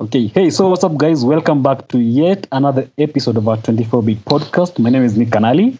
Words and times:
Okay, 0.00 0.26
hey, 0.26 0.50
so 0.50 0.68
what's 0.70 0.82
up, 0.82 0.96
guys? 0.96 1.24
Welcome 1.24 1.62
back 1.62 1.86
to 1.88 1.98
yet 2.00 2.48
another 2.50 2.90
episode 2.98 3.36
of 3.36 3.46
our 3.46 3.58
24 3.58 4.02
bit 4.02 4.24
podcast. 4.24 4.80
My 4.80 4.90
name 4.90 5.04
is 5.04 5.16
Nick 5.16 5.28
Canali. 5.28 5.78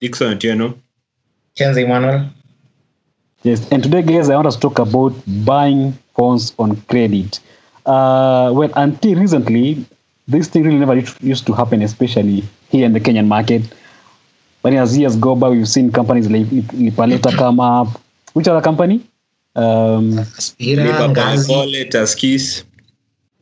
Dixon 0.00 0.38
Atieno. 0.38 0.78
Kenzie 1.54 1.84
Manuel. 1.86 2.30
Yes, 3.42 3.68
and 3.70 3.82
today, 3.82 4.00
guys, 4.00 4.30
I 4.30 4.36
want 4.36 4.46
us 4.46 4.54
to 4.54 4.62
talk 4.62 4.78
about 4.78 5.12
buying 5.44 5.92
phones 6.16 6.54
on 6.58 6.76
credit. 6.88 7.40
Uh, 7.84 8.50
well, 8.54 8.70
until 8.76 9.20
recently, 9.20 9.84
this 10.26 10.48
thing 10.48 10.62
really 10.62 10.78
never 10.78 10.96
used 11.20 11.44
to 11.48 11.52
happen, 11.52 11.82
especially 11.82 12.42
here 12.70 12.86
in 12.86 12.94
the 12.94 13.00
Kenyan 13.00 13.26
market. 13.26 13.60
But 14.62 14.72
as 14.72 14.96
years 14.96 15.16
go 15.16 15.36
by, 15.36 15.50
we've 15.50 15.68
seen 15.68 15.92
companies 15.92 16.30
like 16.30 16.50
Lipa 16.72 17.02
Later 17.02 17.30
come 17.36 17.60
up. 17.60 17.88
Which 18.32 18.48
other 18.48 18.62
company? 18.62 19.06
Um, 19.54 20.12
Aspira, 20.16 20.86
Lipa 20.86 21.12
Ngazi. 21.12 21.46
Polepole, 21.48 21.90
Tuskys, 21.90 22.64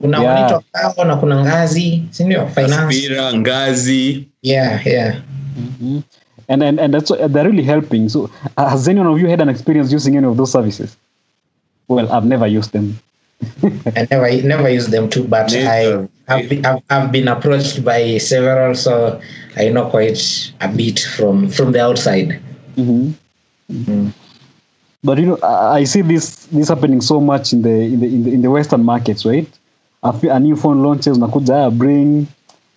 Kuna 0.01 0.21
Yeah. 0.23 0.35
Monitor 0.35 0.61
Kao 0.72 1.04
na 1.04 1.17
kuna 1.17 1.36
Ngazi, 1.45 2.03
si 2.11 2.25
ndio? 2.25 2.46
Finance. 2.46 3.08
Ngazi. 3.35 4.29
Yeah, 4.43 4.86
yeah. 4.86 5.14
mhm. 5.57 6.03
and, 6.49 6.63
and, 6.63 6.81
and 6.81 6.95
that's, 6.95 7.11
they're 7.11 7.45
really 7.45 7.63
helping. 7.63 8.08
So, 8.08 8.31
uh, 8.57 8.68
has 8.68 8.89
anyone 8.89 9.08
of 9.13 9.21
you 9.21 9.29
had 9.29 9.41
an 9.41 9.49
experience 9.49 9.93
using 9.93 10.17
any 10.17 10.27
of 10.27 10.36
those 10.36 10.50
services? 10.53 10.96
Well, 11.89 12.11
I've 12.13 12.25
never 12.25 12.46
used 12.46 12.72
them. 12.72 12.99
I 13.96 14.07
never 14.11 14.31
never 14.43 14.68
used 14.68 14.91
them 14.91 15.08
too, 15.08 15.25
but 15.25 15.50
Neither. 15.53 16.08
I 16.29 16.39
have 16.39 16.49
been, 16.49 16.67
I've, 16.67 16.82
I've 16.91 17.11
been 17.13 17.27
approached 17.29 17.82
by 17.85 18.19
several, 18.19 18.75
so 18.75 19.19
I 19.57 19.69
know 19.71 19.89
quite 19.89 20.21
a 20.61 20.69
bit 20.69 21.00
from 21.00 21.49
from 21.49 21.72
the 21.72 21.80
outside. 21.82 22.39
Mhm. 22.77 23.14
Mhm. 23.72 24.13
But 25.03 25.19
you 25.19 25.27
know, 25.27 25.39
I 25.43 25.80
I 25.80 25.85
see 25.85 26.03
this 26.03 26.46
this 26.53 26.69
happening 26.69 27.00
so 27.00 27.19
much 27.21 27.53
in 27.53 27.63
the 27.63 27.71
in 27.71 28.00
the 28.00 28.07
in 28.07 28.25
the, 28.25 28.30
in 28.32 28.43
the 28.43 28.50
Western 28.50 28.85
markets, 28.85 29.25
right? 29.25 29.49
A, 30.03 30.13
fe- 30.13 30.29
a 30.29 30.39
new 30.40 30.57
phone 30.57 30.82
launches, 30.82 31.18
nakuja 31.18 31.67
ah, 31.67 31.71
bring, 31.71 32.27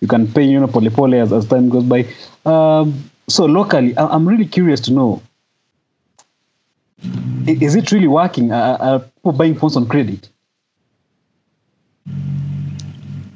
you 0.00 0.08
can 0.08 0.26
pay, 0.30 0.44
you 0.44 0.60
know, 0.60 0.66
pole 0.66 0.90
pole 0.90 1.14
as, 1.14 1.32
as 1.32 1.46
time 1.46 1.68
goes 1.70 1.84
by. 1.84 2.06
Um, 2.44 3.10
so 3.28 3.46
locally, 3.46 3.96
I, 3.96 4.06
I'm 4.08 4.28
really 4.28 4.44
curious 4.46 4.80
to 4.80 4.92
know: 4.92 5.22
is 7.46 7.74
it 7.74 7.90
really 7.92 8.08
working? 8.08 8.52
Are, 8.52 8.76
are 8.80 8.98
people 9.00 9.32
buying 9.32 9.54
phones 9.54 9.76
on 9.76 9.86
credit? 9.88 10.28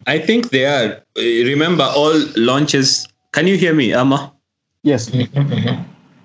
I 0.07 0.19
think 0.19 0.51
they 0.51 0.65
are. 0.67 1.03
uh, 1.17 1.21
Remember, 1.21 1.84
all 1.84 2.15
launches. 2.37 3.07
Can 3.33 3.47
you 3.47 3.57
hear 3.57 3.75
me, 3.75 3.93
Amma? 3.95 4.33
Yes. 4.83 5.11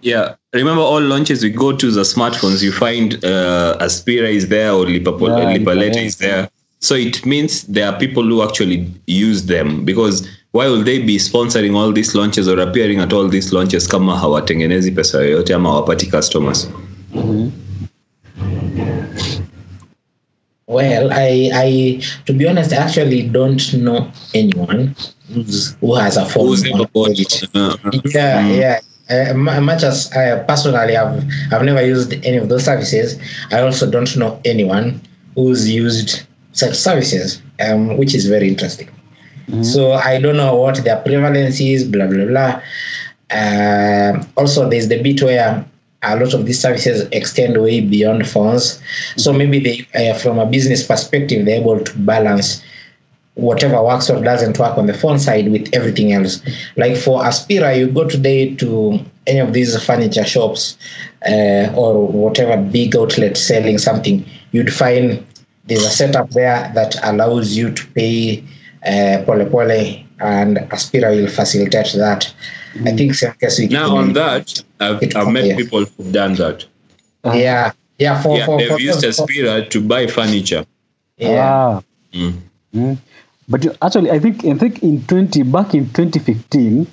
Yeah. 0.06 0.36
Remember, 0.54 0.82
all 0.82 1.00
launches 1.00 1.42
we 1.44 1.50
go 1.50 1.72
to 1.78 1.90
the 1.90 2.02
smartphones, 2.02 2.62
you 2.62 2.74
find 2.74 3.24
uh, 3.24 3.78
Aspira 3.80 4.28
is 4.30 4.50
there 4.50 4.74
or 4.74 4.84
Lipapol- 4.84 5.30
Yeah, 5.30 5.54
Lipa 5.58 5.70
Later 5.70 6.00
Lipaleta. 6.02 6.06
is 6.06 6.18
there. 6.18 6.50
So 6.84 6.96
it 6.96 7.26
means 7.26 7.64
there 7.64 7.88
are 7.90 7.98
people 7.98 8.24
who 8.24 8.44
actually 8.44 8.92
use 9.08 9.46
them 9.46 9.86
because 9.86 10.28
why 10.52 10.66
will 10.68 10.84
they 10.84 11.00
be 11.02 11.16
sponsoring 11.18 11.76
all 11.78 11.94
these 11.94 12.14
launches 12.14 12.46
or 12.50 12.60
appearing 12.60 13.00
at 13.00 13.14
all 13.14 13.30
these 13.30 13.54
launches 13.54 13.88
kama 13.88 14.18
hawatengenezi 14.18 14.92
pesa 14.92 15.18
yoyote 15.24 15.54
ama 15.56 15.70
hawapati 15.70 16.08
customers? 16.12 16.68
Well, 20.68 21.12
I 21.14 21.52
I 21.54 22.02
to 22.26 22.34
be 22.34 22.48
honest, 22.50 22.74
I 22.74 22.78
actually 22.78 23.30
don't 23.30 23.74
know 23.74 24.12
anyone 24.34 24.94
who's, 25.34 25.76
who 25.80 25.96
has 25.96 26.18
a 26.18 26.26
phone. 26.26 26.48
Who's 26.48 26.66
ever 26.66 26.86
bought 26.94 27.12
uh, 27.56 27.78
Yeah, 28.14 28.42
Mm. 28.44 28.58
yeah. 28.60 28.80
Uh, 29.10 29.34
much 29.62 29.84
as 29.84 30.12
I 30.12 30.40
personally 30.44 30.96
have, 30.96 31.24
I've 31.52 31.64
never 31.64 31.86
used 31.86 32.14
any 32.26 32.38
of 32.38 32.50
those 32.50 32.66
services. 32.66 33.18
I 33.52 33.62
also 33.62 33.90
don't 33.90 34.16
know 34.18 34.40
anyone 34.44 35.00
who's 35.36 35.70
used 35.70 36.24
such 36.54 36.76
services, 36.76 37.42
um, 37.60 37.98
which 37.98 38.16
is 38.16 38.26
very 38.28 38.48
interesting. 38.48 38.90
So 39.62 39.92
I 39.92 40.22
don't 40.22 40.38
know 40.38 40.56
what 40.56 40.82
their 40.86 41.02
prevalence 41.02 41.60
is, 41.60 41.84
blah 41.84 42.08
blah 42.08 42.26
blah. 42.26 42.62
Um 43.30 44.26
also, 44.38 44.70
there's 44.70 44.88
the 44.88 45.04
bit 45.04 45.22
where 45.22 45.66
a 46.02 46.16
lot 46.16 46.34
of 46.34 46.46
these 46.46 46.60
services 46.60 47.08
extend 47.12 47.62
way 47.62 47.82
beyond 47.82 48.28
phones. 48.28 48.82
So 49.18 49.34
maybe 49.34 49.60
they, 49.60 50.12
uh, 50.12 50.18
from 50.18 50.40
a 50.40 50.46
business 50.46 50.86
perspective, 50.86 51.46
they're 51.46 51.60
able 51.60 51.80
to 51.80 52.00
balance 52.00 52.64
whatever 53.36 53.82
works 53.84 54.10
or 54.10 54.22
doesn't 54.24 54.60
work 54.60 54.78
on 54.78 54.86
the 54.86 54.94
phone 54.94 55.20
side 55.20 55.52
with 55.52 55.68
everything 55.74 56.14
else. 56.14 56.42
Like 56.78 56.96
for 56.98 57.24
Aspira, 57.24 57.78
you 57.78 57.88
go 57.88 58.08
today 58.08 58.54
to 58.56 59.00
any 59.28 59.40
of 59.40 59.54
these 59.54 59.82
furniture 59.84 60.26
shops 60.26 60.78
uh, 61.28 61.74
or 61.76 62.08
whatever 62.08 62.62
big 62.62 62.96
outlet 62.96 63.38
selling 63.38 63.78
something, 63.78 64.26
you'd 64.52 64.74
find 64.74 65.26
there's 65.66 65.86
a 65.86 65.90
setup 65.90 66.30
there 66.32 66.72
that 66.76 66.96
allows 67.04 67.56
you 67.56 67.72
to 67.72 67.88
pay 67.88 68.44
uh, 68.86 69.24
pole 69.26 69.46
pole, 69.46 69.72
and 70.20 70.58
Aspira 70.72 71.10
will 71.16 71.30
facilitate 71.30 71.94
that. 71.94 72.34
I 72.86 72.92
think 72.92 73.14
same 73.14 73.34
case 73.34 73.60
Now 73.70 73.96
on 73.96 74.14
that, 74.14 74.64
I've, 74.80 75.16
I've 75.16 75.28
met 75.32 75.46
yeah. 75.46 75.56
people 75.56 75.86
who've 75.86 76.12
done 76.12 76.34
that. 76.36 76.66
yeah, 77.26 77.72
yeah, 78.00 78.22
for 78.22 78.38
Yeah, 78.38 78.46
for, 78.46 78.58
they've 78.58 78.70
for, 78.72 78.80
used 78.80 79.02
for- 79.02 79.08
Aspira 79.28 79.70
to 79.70 79.82
buy 79.82 80.08
furniture. 80.08 80.66
yeah. 81.18 81.80
Ah. 81.80 81.82
Mm. 82.14 82.34
Mm. 82.76 82.98
But 83.48 83.66
actually, 83.82 84.10
I 84.12 84.20
think 84.20 84.46
I 84.46 84.54
think 84.58 84.84
in 84.84 85.04
twenty 85.06 85.44
back 85.44 85.74
in 85.76 85.90
twenty 85.92 86.20
fifteen, 86.20 86.88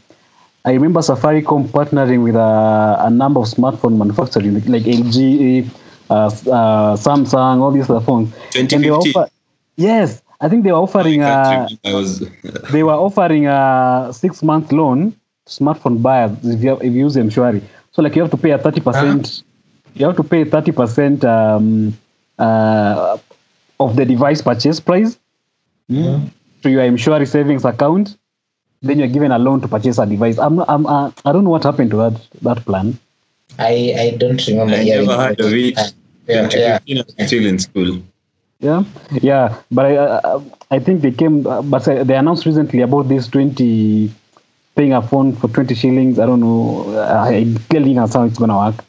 I 0.65 0.73
remember 0.73 1.01
Safaricom 1.01 1.69
partnering 1.69 2.23
with 2.25 2.35
a, 2.37 2.97
a 3.07 3.11
number 3.11 3.41
of 3.41 3.47
smartphone 3.47 3.97
manufacturers 3.97 4.69
like 4.69 4.83
LG, 4.83 5.17
uh, 5.17 5.67
uh, 5.67 5.71
Samsung, 6.11 7.61
all 7.61 7.71
these 7.71 7.89
other 7.89 8.05
phones. 8.05 8.35
And 8.57 8.69
2015. 8.69 8.93
offer- 9.15 9.31
yes, 9.77 10.23
I 10.41 10.49
think 10.49 10.65
they 10.65 10.73
were 10.73 10.79
offering 10.79 11.23
I 11.23 11.31
uh, 11.31 11.69
can't 11.69 11.81
remember. 11.83 11.89
I 11.89 11.93
was 11.95 12.21
they 12.73 12.83
were 12.83 12.93
offering 12.95 13.47
a 13.47 14.11
six 14.13 14.43
month 14.43 14.73
loan 14.73 15.13
to 15.47 15.53
smartphone 15.53 16.03
buyers 16.03 16.33
if 16.45 16.63
you, 16.63 16.77
if 16.77 16.85
you 16.85 16.91
use 17.07 17.17
Mshwari. 17.17 17.63
So 17.93 18.03
like 18.03 18.17
you 18.17 18.23
have 18.23 18.31
to 18.31 18.37
pay 18.37 18.51
a 18.51 18.59
thirty 18.59 18.81
percent. 18.81 19.43
You 19.95 20.07
have 20.07 20.17
to 20.17 20.23
pay 20.25 20.45
thirty 20.45 20.73
percent 20.73 21.25
um, 21.25 21.97
uh, 22.39 23.19
of 23.79 23.97
the 23.97 24.05
device 24.05 24.41
purchase 24.43 24.81
price 24.81 25.19
to 26.63 26.71
your 26.71 26.83
Mshwari 26.83 27.27
savings 27.29 27.65
account. 27.65 28.17
Then 28.83 28.99
you're 28.99 29.09
given 29.09 29.31
a 29.31 29.39
loan 29.39 29.61
to 29.61 29.69
purchase 29.69 29.99
a 29.99 30.07
device. 30.07 30.39
I'm, 30.39 30.57
not, 30.57 30.69
I'm 30.71 30.87
uh, 30.87 31.11
I 31.25 31.33
don't 31.33 31.45
know 31.45 31.51
what 31.51 31.65
happened 31.65 31.91
to 31.91 31.97
that 31.99 32.17
that 32.43 32.65
plan. 32.65 32.99
I 33.59 33.93
I 33.99 34.17
don't 34.17 34.41
remember. 34.47 34.75
I 34.75 34.85
never 34.85 35.17
heard 35.19 35.41
of 35.41 35.53
it. 35.53 35.77
Yeah, 36.31 36.49
yeah. 36.55 36.79
2015, 36.79 36.99
I 36.99 37.03
was 37.03 37.27
still 37.27 37.47
in 37.47 37.59
school. 37.59 38.03
Yeah, 38.61 38.85
yeah, 39.23 39.57
but 39.71 39.87
I 39.87 39.97
uh, 39.97 40.43
I 40.71 40.79
think 40.79 41.01
they 41.01 41.11
came, 41.13 41.47
uh, 41.47 41.63
but 41.63 41.89
uh, 41.89 42.05
they 42.05 42.15
announced 42.15 42.45
recently 42.45 42.83
about 42.83 43.09
this 43.09 43.27
twenty 43.27 44.13
paying 44.77 44.93
a 44.93 45.01
phone 45.01 45.35
for 45.35 45.49
twenty 45.49 45.75
shillings. 45.75 46.19
I 46.19 46.27
don't 46.27 46.41
know. 46.41 46.85
I 47.01 47.49
clearly 47.71 47.95
that's 47.95 48.13
how 48.13 48.25
it's 48.25 48.37
gonna 48.37 48.59
work. 48.59 48.85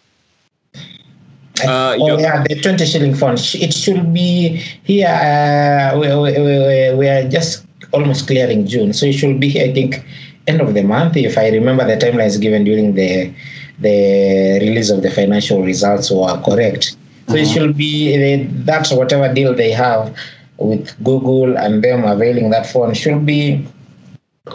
Uh, 1.63 1.95
oh 1.99 2.19
yeah, 2.19 2.43
the 2.43 2.59
twenty 2.59 2.85
shilling 2.85 3.15
fund. 3.15 3.39
It 3.55 3.73
should 3.73 4.13
be 4.13 4.59
here. 4.83 5.07
Uh, 5.07 5.97
we, 5.97 6.07
we, 6.19 6.31
we, 6.35 6.95
we 6.99 7.07
are 7.07 7.29
just 7.29 7.65
almost 7.93 8.27
clearing 8.27 8.67
June, 8.67 8.91
so 8.91 9.05
it 9.05 9.13
should 9.13 9.39
be 9.39 9.47
here. 9.47 9.69
I 9.69 9.73
think 9.73 10.03
end 10.47 10.59
of 10.59 10.73
the 10.73 10.83
month, 10.83 11.15
if 11.15 11.37
I 11.37 11.47
remember 11.47 11.85
the 11.87 11.95
timelines 11.95 12.39
given 12.41 12.65
during 12.65 12.95
the 12.95 13.33
the 13.79 14.59
release 14.61 14.89
of 14.89 15.01
the 15.01 15.11
financial 15.11 15.63
results 15.63 16.11
were 16.11 16.41
correct. 16.43 16.97
So 17.31 17.37
it 17.37 17.47
should 17.47 17.77
be 17.77 18.13
uh, 18.13 18.47
that's 18.65 18.91
whatever 18.91 19.33
deal 19.33 19.53
they 19.53 19.71
have 19.71 20.15
with 20.57 20.91
Google 21.03 21.57
and 21.57 21.83
them 21.83 22.03
availing 22.03 22.49
that 22.51 22.67
phone 22.67 22.93
should 22.93 23.25
be 23.25 23.65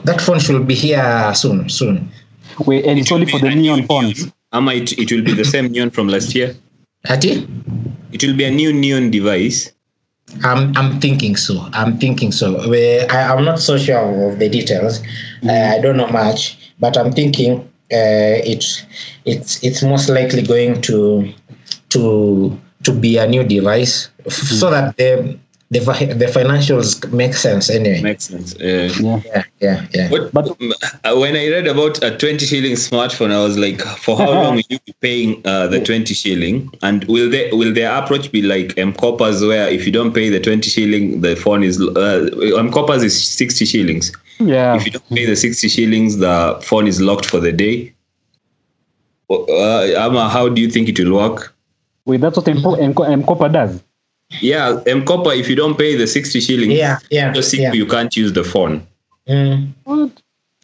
that 0.04 0.20
phone 0.20 0.40
should 0.40 0.66
be 0.66 0.74
here 0.74 1.32
soon. 1.34 1.68
Soon. 1.68 2.08
Wait, 2.66 2.84
and 2.86 2.98
it's 2.98 3.12
only 3.12 3.26
for 3.26 3.38
the 3.38 3.50
neon 3.54 3.86
phones. 3.86 4.32
Ama 4.52 4.72
it, 4.74 4.92
it 4.98 5.10
will 5.12 5.22
be 5.22 5.32
the 5.32 5.44
same 5.44 5.68
neon 5.72 5.90
from 5.90 6.08
last 6.08 6.34
year. 6.34 6.54
Ati? 7.08 7.46
It 8.12 8.22
will 8.24 8.36
be 8.36 8.44
a 8.44 8.50
new 8.50 8.72
neon 8.72 9.10
device. 9.10 9.72
I'm 10.42 10.76
I'm 10.76 11.00
thinking 11.00 11.36
so. 11.36 11.68
I'm 11.72 11.98
thinking 11.98 12.32
so. 12.32 12.68
We, 12.68 13.00
I, 13.00 13.32
I'm 13.32 13.44
not 13.44 13.60
so 13.60 13.78
sure 13.78 14.30
of 14.30 14.38
the 14.38 14.48
details. 14.48 15.00
Uh, 15.44 15.74
I 15.74 15.80
don't 15.80 15.96
know 15.96 16.08
much, 16.08 16.72
but 16.80 16.96
I'm 16.96 17.12
thinking 17.12 17.60
uh, 17.92 18.42
it's 18.42 18.84
it's 19.24 19.62
it's 19.62 19.82
most 19.82 20.08
likely 20.08 20.42
going 20.42 20.80
to 20.82 21.32
to 21.90 22.58
to 22.86 22.92
be 22.92 23.16
a 23.18 23.26
new 23.26 23.44
device 23.44 24.08
f- 24.26 24.32
so 24.60 24.70
that 24.70 24.96
the 24.96 25.10
the 25.74 25.80
the 26.22 26.26
financials 26.38 26.88
make 27.12 27.34
sense 27.34 27.68
anyway. 27.78 28.00
Makes 28.00 28.24
sense. 28.32 28.54
Uh, 28.54 28.88
Yeah, 29.06 29.20
Yeah, 29.30 29.42
yeah, 29.60 29.86
yeah. 29.96 30.08
But, 30.12 30.32
But- 30.32 30.48
uh, 31.04 31.16
when 31.22 31.34
I 31.34 31.48
read 31.54 31.66
about 31.66 31.94
a 32.04 32.10
20 32.16 32.46
shilling 32.46 32.76
smartphone, 32.76 33.32
I 33.32 33.42
was 33.42 33.58
like, 33.58 33.80
for 34.04 34.16
how 34.16 34.30
long 34.42 34.54
will 34.56 34.68
you 34.68 34.78
be 34.86 34.94
paying 35.00 35.42
uh, 35.44 35.66
the 35.66 35.80
20 35.82 36.14
shilling? 36.14 36.70
And 36.82 37.02
will 37.14 37.28
they 37.28 37.50
will 37.50 37.72
their 37.74 37.90
approach 38.00 38.30
be 38.30 38.42
like 38.42 38.78
M-Kopas, 38.78 39.42
where 39.48 39.68
if 39.68 39.84
you 39.86 39.90
don't 39.92 40.14
pay 40.14 40.28
the 40.30 40.38
20 40.38 40.70
shilling, 40.70 41.20
the 41.22 41.34
phone 41.34 41.64
is 41.64 41.80
uh, 41.80 42.30
M-Kopas 42.64 43.02
is 43.02 43.14
60 43.28 43.64
shillings. 43.64 44.12
yeah. 44.38 44.76
If 44.76 44.86
you 44.86 44.92
don't 44.92 45.08
pay 45.18 45.26
the 45.26 45.34
60 45.34 45.68
shillings, 45.68 46.18
the 46.18 46.60
phone 46.62 46.86
is 46.86 47.00
locked 47.00 47.26
for 47.26 47.40
the 47.40 47.50
day. 47.52 47.92
Uh, 49.28 49.82
Ama, 50.06 50.28
how 50.28 50.48
do 50.48 50.60
you 50.62 50.70
think 50.70 50.88
it 50.88 50.98
will 51.00 51.14
work? 51.16 51.55
Wait, 52.06 52.20
that's 52.20 52.36
what 52.36 52.48
M- 52.48 52.64
M- 52.64 52.94
M- 53.04 53.24
Copper 53.24 53.48
does. 53.48 53.82
Yeah, 54.40 54.80
M-Kopa, 54.86 55.38
if 55.38 55.48
you 55.48 55.54
don't 55.56 55.76
pay 55.76 55.94
the 55.94 56.06
60 56.06 56.40
shillings, 56.40 56.72
Yeah, 56.72 56.98
yeah, 57.10 57.32
yeah. 57.52 57.72
you 57.72 57.86
can't 57.86 58.16
use 58.16 58.32
the 58.32 58.42
phone. 58.44 58.86
Mm. 59.28 59.72
What? 59.84 60.10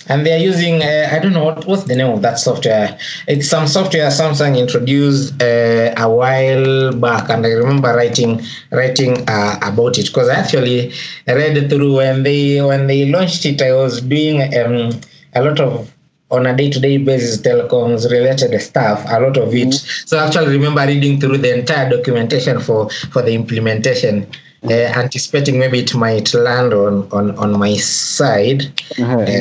And 0.08 0.26
they're 0.26 0.38
using, 0.38 0.82
uh, 0.82 1.08
I 1.12 1.20
don't 1.20 1.32
know 1.32 1.44
what, 1.44 1.64
what's 1.66 1.84
the 1.84 1.94
name 1.94 2.10
of 2.10 2.22
that 2.22 2.38
software. 2.40 2.98
It's 3.28 3.48
some 3.48 3.68
software 3.68 4.08
Samsung 4.08 4.58
introduced 4.58 5.40
uh, 5.40 5.94
a 5.96 6.10
while 6.10 6.92
back, 6.92 7.28
and 7.30 7.46
I 7.46 7.50
remember 7.50 7.94
writing 7.94 8.40
writing 8.72 9.22
uh, 9.28 9.58
about 9.62 9.98
it 9.98 10.06
because 10.06 10.28
I 10.28 10.34
actually 10.34 10.92
read 11.28 11.70
through 11.70 11.96
when 11.96 12.24
they 12.24 12.60
when 12.62 12.88
they 12.88 13.06
launched 13.12 13.46
it. 13.46 13.62
I 13.62 13.74
was 13.74 14.00
doing 14.00 14.42
um, 14.56 14.90
a 15.34 15.44
lot 15.44 15.60
of 15.60 15.92
on 16.32 16.46
a 16.46 16.56
day-to-day 16.56 16.96
basis 16.99 17.40
telecoms 17.40 18.11
related 18.11 18.58
stuff 18.61 19.05
a 19.08 19.20
lot 19.20 19.37
of 19.37 19.55
it 19.55 19.73
so 20.08 20.19
I 20.19 20.26
actually 20.26 20.52
remember 20.58 20.84
reading 20.87 21.20
through 21.20 21.38
the 21.38 21.52
entire 21.58 21.88
documentation 21.90 22.58
for 22.61 22.88
for 23.12 23.23
the 23.23 23.34
implementation 23.34 24.26
uh, 24.64 24.73
anticipating 25.02 25.58
maybe 25.58 25.79
it 25.81 25.94
might 25.94 26.32
land 26.34 26.73
on 26.73 26.94
on 27.12 27.37
on 27.37 27.58
my 27.58 27.75
side 27.76 28.62
Uh-huh. 28.99 29.20
uh, 29.20 29.40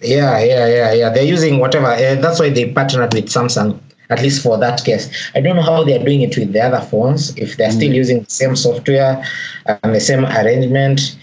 yeah, 0.00 0.38
yeah, 0.38 0.66
yeah, 0.68 0.92
yeah. 0.92 1.08
They're 1.10 1.24
using 1.36 1.60
whatever. 1.60 1.86
Uh, 1.86 2.16
that's 2.16 2.38
why 2.38 2.50
they 2.50 2.70
partnered 2.70 3.14
with 3.14 3.26
Samsung, 3.26 3.78
at 4.10 4.20
least 4.20 4.42
for 4.42 4.58
that 4.58 4.84
case. 4.84 5.08
I 5.34 5.40
don't 5.40 5.56
know 5.56 5.62
how 5.62 5.82
they're 5.82 6.04
doing 6.04 6.20
it 6.20 6.36
with 6.36 6.52
the 6.52 6.60
other 6.60 6.80
phones, 6.90 7.34
if 7.38 7.56
they're 7.56 7.70
still 7.70 7.92
using 7.92 8.18
the 8.24 8.30
same 8.30 8.54
software 8.54 9.24
and 9.66 9.94
the 9.94 10.00
same 10.00 10.26
arrangement. 10.26 11.16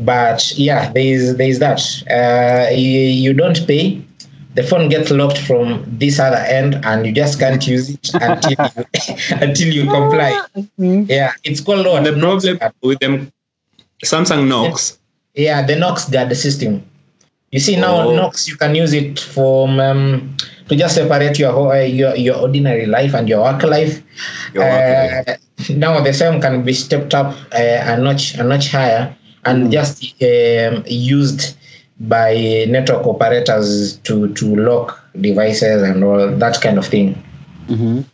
But 0.00 0.52
yeah, 0.58 0.92
there 0.92 1.02
is 1.14 1.36
there 1.38 1.48
is 1.48 1.58
that. 1.60 1.80
Uh, 2.10 2.68
you, 2.74 3.00
you 3.24 3.32
don't 3.32 3.66
pay. 3.66 4.02
The 4.58 4.64
phone 4.64 4.88
gets 4.88 5.12
locked 5.12 5.38
from 5.38 5.84
this 5.86 6.18
other 6.18 6.42
end, 6.58 6.80
and 6.84 7.06
you 7.06 7.12
just 7.12 7.38
can't 7.38 7.64
use 7.64 7.90
it 7.90 8.10
until 8.14 8.50
you, 8.50 8.84
until 9.46 9.68
you 9.72 9.84
comply. 9.86 10.32
Mm. 10.80 11.06
Yeah, 11.16 11.30
it's 11.44 11.60
called 11.60 11.86
what? 11.86 12.02
The 12.02 12.14
problem 12.18 12.58
with 12.82 12.98
them, 12.98 13.30
Samsung 14.04 14.48
Knox, 14.48 14.98
Yeah, 15.36 15.62
the 15.64 15.76
Knox 15.76 16.08
guard 16.10 16.36
system. 16.36 16.82
You 17.52 17.60
see 17.60 17.76
now 17.76 18.08
Oh. 18.08 18.16
Knox, 18.16 18.48
you 18.48 18.56
can 18.56 18.74
use 18.74 18.92
it 18.92 19.20
from 19.20 19.78
um, 19.78 20.36
to 20.68 20.74
just 20.74 20.96
separate 20.96 21.38
your 21.38 21.52
whole, 21.52 21.70
uh, 21.70 21.86
your 22.00 22.16
your 22.16 22.36
ordinary 22.42 22.86
life 22.86 23.14
and 23.14 23.28
your 23.28 23.42
work 23.46 23.62
life. 23.62 24.02
Your 24.54 24.64
work 24.64 25.28
Uh, 25.28 25.36
now 25.70 26.00
the 26.00 26.12
same 26.12 26.40
can 26.40 26.64
be 26.64 26.72
stepped 26.74 27.14
up 27.14 27.30
uh, 27.54 27.92
a 27.92 27.96
notch 27.96 28.34
a 28.34 28.42
notch 28.42 28.72
higher 28.74 29.14
and 29.44 29.70
just 29.70 30.02
um, 30.20 30.82
used 30.88 31.54
by 32.00 32.64
network 32.68 33.06
operators 33.06 33.96
to 33.98 34.32
to 34.34 34.56
lock 34.56 35.02
devices 35.20 35.82
and 35.82 36.04
all 36.04 36.28
that 36.36 36.60
kind 36.60 36.78
of 36.78 36.86
thing. 36.86 37.20
Mhm. 37.68 38.04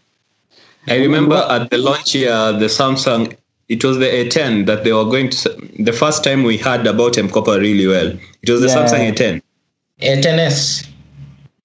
I 0.88 0.96
remember 0.96 1.36
at 1.48 1.70
the 1.70 1.78
launch 1.78 2.12
here, 2.12 2.52
the 2.52 2.66
Samsung, 2.66 3.34
it 3.68 3.82
was 3.84 3.98
the 3.98 4.06
A10 4.06 4.66
that 4.66 4.84
they 4.84 4.92
were 4.92 5.04
going 5.04 5.30
to, 5.30 5.56
the 5.78 5.92
first 5.92 6.22
time 6.22 6.42
we 6.44 6.58
heard 6.58 6.86
about 6.86 7.16
M-Kopa 7.16 7.58
really 7.58 7.86
well. 7.86 8.12
It 8.42 8.50
was 8.50 8.60
the 8.60 8.66
Yeah. 8.68 8.84
Samsung 8.84 9.00
A10. 9.10 9.42
A10s. 10.02 10.86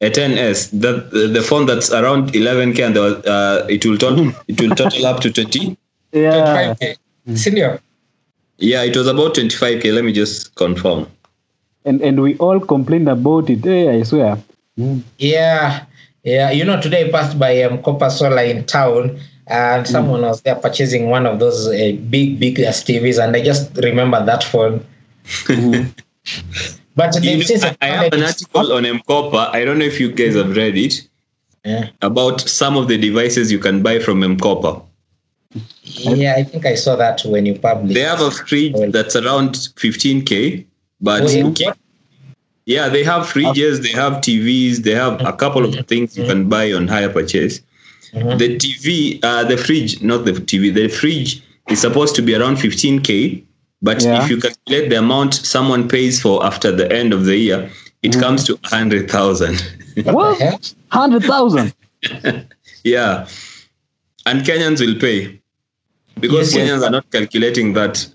A10s, 0.02 0.70
that 0.80 1.12
the, 1.12 1.28
the 1.28 1.42
phone 1.42 1.66
that's 1.66 1.92
around 1.92 2.32
11k 2.34 2.80
and 2.86 2.96
there 2.96 3.04
was, 3.04 3.16
uh, 3.26 3.66
it 3.70 3.86
will 3.86 3.98
total 3.98 4.32
it 4.48 4.62
will 4.62 4.74
total 4.76 5.06
up 5.06 5.20
to 5.22 5.32
20. 5.32 5.78
Yeah. 6.14 6.76
25K. 6.80 6.96
Senior. 7.36 7.82
Yeah, 8.58 8.84
it 8.84 8.96
was 8.96 9.08
about 9.08 9.36
25k. 9.36 9.94
Let 9.94 10.06
me 10.06 10.14
just 10.14 10.56
confirm. 10.56 11.08
And 11.90 12.02
and 12.02 12.22
we 12.22 12.38
all 12.38 12.60
complained 12.60 13.10
about 13.10 13.50
it. 13.50 13.64
Hey, 13.66 13.90
I 13.90 14.04
swear. 14.04 14.38
Mm. 14.78 15.02
Yeah, 15.18 15.86
yeah. 16.24 16.52
You 16.52 16.64
know, 16.64 16.80
today 16.80 17.08
I 17.08 17.12
passed 17.12 17.40
by 17.40 17.64
um, 17.64 17.82
Copper 17.82 18.12
Solar 18.12 18.44
in 18.44 18.64
town, 18.66 19.20
and 19.48 19.88
someone 19.88 20.22
was 20.22 20.42
there 20.44 20.54
purchasing 20.56 21.10
one 21.10 21.26
of 21.26 21.40
those 21.40 21.68
uh, 21.68 21.98
big, 22.12 22.40
big 22.40 22.60
uh, 22.60 22.70
TVs, 22.70 23.18
and 23.24 23.36
I 23.36 23.42
just 23.44 23.76
remember 23.78 24.24
that 24.24 24.44
phone. 24.44 24.86
But 26.96 27.24
You 27.24 27.38
know, 27.38 27.44
since 27.44 27.64
I, 27.64 27.76
I 27.82 27.88
have 27.88 28.14
an 28.14 28.24
article 28.24 28.74
on 28.74 28.86
M-Kopa. 28.86 29.50
I 29.56 29.64
don't 29.66 29.80
know 29.80 29.86
if 29.86 30.00
you 30.00 30.12
guys 30.12 30.36
have 30.36 30.56
read 30.56 30.78
it 30.78 31.08
Yeah. 31.66 31.90
about 32.02 32.42
some 32.42 32.76
of 32.78 32.88
the 32.90 32.98
devices 32.98 33.52
you 33.52 33.60
can 33.60 33.82
buy 33.82 34.00
from 34.00 34.22
M-Kopa. 34.22 34.84
yeah, 35.84 36.36
I 36.38 36.44
think 36.44 36.66
I 36.66 36.76
saw 36.76 36.96
that 36.98 37.22
when 37.26 37.46
you 37.46 37.58
published. 37.58 37.96
They 37.96 38.02
have 38.02 38.22
a 38.22 38.32
fridge 38.32 38.76
that's 38.92 39.16
around 39.16 39.52
15k, 39.80 40.66
but 41.02 41.24
Was 41.24 41.36
it 41.36 41.46
okay? 41.46 41.72
Yeah, 42.66 42.88
they 42.90 43.04
have 43.04 43.26
fridges, 43.26 43.82
they 43.82 43.90
have 43.92 44.14
TVs, 44.22 44.78
they 44.84 44.94
have 44.94 45.20
a 45.26 45.34
couple 45.34 45.66
of 45.66 45.88
things 45.88 46.18
you 46.18 46.26
can 46.26 46.48
buy 46.48 46.72
on 46.72 46.88
hire 46.88 47.10
purchase. 47.10 47.62
Mhm. 48.14 48.38
The 48.38 48.58
TV, 48.58 49.20
uh, 49.24 49.44
the 49.44 49.58
fridge, 49.58 50.02
not 50.02 50.26
the 50.26 50.34
TV, 50.34 50.70
the 50.74 50.88
fridge 50.88 51.42
is 51.70 51.80
supposed 51.80 52.16
to 52.16 52.22
be 52.22 52.36
around 52.36 52.58
15k, 52.58 53.44
but 53.82 54.02
Yeah. 54.04 54.24
if 54.24 54.30
you 54.30 54.38
calculate 54.40 54.90
the 54.90 54.98
amount 54.98 55.34
someone 55.34 55.88
pays 55.88 56.20
for 56.22 56.46
after 56.46 56.72
the 56.72 56.92
end 56.92 57.14
of 57.14 57.26
the 57.26 57.38
year, 57.38 57.70
it 58.04 58.14
comes 58.20 58.44
to 58.46 58.58
100,000. 58.64 59.62
What? 60.06 60.74
Hundred 60.92 61.24
thousand. 61.24 61.74
yeah. 62.84 63.28
And 64.26 64.42
Kenyans 64.44 64.80
will 64.80 64.96
pay 65.00 65.40
because 66.20 66.54
Yes, 66.54 66.56
yes. 66.56 66.70
Kenyans 66.70 66.88
are 66.88 66.92
not 66.92 67.10
calculating 67.12 67.74
that. 67.74 68.08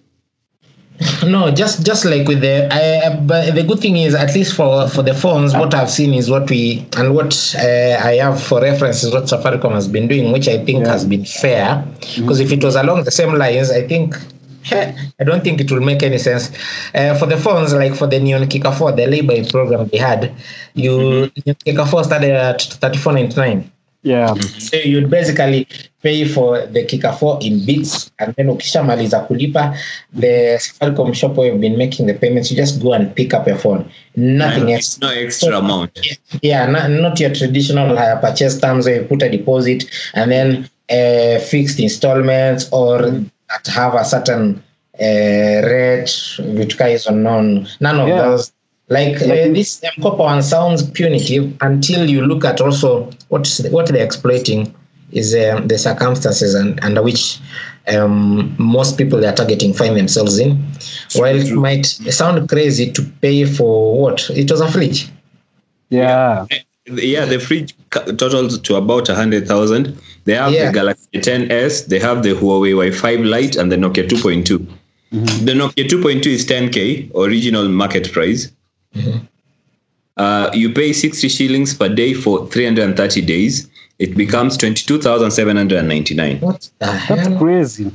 No, 1.25 1.51
just 1.51 1.85
just 1.85 2.05
like 2.05 2.29
with 2.29 2.41
the, 2.41 2.69
I, 2.73 3.17
but 3.17 3.55
the 3.55 3.63
good 3.63 3.81
thing 3.81 3.97
is 3.97 4.15
at 4.15 4.35
least 4.35 4.55
for 4.55 4.89
for 4.89 5.03
the 5.03 5.15
phones, 5.15 5.55
what 5.55 5.75
I've 5.75 5.91
seen 5.91 6.15
is 6.15 6.31
what 6.31 6.49
we 6.51 6.87
and 6.97 7.15
what 7.15 7.55
uh, 7.59 7.99
I 8.03 8.17
have 8.23 8.43
for 8.43 8.61
reference 8.61 9.03
is 9.03 9.13
what 9.13 9.25
Safaricom 9.25 9.73
has 9.73 9.89
been 9.89 10.07
doing, 10.07 10.33
which 10.33 10.49
I 10.49 10.65
think 10.65 10.85
Yeah. 10.85 10.93
has 10.93 11.05
been 11.05 11.25
fair. 11.25 11.85
Because 12.17 12.41
if 12.41 12.53
it 12.53 12.63
was 12.63 12.77
along 12.77 13.05
the 13.05 13.11
same 13.11 13.35
lines, 13.35 13.71
I 13.71 13.87
think. 13.87 14.15
I 14.71 15.25
don't 15.25 15.45
think 15.45 15.61
it 15.61 15.71
will 15.71 15.83
make 15.83 16.03
any 16.03 16.17
sense. 16.17 16.51
Uh, 16.95 17.15
for 17.19 17.27
the 17.27 17.37
phones, 17.37 17.75
like 17.75 17.95
for 17.95 18.07
the 18.07 18.19
Neon 18.19 18.45
Kicka 18.49 18.73
4, 18.75 18.93
the 18.93 19.07
lay-by 19.07 19.45
program 19.51 19.89
they 19.89 19.99
had, 19.99 20.33
you 20.73 21.31
Neon 21.45 21.57
Kicka 21.67 21.87
4 21.87 22.05
started 22.05 22.31
at 22.31 22.61
34.99. 22.61 23.63
Yeah. 24.05 24.33
So 24.35 24.79
you'd 24.79 25.11
basically 25.11 25.69
pay 26.05 26.29
for 26.29 26.67
the 26.67 26.85
Kicka 26.85 27.19
4 27.19 27.39
in 27.43 27.65
bits 27.65 28.13
and 28.19 28.35
then 28.37 28.49
ukishamaliza 28.49 29.21
kulipa 29.27 29.75
the 30.13 30.59
Safaricom 30.61 31.15
shop 31.15 31.35
where 31.37 31.49
you've 31.49 31.61
been 31.61 31.79
making 31.79 32.07
the 32.07 32.15
payments, 32.15 32.51
you 32.51 32.57
just 32.57 32.81
go 32.83 32.93
and 32.93 33.15
pick 33.17 33.33
up 33.35 33.47
your 33.49 33.57
phone. 33.57 33.91
Nothing 34.15 34.73
else. 34.73 35.01
No 35.01 35.09
extra 35.09 35.59
amount. 35.59 35.99
Yeah, 36.43 36.67
not, 36.67 36.91
not 36.91 37.19
your 37.19 37.35
traditional 37.35 37.97
hire 37.97 38.19
purchase 38.19 38.61
terms 38.61 38.85
where 38.87 39.01
you 39.01 39.09
put 39.09 39.23
a 39.23 39.31
deposit 39.31 39.85
and 40.13 40.31
then 40.31 40.69
uh, 40.91 41.41
fixed 41.41 41.81
installments 41.81 42.69
or 42.71 42.99
that 43.01 43.67
have 43.67 43.95
a 43.95 44.05
certain 44.05 44.63
uh, 45.01 45.05
rate, 45.05 46.13
which 46.59 46.79
is 46.81 47.07
unknown. 47.07 47.67
None 47.81 47.99
of 47.99 48.09
Yeah. 48.09 48.23
those. 48.23 48.53
Like 48.91 49.17
uh, 49.23 49.49
this 49.59 49.83
M-Kopa 49.83 50.19
one 50.19 50.43
sounds 50.43 50.83
punitive 50.91 51.57
until 51.63 52.09
you 52.09 52.21
look 52.21 52.45
at 52.45 52.61
also 52.61 53.11
what's 53.31 53.67
what 53.71 53.87
they're 53.89 54.05
exploiting 54.05 54.75
is 55.13 55.35
um, 55.35 55.69
the 55.69 55.79
circumstances 55.79 56.55
and, 56.55 56.83
under 56.85 57.03
which 57.03 57.39
um, 57.89 58.55
most 58.59 58.97
people 58.99 59.21
they 59.21 59.27
are 59.27 59.35
targeting 59.35 59.73
find 59.75 59.97
themselves 59.97 60.39
in. 60.39 60.57
While 61.15 61.37
it 61.37 61.53
might 61.53 61.87
sound 61.87 62.49
crazy 62.49 62.91
to 62.93 63.03
pay 63.21 63.45
for 63.45 64.01
what 64.01 64.29
it 64.31 64.51
was 64.51 64.61
a 64.61 64.71
fridge. 64.71 65.09
Yeah. 65.91 66.47
yeah 66.87 67.25
the 67.25 67.39
fridge 67.39 67.75
totals 67.91 68.59
to 68.61 68.77
about 68.77 69.09
a 69.09 69.13
100000 69.15 69.97
they 70.25 70.35
have 70.35 70.53
Yeah. 70.53 70.67
the 70.67 70.73
galaxy 70.73 71.09
10s 71.15 71.87
they 71.87 71.99
have 71.99 72.23
the 72.23 72.33
huawei 72.35 72.75
y5 72.91 73.25
lite 73.25 73.57
and 73.57 73.71
the 73.73 73.77
nokia 73.77 74.05
2.2 74.07 74.67
the 75.45 75.53
nokia 75.55 75.85
2.2 75.87 76.27
is 76.27 76.45
10k 76.47 77.11
original 77.15 77.69
market 77.69 78.13
price 78.13 78.51
uh, 80.17 80.51
you 80.53 80.73
pay 80.73 80.93
60 80.93 81.29
shillings 81.29 81.75
per 81.75 81.89
day 81.89 82.13
for 82.15 82.47
330 82.49 83.21
days 83.23 83.69
it 83.99 84.17
becomes 84.17 84.57
22799 84.57 86.41
What 86.41 86.61
the 86.79 86.87
That's 86.87 87.05
hell? 87.29 87.39
crazy. 87.39 87.91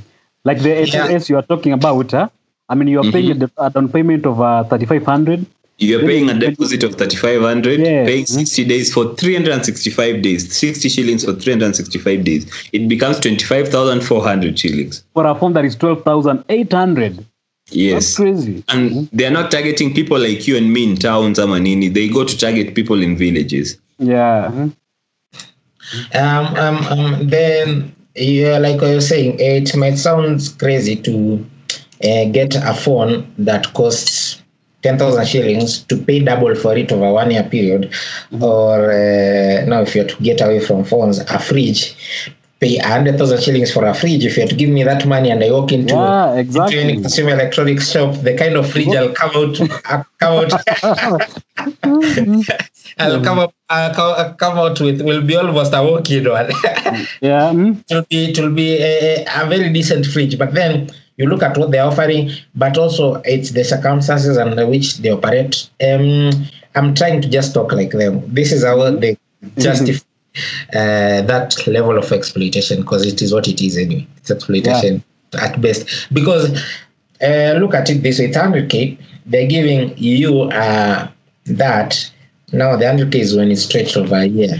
Like 0.45 0.61
the 0.61 0.69
Yeah. 0.69 0.85
HLS 0.85 1.29
you 1.29 1.37
are 1.37 1.43
talking 1.45 1.73
about, 1.73 2.11
huh? 2.11 2.29
I 2.69 2.75
mean, 2.75 2.87
you 2.87 2.99
are 2.99 3.11
paying 3.11 3.31
a 3.31 3.33
de- 3.33 3.51
a 3.57 3.69
down 3.69 3.89
payment 3.89 4.25
of 4.25 4.39
uh, 4.41 4.63
3500 4.63 5.45
you're 5.81 6.01
paying 6.05 6.29
a 6.29 6.33
deposit 6.33 6.83
of 6.83 6.95
3500 6.95 7.79
Yeah. 7.79 8.05
paying 8.05 8.25
60 8.25 8.65
days 8.65 8.93
for 8.93 9.15
365 9.15 10.21
days 10.21 10.53
60 10.53 10.89
shillings 10.89 11.23
for 11.23 11.33
365 11.33 12.23
days 12.25 12.45
it 12.73 12.87
becomes 12.89 13.17
25400 13.19 14.59
shillings 14.59 15.03
for 15.13 15.25
a 15.25 15.33
phone 15.35 15.53
that 15.53 15.63
is 15.63 15.75
12,800. 15.77 17.15
That's 17.17 17.25
yes 17.71 18.15
crazy. 18.17 18.63
and 18.67 19.07
they're 19.13 19.31
not 19.31 19.51
targeting 19.51 19.93
people 19.93 20.19
like 20.19 20.45
you 20.47 20.57
and 20.57 20.73
me 20.73 20.83
in 20.89 20.95
towns 20.97 21.39
ama 21.39 21.59
nini 21.61 21.87
they 21.87 22.07
go 22.09 22.25
to 22.25 22.37
target 22.37 22.75
people 22.75 23.01
in 23.01 23.15
villages 23.15 23.77
Yeah. 23.99 24.51
Mhm. 24.51 24.71
Um, 26.13 26.45
um, 26.55 26.77
um, 26.87 27.27
then, 27.27 27.95
yeah, 28.15 28.57
like 28.57 28.81
I 28.81 28.95
was 28.95 29.07
saying, 29.07 29.37
it 29.39 29.75
might 29.75 29.95
sound 29.97 30.41
crazy 30.59 30.95
to 30.97 31.45
uh, 32.03 32.25
get 32.31 32.55
a 32.55 32.73
phone 32.73 33.31
that 33.37 33.73
costs 33.73 34.41
10,000 34.83 35.25
shillings 35.27 35.83
to 35.83 35.97
pay 35.97 36.19
double 36.19 36.55
for 36.55 36.77
it 36.77 36.91
over 36.91 37.11
one 37.11 37.31
year 37.31 37.43
period. 37.43 37.91
Or 38.39 38.91
uh, 38.91 39.65
now, 39.65 39.81
if 39.81 39.95
you're 39.95 40.05
to 40.05 40.23
get 40.23 40.41
away 40.41 40.59
from 40.59 40.83
phones, 40.85 41.19
a 41.19 41.39
fridge 41.39 41.95
pay 42.59 42.77
100,000 42.77 43.41
shillings 43.41 43.71
for 43.71 43.85
a 43.85 43.93
fridge. 43.93 44.25
If 44.25 44.35
you 44.35 44.41
had 44.41 44.49
to 44.49 44.55
give 44.55 44.69
me 44.69 44.83
that 44.83 45.05
money 45.05 45.31
and 45.31 45.43
I 45.43 45.51
walk 45.51 45.71
into, 45.71 45.93
Yeah, 45.93 46.29
into 46.31 46.39
exactly. 46.39 46.79
any 46.79 46.93
consumer 47.01 47.31
electronics 47.31 47.91
shop, 47.91 48.15
the 48.21 48.35
kind 48.35 48.55
of 48.55 48.69
fridge 48.69 48.93
I'll 48.95 49.13
come 49.13 49.31
out, 49.35 49.61
I'll 49.85 50.05
come 50.19 50.45
out, 50.45 50.53
I'll 52.99 53.23
come 53.23 53.39
up, 53.39 53.53
I'll 53.69 53.93
co- 53.93 54.33
come 54.33 54.57
out 54.57 54.79
with 54.81 55.01
will 55.01 55.21
be 55.21 55.35
almost 55.35 55.73
a 55.73 55.83
walk-in 55.83 56.29
one. 56.29 56.49
yeah. 57.21 57.51
mm, 57.51 57.83
it 57.89 57.93
will 57.93 58.05
be 58.09 58.25
it 58.25 58.39
will 58.39 58.53
be 58.53 58.77
a, 58.81 59.25
a 59.25 59.47
very 59.47 59.71
decent 59.71 60.05
fridge. 60.05 60.37
But 60.37 60.53
then 60.53 60.89
you 61.17 61.27
look 61.27 61.43
at 61.43 61.57
what 61.57 61.71
they're 61.71 61.85
offering, 61.85 62.31
but 62.55 62.77
also 62.77 63.15
it's 63.25 63.51
the 63.51 63.63
circumstances 63.63 64.37
under 64.37 64.65
which 64.65 64.97
they 64.97 65.11
operate. 65.11 65.69
Um, 65.85 66.31
I'm 66.75 66.95
trying 66.95 67.21
to 67.21 67.29
just 67.29 67.53
talk 67.53 67.71
like 67.73 67.91
them. 67.91 68.23
This 68.33 68.51
is 68.51 68.63
how 68.63 68.89
they 68.91 69.17
justify 69.57 70.05
uh, 70.73 71.21
that 71.23 71.55
level 71.67 71.97
of 71.97 72.11
exploitation 72.11 72.81
because 72.81 73.05
it 73.05 73.21
is 73.21 73.33
what 73.33 73.47
it 73.47 73.61
is 73.61 73.77
anyway. 73.77 74.07
It's 74.17 74.31
exploitation 74.31 75.03
at 75.39 75.59
best. 75.61 76.07
Because 76.13 76.51
uh, 77.21 77.57
look 77.59 77.73
at 77.73 77.89
it 77.89 78.01
this 78.01 78.19
way: 78.19 78.25
it's 78.25 78.37
100k. 78.37 78.97
They're 79.25 79.47
giving 79.47 79.97
you 79.97 80.43
uh, 80.43 81.07
that. 81.45 82.11
Now 82.51 82.75
the 82.75 82.85
100k 82.85 83.15
is 83.15 83.35
when 83.35 83.51
it's 83.51 83.63
stretched 83.63 83.97
over 83.97 84.15
a 84.15 84.25
year. 84.25 84.57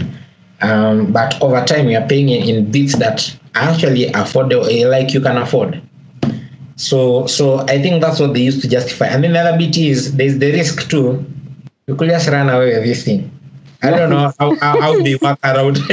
Um, 0.62 1.12
but 1.12 1.40
over 1.42 1.64
time, 1.64 1.88
you 1.88 1.96
are 1.98 2.06
paying 2.06 2.28
in, 2.28 2.48
in 2.48 2.70
bits 2.70 2.96
that 2.98 3.34
are 3.54 3.62
actually 3.70 4.06
affordable, 4.10 4.66
eh, 4.70 4.86
like 4.86 5.14
you 5.14 5.20
can 5.20 5.36
afford. 5.38 5.80
So, 6.76 7.26
so 7.26 7.60
I 7.60 7.80
think 7.80 8.00
that's 8.02 8.20
what 8.20 8.34
they 8.34 8.40
used 8.42 8.62
to 8.62 8.68
justify. 8.68 9.06
And 9.06 9.24
then 9.24 9.32
the 9.32 9.40
other 9.40 9.58
bit 9.58 9.76
is 9.76 10.16
there's 10.16 10.38
the 10.38 10.52
risk 10.52 10.88
too. 10.88 11.24
You 11.86 11.94
could 11.96 12.08
just 12.08 12.28
run 12.28 12.48
away 12.48 12.74
with 12.74 12.84
this 12.84 13.04
thing. 13.04 13.30
I 13.82 13.90
don't 13.90 14.10
know 14.10 14.32
how, 14.38 14.54
how, 14.56 14.80
how 14.80 15.02
they 15.02 15.16
work 15.16 15.38
around. 15.42 15.78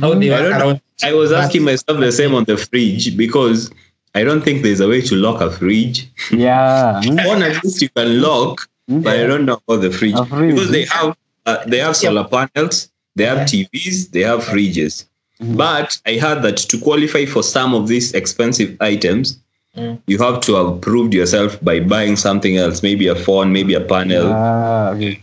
how 0.00 0.14
they 0.14 0.32
I 0.32 0.40
work 0.40 0.50
don't 0.50 0.60
around. 0.62 0.80
I 1.02 1.14
was 1.14 1.30
But- 1.30 1.44
asking 1.44 1.62
myself 1.64 1.98
the 2.00 2.10
same 2.12 2.34
on 2.34 2.44
the 2.44 2.56
fridge 2.56 3.16
because 3.16 3.70
I 4.14 4.24
don't 4.24 4.42
think 4.42 4.62
there's 4.62 4.80
a 4.80 4.88
way 4.88 5.00
to 5.02 5.14
lock 5.14 5.40
a 5.40 5.50
fridge. 5.50 6.08
Yeah. 6.32 7.00
One 7.26 7.42
at 7.42 7.62
least 7.62 7.80
you 7.82 7.88
can 7.88 8.20
lock, 8.20 8.68
but 8.88 9.16
I 9.16 9.26
don't 9.26 9.44
know 9.44 9.60
about 9.68 9.82
the 9.82 9.90
fridge 9.92 10.16
fridge. 10.28 10.54
because 10.54 10.70
they 10.72 10.84
have 10.86 11.16
uh, 11.48 11.64
they 11.66 11.78
have 11.86 11.96
solar 11.96 12.24
panels, 12.36 12.90
they 13.16 13.24
have 13.24 13.40
TVs, 13.50 14.10
they 14.14 14.20
have 14.30 14.40
fridges. 14.50 14.94
But 15.40 15.88
I 16.06 16.14
heard 16.24 16.42
that 16.42 16.56
to 16.70 16.76
qualify 16.80 17.24
for 17.34 17.42
some 17.42 17.70
of 17.74 17.86
these 17.92 18.12
expensive 18.14 18.70
items, 18.80 19.38
Mm. 19.76 19.98
you 20.12 20.18
have 20.18 20.40
to 20.46 20.54
have 20.58 20.80
proved 20.80 21.12
yourself 21.14 21.50
by 21.62 21.78
buying 21.78 22.16
something 22.16 22.56
else, 22.56 22.82
maybe 22.82 23.06
a 23.06 23.14
phone, 23.14 23.52
maybe 23.52 23.74
a 23.74 23.80
panel. 23.80 24.26
Ah, 24.32 24.90
okay. 24.94 25.20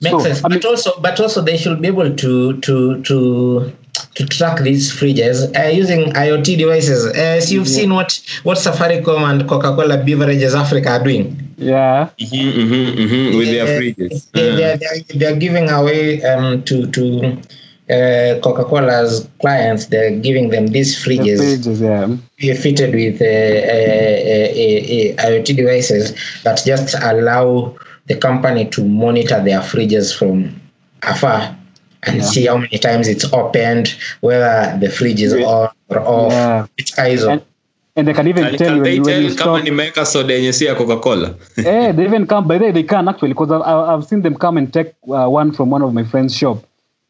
Makes 0.00 0.10
So, 0.10 0.18
sense. 0.26 0.40
I 0.44 0.48
mean- 0.48 0.58
but 0.58 0.64
also, 0.70 0.90
but 1.00 1.20
also, 1.20 1.40
they 1.42 1.56
should 1.56 1.80
be 1.80 1.88
able 1.88 2.10
to 2.22 2.32
to 2.66 2.74
to 3.02 3.18
to 4.16 4.26
track 4.26 4.56
these 4.68 4.90
fridges 4.98 5.44
uh, 5.60 5.68
using 5.82 6.10
IoT 6.24 6.56
devices. 6.58 7.06
As 7.14 7.52
you've 7.52 7.68
seen 7.68 7.94
what 7.94 8.18
what 8.42 8.58
Safaricom 8.58 9.22
and 9.30 9.46
Coca-Cola 9.48 9.98
Beverages 9.98 10.54
Africa 10.54 10.90
are 10.96 11.04
doing. 11.04 11.28
Yeah. 11.56 12.08
Mhm, 12.20 12.52
mhm, 12.52 12.84
mhm, 12.96 13.36
with 13.38 13.48
their 13.48 13.64
Uh, 13.64 13.78
fridges. 13.80 14.26
They, 14.32 14.50
Uh, 14.50 14.56
they, 14.56 14.64
are, 14.64 14.76
they, 14.76 14.86
are, 14.86 15.18
they 15.18 15.26
are 15.26 15.36
giving 15.36 15.68
away 15.70 16.22
um, 16.22 16.62
to 16.64 16.86
to 16.90 17.02
uh, 17.90 18.40
Coca-Cola's 18.40 19.28
clients. 19.40 19.86
They're 19.86 20.16
giving 20.18 20.48
them 20.50 20.68
these 20.68 20.96
The 20.96 21.00
fridges 21.04 21.40
pages, 21.40 21.80
yeah. 21.80 22.54
fitted 22.56 22.94
with 22.94 23.20
uh, 23.20 23.24
uh, 23.24 24.14
uh, 24.34 24.48
uh, 24.56 25.28
IoT 25.28 25.56
devices 25.56 26.14
that 26.44 26.62
just 26.64 26.94
allow 27.00 27.74
the 28.06 28.16
company 28.16 28.64
to 28.66 28.84
monitor 28.84 29.42
their 29.42 29.60
fridges 29.60 30.16
from 30.16 30.58
afar 31.02 31.56
and 32.06 32.16
Yeah. 32.16 32.22
see 32.22 32.46
how 32.46 32.56
many 32.58 32.78
times 32.78 33.08
it's 33.08 33.24
opened, 33.32 33.94
whether 34.20 34.76
the 34.80 34.88
fridge 34.90 35.22
is 35.22 35.34
Yeah. 35.34 35.44
on 35.46 35.68
or 35.88 36.00
off, 36.00 36.32
Yeah. 36.32 36.66
which 36.76 36.92
size 36.94 37.22
of 37.22 37.42
And, 37.96 38.08
and 38.08 38.08
they 38.08 38.12
can 38.14 38.28
even 38.28 38.44
can, 38.44 38.58
tell 38.58 38.68
can 38.68 38.76
you 38.76 38.82
they 38.84 38.98
when, 38.98 39.02
when 39.04 39.22
you 39.22 39.28
tell 39.28 39.36
kama 39.46 39.58
stop. 39.58 39.64
nimeweka 39.64 40.06
soda 40.06 40.34
yenye 40.34 40.52
si 40.52 40.64
ya 40.64 40.74
coca-cola 40.74 41.34
Eh, 41.56 41.92
they 41.96 42.04
even 42.04 42.26
come 42.26 42.48
by 42.48 42.58
there. 42.58 42.72
They 42.72 42.82
can 42.82 43.08
actually 43.08 43.28
because 43.34 43.52
I've, 43.52 43.88
I've 43.88 44.04
seen 44.04 44.22
them 44.22 44.34
come 44.34 44.58
and 44.58 44.72
take 44.72 44.94
uh, 45.08 45.28
one 45.28 45.52
from 45.52 45.70
one 45.70 45.82
of 45.84 45.92
my 45.94 46.04
friends' 46.04 46.36
shop 46.36 46.58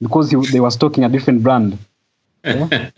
because 0.00 0.30
he, 0.30 0.36
they 0.52 0.60
were 0.60 0.70
stocking 0.70 1.04
a 1.04 1.08
different 1.08 1.42
brand. 1.42 1.78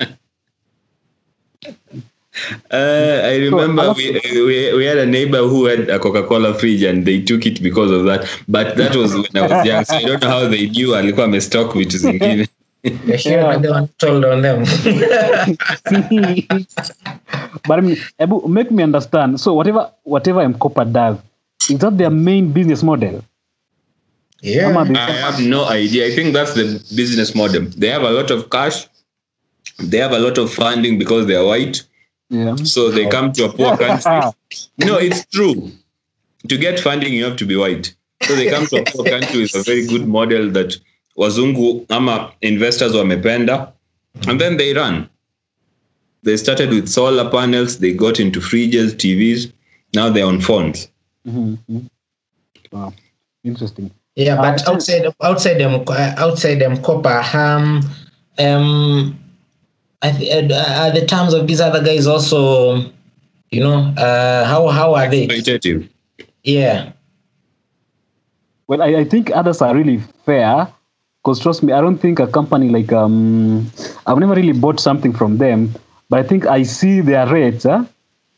Uh, 2.71 3.23
I 3.25 3.37
remember 3.39 3.83
love- 3.83 3.97
we, 3.97 4.21
we 4.45 4.75
we 4.77 4.85
had 4.85 4.99
a 4.99 5.07
neighbor 5.07 5.39
who 5.49 5.65
had 5.65 5.89
a 5.89 5.99
Coca-Cola 5.99 6.53
fridge 6.53 6.83
and 6.83 7.07
they 7.07 7.23
took 7.23 7.47
it 7.47 7.63
because 7.63 7.91
of 7.91 8.05
that. 8.05 8.29
But 8.47 8.77
that 8.77 8.95
was 8.95 9.15
when 9.15 9.35
I 9.35 9.41
was 9.49 9.67
young, 9.67 9.85
so 9.87 9.97
I 9.97 10.03
don't 10.03 10.21
know 10.23 10.29
how 10.29 10.47
they 10.49 10.67
knew 10.69 10.95
alikuwa 10.95 11.25
amestock 11.25 11.73
vitu 11.75 11.99
zingine. 11.99 12.47
the 13.07 13.19
share 13.19 13.41
Yeah. 13.41 13.59
they 13.59 13.69
were 13.69 13.89
them. 14.41 14.65
but 17.67 17.79
I 17.79 17.81
mean, 17.81 17.97
Ebu, 18.19 18.47
make 18.49 18.71
me 18.71 18.83
understand. 18.83 19.41
So 19.41 19.55
whatever 19.55 19.91
whatever 20.05 20.41
Mkopa 20.47 20.91
does, 20.93 21.19
is 21.71 21.79
that 21.79 21.99
their 21.99 22.11
main 22.11 22.53
business 22.53 22.83
model? 22.83 23.25
yeah. 24.43 24.77
I 24.79 25.11
have 25.11 25.41
no 25.41 25.65
idea. 25.69 26.07
I 26.07 26.11
think 26.15 26.35
that's 26.35 26.55
the 26.55 26.65
business 26.95 27.35
model. 27.35 27.65
They 27.77 27.89
have 27.89 28.03
a 28.03 28.11
lot 28.11 28.31
of 28.31 28.51
cash. 28.51 28.87
They 29.79 29.99
have 29.99 30.13
a 30.13 30.19
lot 30.19 30.39
of 30.39 30.53
funding 30.53 30.99
because 30.99 31.27
they 31.27 31.35
are 31.35 31.45
white. 31.45 31.83
yeah. 32.31 32.55
So 32.57 32.91
they 32.91 33.09
come 33.09 33.33
to 33.33 33.47
a 33.47 33.53
poor 33.53 33.77
country. 33.87 34.33
No, 34.79 34.97
it's 34.99 35.25
true. 35.27 35.73
To 36.49 36.57
get 36.57 36.79
funding, 36.79 37.13
you 37.15 37.25
have 37.25 37.37
to 37.39 37.47
be 37.47 37.57
white. 37.57 37.95
So 38.23 38.37
they 38.37 38.49
come 38.49 38.67
to 38.67 38.83
a 38.83 38.85
poor 38.85 39.05
country 39.05 39.43
with 39.43 39.55
a 39.57 39.63
very 39.63 39.87
good 39.87 40.07
model 40.07 40.51
that 40.53 40.77
wazungu 41.17 41.87
ama 41.89 42.31
investors 42.41 42.95
wamependa. 42.95 43.73
And 44.29 44.41
then 44.41 44.57
they 44.57 44.73
run. 44.73 45.07
They 46.25 46.37
started 46.37 46.71
with 46.71 46.87
solar 46.89 47.31
panels. 47.31 47.79
They 47.79 47.93
got 47.93 48.19
into 48.21 48.41
fridges, 48.41 48.95
TVs. 48.97 49.53
Now 49.95 50.11
they're 50.11 50.27
on 50.27 50.41
phones. 50.41 50.89
Mhm, 51.27 51.57
mhm. 51.69 51.89
Wow. 52.73 52.93
Interesting. 53.45 53.91
Yeah, 54.17 54.35
Uh, 54.39 54.43
but 54.43 54.61
so- 54.61 54.73
outside 54.73 55.13
outside 55.23 55.59
them 55.59 55.75
uh, 55.87 56.15
outside 56.17 56.59
them 56.59 56.83
copper, 56.83 57.23
um, 57.35 57.83
um, 58.39 59.15
I 60.03 60.11
th- 60.13 60.51
uh, 60.51 60.55
are 60.83 60.91
the 61.01 61.07
terms 61.07 61.35
of 61.35 61.47
these 61.47 61.61
other 61.61 61.83
guys 61.85 62.07
also, 62.07 62.77
you 63.51 63.61
know, 63.61 63.93
uh, 63.97 64.45
how 64.47 64.69
how 64.69 64.95
are 64.95 65.09
they? 65.11 65.27
Qualitative. 65.27 65.89
Yeah, 66.45 66.93
Well, 68.69 68.83
I, 68.83 69.01
I 69.01 69.05
think 69.05 69.31
others 69.35 69.61
are 69.63 69.75
really 69.77 70.01
fair 70.25 70.69
because 71.27 71.41
trust 71.41 71.63
me, 71.65 71.73
I 71.73 71.81
don't 71.81 71.99
think 71.99 72.21
a 72.21 72.27
company 72.29 72.69
like 72.69 72.93
um 72.93 73.69
I've 74.07 74.19
never 74.19 74.35
really 74.35 74.53
bought 74.53 74.79
something 74.79 75.13
from 75.13 75.39
them, 75.39 75.75
but 76.09 76.21
I 76.21 76.23
think 76.23 76.47
I 76.47 76.63
see 76.63 77.01
their 77.01 77.27
rates, 77.27 77.65
huh? 77.65 77.85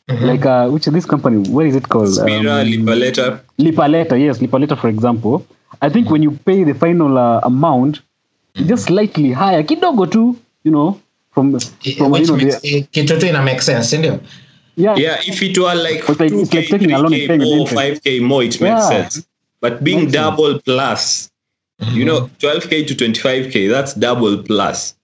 Like 0.08 0.46
uh 0.46 0.68
which 0.70 0.86
is 0.86 0.94
this 0.94 1.04
company? 1.04 1.46
What 1.50 1.66
is 1.66 1.76
it 1.76 1.88
called? 1.90 2.14
Spira, 2.14 2.54
Um, 2.60 2.70
Lipa 2.70 2.94
Later. 3.04 3.40
Lipaleta, 3.58 4.18
yes, 4.18 4.40
Lipa 4.40 4.56
Later, 4.56 4.76
for 4.76 4.88
example. 4.88 5.46
I 5.82 5.90
think 5.90 6.08
when 6.10 6.22
you 6.22 6.30
pay 6.30 6.64
the 6.64 6.72
final 6.74 7.18
uh, 7.18 7.40
amount, 7.42 8.00
it's 8.54 8.68
just 8.68 8.86
slightly 8.86 9.32
higher, 9.32 9.62
kidogo 9.62 10.10
too, 10.10 10.38
you 10.64 10.70
know, 10.70 10.98
from 11.32 11.60
from 11.60 12.10
which 12.10 12.28
you 12.28 12.36
know, 12.36 12.36
makes 12.36 12.60
the, 12.62 12.82
kitoto 12.94 13.24
ina 13.28 13.42
make 13.42 13.60
sense, 13.60 13.92
isn't 13.92 14.22
yeah, 14.76 14.94
Yeah, 14.96 15.20
if 15.26 15.42
it 15.42 15.58
were 15.58 15.74
like 15.74 16.08
It's 16.08 16.20
like- 16.20 16.32
it's 16.32 16.54
like 16.54 16.64
2K, 16.64 16.70
taking 16.70 16.92
a 16.92 16.98
loan 16.98 17.12
and 17.12 17.22
3K 17.22 17.28
paying 17.28 17.66
5K 17.66 18.20
more, 18.30 18.42
it 18.44 18.56
makes 18.62 18.62
Yeah. 18.62 18.88
sense. 18.94 19.26
But 19.60 19.84
being 19.84 20.04
Makes 20.06 20.12
sense. 20.12 20.24
double 20.24 20.60
plus, 20.60 21.30
you 21.80 22.04
know, 22.04 22.30
12K 22.38 22.86
to 22.88 22.94
25K, 22.94 23.70
that's 23.70 23.94
double 23.94 24.42
plus. 24.42 24.94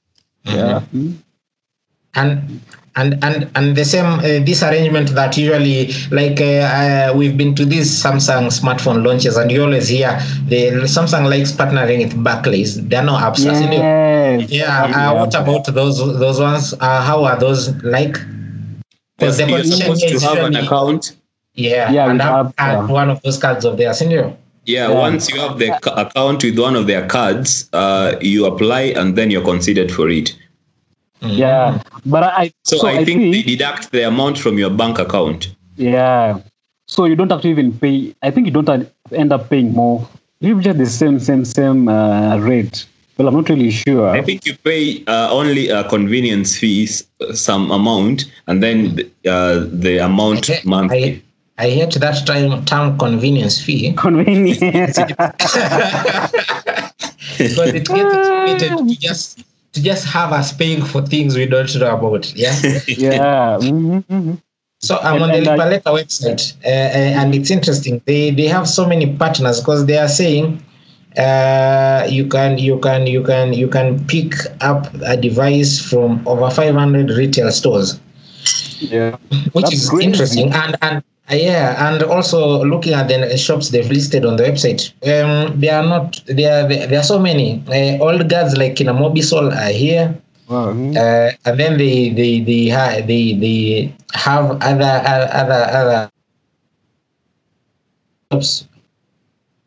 yeah. 0.44 0.82
Mm. 0.94 1.16
and 2.14 2.60
and 2.96 3.24
and 3.24 3.50
and 3.56 3.76
the 3.76 3.84
same 3.84 4.06
uh, 4.06 4.44
this 4.44 4.62
arrangement 4.62 5.10
that 5.10 5.36
usually 5.36 5.92
like 6.10 6.40
uh, 6.40 6.44
uh, 6.44 7.12
we've 7.16 7.36
been 7.36 7.54
to 7.54 7.64
these 7.64 7.90
Samsung 7.90 8.46
smartphone 8.52 9.04
launches 9.04 9.36
and 9.36 9.50
you 9.50 9.64
always 9.64 9.88
hear 9.88 10.10
the 10.46 10.70
Samsung 10.86 11.28
likes 11.28 11.52
partnering 11.52 12.04
with 12.04 12.22
Barclays. 12.22 12.86
They're 12.86 13.02
no 13.02 13.14
apps, 13.14 13.38
isn't 13.38 13.72
it? 13.72 13.78
Yes. 13.78 14.50
Yeah. 14.50 15.10
Uh, 15.10 15.14
what 15.14 15.34
about 15.34 15.66
those 15.74 15.98
those 15.98 16.40
ones? 16.40 16.74
Uh, 16.74 17.02
how 17.02 17.24
are 17.24 17.38
those 17.38 17.74
like? 17.82 18.16
Because 19.18 19.38
the 19.38 19.48
You're 19.48 19.64
supposed 19.64 20.08
to 20.08 20.20
have 20.20 20.44
an 20.44 20.56
account. 20.56 21.16
Yeah, 21.54 21.92
Yeah, 21.92 22.10
and 22.10 22.18
we 22.18 22.24
have, 22.24 22.54
have, 22.58 22.90
one 22.90 23.10
of 23.10 23.22
those 23.22 23.38
cards 23.38 23.64
of 23.64 23.76
theirs, 23.76 24.02
isn't 24.02 24.12
it? 24.12 24.36
Yeah, 24.66 24.88
Yeah. 24.88 24.98
once 24.98 25.30
you 25.30 25.40
have 25.40 25.58
the 25.58 25.78
ca- 25.82 25.94
account 25.94 26.42
with 26.44 26.58
one 26.58 26.76
of 26.76 26.86
their 26.86 27.06
cards, 27.06 27.68
uh, 27.72 28.16
you 28.20 28.46
apply 28.46 28.94
and 28.96 29.16
then 29.16 29.30
you're 29.30 29.44
considered 29.44 29.90
for 29.92 30.08
it. 30.08 30.34
Yeah. 31.20 31.82
But 32.06 32.24
I 32.24 32.52
So, 32.64 32.86
I, 32.86 33.04
think 33.04 33.32
they 33.32 33.42
deduct 33.42 33.92
the 33.92 34.06
amount 34.06 34.38
from 34.38 34.58
your 34.58 34.70
bank 34.70 34.98
account. 34.98 35.54
Yeah. 35.76 36.38
So 36.86 37.06
you 37.06 37.16
don't 37.16 37.30
have 37.30 37.42
to 37.42 37.48
even 37.48 37.72
pay. 37.72 38.14
I 38.22 38.30
think 38.30 38.46
you 38.46 38.52
don't 38.52 38.68
end 39.12 39.32
up 39.32 39.48
paying 39.48 39.72
more. 39.72 40.06
You 40.40 40.60
just 40.60 40.78
the 40.78 40.86
same, 40.86 41.18
same, 41.18 41.44
same 41.44 41.88
uh, 41.88 42.36
rate. 42.38 42.84
Well, 43.16 43.28
I'm 43.28 43.34
not 43.34 43.48
really 43.48 43.70
sure. 43.70 44.08
I 44.08 44.22
think 44.22 44.44
you 44.44 44.56
pay 44.56 45.04
uh, 45.06 45.30
only 45.30 45.68
a 45.68 45.84
convenience 45.88 46.58
fees, 46.58 47.06
uh, 47.20 47.32
some 47.32 47.70
amount, 47.70 48.24
and 48.48 48.62
then 48.62 48.98
uh, 49.26 49.64
the 49.70 49.98
amount 50.04 50.50
I, 50.50 50.60
monthly. 50.64 51.04
I 51.04 51.22
hate 51.62 51.94
that 51.94 52.26
time 52.26 52.64
term 52.64 52.98
convenience 52.98 53.60
fee 53.62 53.92
Convenience. 53.94 54.98
because 57.38 57.74
it 57.74 57.86
gets 57.86 57.88
to 57.88 58.96
just 59.00 59.44
to 59.72 59.82
just 59.82 60.06
have 60.06 60.32
us 60.32 60.52
paying 60.52 60.82
for 60.84 61.02
things 61.02 61.36
we 61.36 61.46
don't 61.46 61.74
know 61.76 61.96
about. 61.96 62.32
Yeah. 62.34 62.54
Yeah. 62.86 63.58
mhm, 63.60 64.04
mhm. 64.04 64.40
So 64.80 64.98
I'm 64.98 65.14
And- 65.14 65.22
on 65.24 65.28
the 65.30 65.50
and 65.50 65.62
I- 65.62 65.78
website, 65.78 66.52
uh, 66.64 66.68
uh, 66.68 67.20
and 67.20 67.34
it's 67.34 67.50
interesting. 67.50 68.00
They 68.04 68.30
they 68.30 68.46
have 68.48 68.68
so 68.68 68.86
many 68.86 69.06
partners 69.16 69.60
because 69.60 69.86
they 69.86 69.98
are 69.98 70.08
saying 70.08 70.62
uh, 71.16 72.06
you 72.10 72.26
can 72.26 72.58
you 72.58 72.78
can 72.80 73.06
you 73.06 73.22
can 73.22 73.52
you 73.52 73.68
can 73.68 74.04
pick 74.06 74.34
up 74.60 74.92
a 75.06 75.16
device 75.16 75.80
from 75.80 76.22
over 76.26 76.50
500 76.50 77.10
retail 77.10 77.50
stores, 77.52 78.00
Yeah. 78.80 79.16
which 79.52 79.64
That's 79.66 79.74
is 79.74 80.00
interesting. 80.00 80.52
And 80.52 80.76
and 80.82 81.02
yeah, 81.30 81.88
and 81.88 82.02
also 82.02 82.64
looking 82.64 82.92
at 82.92 83.08
the 83.08 83.36
shops 83.38 83.70
they've 83.70 83.90
listed 83.90 84.24
on 84.26 84.36
the 84.36 84.42
website, 84.44 84.92
um, 85.08 85.58
they 85.58 85.70
are 85.70 85.82
not 85.82 86.20
there. 86.26 86.64
Are, 86.64 86.68
there 86.68 86.98
are 87.00 87.02
so 87.02 87.18
many 87.18 87.62
uh, 87.68 88.02
old 88.04 88.28
guards 88.28 88.56
like 88.56 88.80
in 88.80 88.88
a 88.88 88.94
Mobisol 88.94 89.50
are 89.54 89.72
here. 89.72 90.14
Wow. 90.48 90.70
Uh, 90.70 91.30
and 91.46 91.58
then 91.58 91.78
they 91.78 92.10
they 92.10 92.40
they 92.40 92.68
ha- 92.68 93.00
they 93.06 93.32
they 93.34 93.94
have 94.12 94.50
other 94.60 95.02
other 95.34 95.64
other 95.72 96.10
shops. 98.30 98.68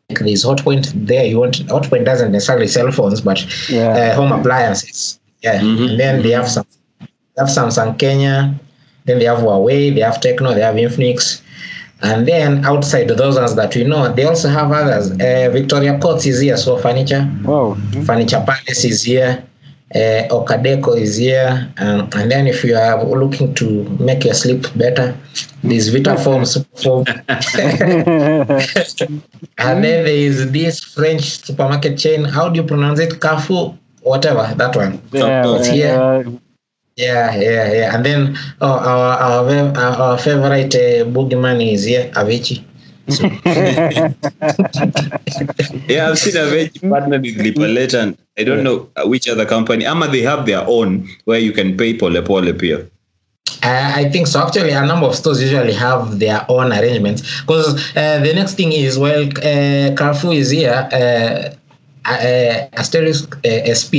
Like 0.08 0.20
there's 0.20 0.44
Hotpoint 0.44 0.92
there. 1.06 1.24
You 1.26 1.40
want 1.40 1.56
Hot 1.68 1.82
Hotpoint 1.82 2.04
doesn't 2.04 2.30
necessarily 2.32 2.68
sell 2.68 2.90
phones, 2.92 3.20
but 3.20 3.44
Yeah. 3.68 3.88
uh, 3.90 4.14
home 4.14 4.30
appliances. 4.32 5.18
Yeah, 5.42 5.60
Mhm. 5.60 5.90
and 5.90 6.00
then 6.00 6.22
they 6.22 6.30
have 6.30 6.48
some 6.48 6.64
they 7.00 7.06
have 7.38 7.48
Samsung 7.48 7.98
Kenya. 7.98 8.54
Then 9.08 9.18
they 9.18 9.24
have 9.24 9.38
Huawei. 9.38 9.92
They 9.94 10.00
have 10.02 10.20
Tecno. 10.20 10.54
They 10.54 10.60
have 10.60 10.76
Infinix. 10.76 11.42
And 12.00 12.28
then 12.28 12.64
outside 12.64 13.08
those 13.08 13.34
ones 13.36 13.56
that 13.56 13.74
we 13.74 13.82
know, 13.82 14.12
they 14.12 14.22
also 14.24 14.48
have 14.48 14.70
others. 14.70 15.10
Uh, 15.10 15.50
Victoria 15.52 15.98
Courts 15.98 16.26
is 16.26 16.40
here, 16.40 16.56
so 16.56 16.76
furniture. 16.78 17.28
Wow. 17.42 17.76
Furniture 18.06 18.40
Palace 18.46 18.84
is 18.84 19.02
here. 19.02 19.42
Uh, 19.92 20.28
Okadeco 20.30 20.96
is 20.96 21.16
here. 21.16 21.72
Um, 21.78 22.08
and 22.14 22.30
then 22.30 22.46
if 22.46 22.62
you 22.62 22.76
are 22.76 23.02
looking 23.04 23.52
to 23.54 23.66
make 23.98 24.22
your 24.24 24.34
sleep 24.34 24.62
better, 24.76 25.16
Vitafoam, 25.64 26.42
Superfoam. 26.52 27.04
and 29.58 29.82
then 29.84 30.04
there 30.04 30.06
is 30.06 30.52
this 30.52 30.80
French 30.84 31.40
supermarket 31.44 31.98
chain. 31.98 32.24
How 32.24 32.48
do 32.48 32.60
you 32.60 32.66
pronounce 32.66 33.00
it? 33.00 33.20
Carrefour? 33.20 33.76
Whatever, 34.02 34.54
that 34.56 34.76
one. 34.76 35.02
yeah, 35.12 35.42
It's 35.56 35.66
here. 35.68 35.98
uh, 36.00 36.30
Yeah, 36.98 37.30
yeah, 37.36 37.72
yeah. 37.72 37.94
And 37.94 38.04
then 38.04 38.36
oh, 38.60 38.74
our, 38.74 39.14
our, 39.22 39.46
our, 39.78 40.18
favorite 40.18 40.74
uh, 40.74 41.06
boogeyman 41.06 41.62
is 41.62 41.84
here, 41.84 42.10
Avicii. 42.10 42.64
So, 43.08 43.22
Yeah, 45.86 46.10
I've 46.10 46.18
seen 46.18 46.34
Avicii 46.34 46.90
partnered 46.90 47.22
with 47.22 47.38
Lipaleta 47.38 48.02
and 48.02 48.18
I 48.36 48.42
don't 48.42 48.64
know 48.64 48.90
which 49.06 49.28
other 49.28 49.46
company. 49.46 49.86
Ama 49.86 50.08
they 50.08 50.22
have 50.22 50.44
their 50.44 50.66
own 50.66 51.08
where 51.24 51.38
you 51.38 51.52
can 51.52 51.76
pay 51.76 51.96
pole 51.96 52.20
pole 52.22 52.52
pia. 52.52 52.80
Uh, 53.62 53.92
I 53.94 54.08
think 54.10 54.26
so. 54.26 54.44
Actually, 54.44 54.72
a 54.72 54.84
number 54.84 55.06
of 55.06 55.14
stores 55.14 55.40
usually 55.40 55.74
have 55.74 56.18
their 56.18 56.44
own 56.48 56.72
arrangements 56.72 57.22
because 57.42 57.76
uh, 57.96 58.18
the 58.18 58.34
next 58.34 58.54
thing 58.54 58.72
is 58.72 58.98
well, 58.98 59.22
uh, 59.22 59.94
Carrefour 59.94 60.32
is 60.32 60.50
here. 60.50 60.88
Uh, 60.92 61.54
uh, 62.04 62.66
asterisk 62.76 63.36
uh, 63.44 63.64
SP 63.80 63.94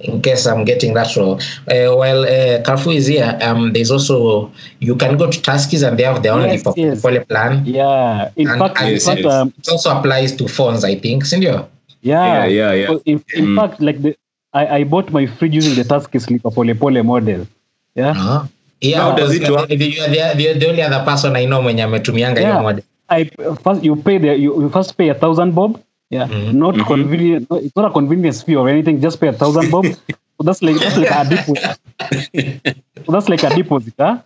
in 0.00 0.20
case 0.22 0.46
I'm 0.46 0.64
getting 0.64 0.94
that 0.94 1.14
wrong. 1.16 1.40
Uh, 1.68 1.94
while 1.96 2.22
uh, 2.24 2.62
Carrefour 2.62 2.92
is 2.92 3.06
here, 3.06 3.38
um, 3.42 3.72
there's 3.72 3.90
also 3.90 4.50
you 4.80 4.96
can 4.96 5.16
go 5.16 5.30
to 5.30 5.38
Tuskys 5.40 5.86
and 5.86 5.98
they 5.98 6.04
have 6.04 6.22
their 6.22 6.32
own 6.32 6.42
Yes, 6.48 6.62
Lipo- 6.62 6.76
yes. 6.76 7.24
Plan. 7.26 7.62
yeah. 7.66 8.30
In 8.36 8.48
And- 8.48 8.58
fact, 8.58 8.80
and 8.80 8.90
Yes, 8.92 9.04
fact, 9.06 9.24
um, 9.24 9.52
It 9.58 9.68
also 9.68 9.90
applies 9.98 10.36
to 10.36 10.48
phones, 10.48 10.84
I 10.84 10.94
think. 10.96 11.24
Senior. 11.24 11.64
yeah, 12.02 12.26
Yeah, 12.26 12.44
yeah, 12.46 12.72
yeah. 12.72 12.86
So 12.88 13.02
In, 13.04 13.22
in 13.34 13.44
Mm. 13.46 13.56
fact, 13.60 13.80
like 13.82 14.02
the, 14.02 14.16
I, 14.52 14.66
I 14.78 14.84
bought 14.84 15.10
my 15.12 15.26
fridge 15.26 15.54
using 15.54 15.74
the 15.74 15.84
Tusky 15.84 16.18
Slipper 16.18 16.50
Pole 16.50 16.74
Pole 16.74 17.02
model. 17.02 17.46
Yeah. 17.94 18.10
Uh-huh. 18.10 18.44
Yeah, 18.80 19.00
How 19.02 19.12
does 19.16 19.34
it 19.34 19.48
work? 19.50 19.68
the- 19.68 19.76
the- 19.76 20.54
the, 20.58 20.66
only 20.68 20.82
other 20.82 21.04
person 21.04 21.36
I 21.36 21.44
know 21.46 21.62
mwenye 21.62 21.82
ametumianga 21.82 22.40
hiyo 22.40 22.52
Yeah. 22.52 22.62
model. 22.62 22.84
I 23.08 23.24
first 23.64 23.84
you 23.84 23.96
pay 23.96 24.18
the 24.18 24.26
you, 24.36 24.62
you 24.62 24.70
first 24.70 24.94
pay 24.96 25.10
a 25.10 25.14
thousand 25.14 25.52
bob. 25.52 25.76
Yeah, 26.10 26.26
Mhm. 26.26 26.54
not 26.54 26.74
Mhm. 26.74 26.86
convenient. 26.86 27.46
It's 27.64 27.76
not 27.76 27.86
a 27.90 27.92
convenience 27.92 28.42
fee 28.42 28.56
or 28.56 28.68
anything. 28.68 29.00
Just 29.00 29.20
pay 29.20 29.28
a 29.28 29.32
thousand 29.32 29.70
bob. 29.70 29.86
so 30.36 30.40
that's 30.42 30.60
like 30.62 30.76
that's 30.82 30.96
like 30.96 31.10
a 31.10 31.24
deposit. 31.32 31.78
so 33.06 33.12
that's 33.12 33.28
like 33.28 33.42
a 33.44 33.50
deposit, 33.54 33.94
huh? 33.98 34.18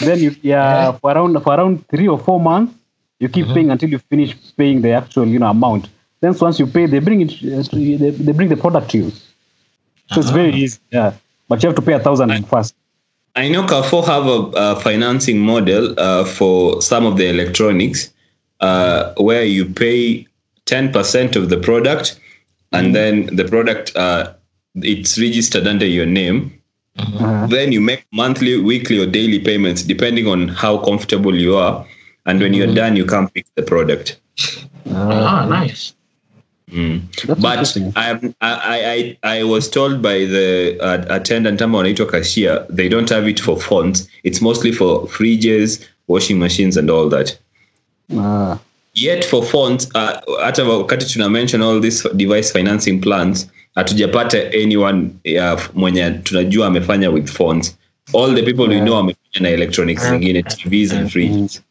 Then 0.00 0.18
you 0.20 0.30
yeah 0.42 0.92
for 0.92 1.10
around 1.12 1.40
for 1.42 1.52
around 1.54 1.86
three 1.88 2.06
or 2.08 2.18
four 2.18 2.38
months 2.40 2.74
you 3.18 3.28
keep 3.28 3.46
paying 3.54 3.70
until 3.70 3.88
you 3.90 3.98
finish 3.98 4.36
paying 4.56 4.80
the 4.82 4.92
actual 4.92 5.26
you 5.26 5.38
know 5.38 5.48
amount. 5.50 5.88
Then 6.20 6.34
once 6.40 6.58
you 6.60 6.66
pay, 6.66 6.86
they 6.86 6.98
bring 7.00 7.20
it. 7.22 7.32
uh, 7.32 7.62
to 7.72 7.78
you- 7.80 7.98
They, 7.98 8.10
they 8.10 8.32
bring 8.32 8.48
the 8.48 8.56
product 8.56 8.90
to 8.92 8.98
you. 8.98 9.12
So 10.12 10.20
it's 10.20 10.30
very 10.30 10.52
easy. 10.54 10.78
Yeah, 10.92 11.12
but 11.48 11.62
you 11.62 11.68
have 11.68 11.76
to 11.76 11.82
pay 11.82 11.94
a 11.94 12.00
thousand 12.00 12.30
first. 12.46 12.74
I 13.36 13.48
know 13.48 13.66
Carrefour 13.66 14.04
have 14.06 14.26
a, 14.26 14.38
a 14.54 14.76
financing 14.80 15.38
model 15.38 15.94
uh, 15.98 16.24
for 16.24 16.82
some 16.82 17.06
of 17.06 17.16
the 17.16 17.26
electronics 17.30 18.10
uh, 18.60 19.14
where 19.16 19.44
you 19.44 19.64
pay 19.66 20.26
10% 20.70 21.36
of 21.36 21.48
the 21.50 21.58
product 21.58 22.20
and 22.72 22.94
then 22.94 23.14
the 23.36 23.44
product 23.44 23.94
uh, 23.96 24.32
it's 24.76 25.18
registered 25.18 25.66
under 25.66 25.86
your 25.86 26.06
name. 26.06 26.56
Uh-huh. 26.98 27.46
then 27.46 27.70
you 27.72 27.80
make 27.80 28.04
monthly 28.12 28.60
weekly 28.60 28.98
or 28.98 29.06
daily 29.06 29.38
payments 29.38 29.82
depending 29.84 30.26
on 30.26 30.48
how 30.48 30.76
comfortable 30.78 31.34
you 31.34 31.56
are. 31.56 31.86
And 32.26 32.40
when 32.40 32.52
you're 32.52 32.74
done 32.74 32.96
you 32.96 33.04
come 33.06 33.28
pick 33.28 33.46
the 33.54 33.62
product. 33.62 34.18
Ah, 34.92 35.46
nice. 35.48 35.94
Mm. 36.70 37.00
That's 37.26 37.40
but 37.40 37.52
interesting. 37.52 37.92
I'm- 37.96 38.34
I, 38.40 38.52
I, 38.76 38.78
I, 39.24 39.38
I 39.38 39.44
was 39.44 39.68
told 39.68 40.02
by 40.02 40.18
the 40.34 40.78
uh, 40.80 41.04
attendant 41.18 41.62
ama 41.62 41.78
wanaitwa 41.78 42.10
cashier 42.10 42.66
they 42.68 42.88
don't 42.88 43.08
have 43.08 43.26
it 43.28 43.40
for 43.40 43.56
phones 43.68 44.08
it's 44.22 44.40
mostly 44.40 44.72
for 44.72 45.06
fridges 45.08 45.86
washing 46.08 46.38
machines 46.38 46.76
and 46.76 46.90
all 46.90 47.08
that. 47.08 47.38
Uh, 48.16 48.56
yet 48.94 49.24
for 49.26 49.42
phones 49.44 49.88
uh, 49.94 50.40
hata 50.42 50.64
wakati 50.64 51.06
tuna 51.06 51.28
mention 51.28 51.62
all 51.62 51.80
these 51.80 52.08
device 52.14 52.52
financing 52.52 52.98
plans 53.00 53.48
hatujapata 53.74 54.38
anyone 54.62 55.08
uh, 55.40 55.60
mwenye 55.74 56.10
tunajua 56.10 56.66
amefanya 56.66 57.10
with 57.10 57.26
phones 57.30 57.76
all 58.14 58.34
the 58.34 58.42
people 58.42 58.62
we 58.68 58.80
know 58.80 58.94
wamefanya 58.94 59.40
na 59.40 59.48
electronics 59.50 60.10
zingine 60.10 60.42
tvs 60.42 60.92
and 60.92 61.10
fridges. 61.10 61.62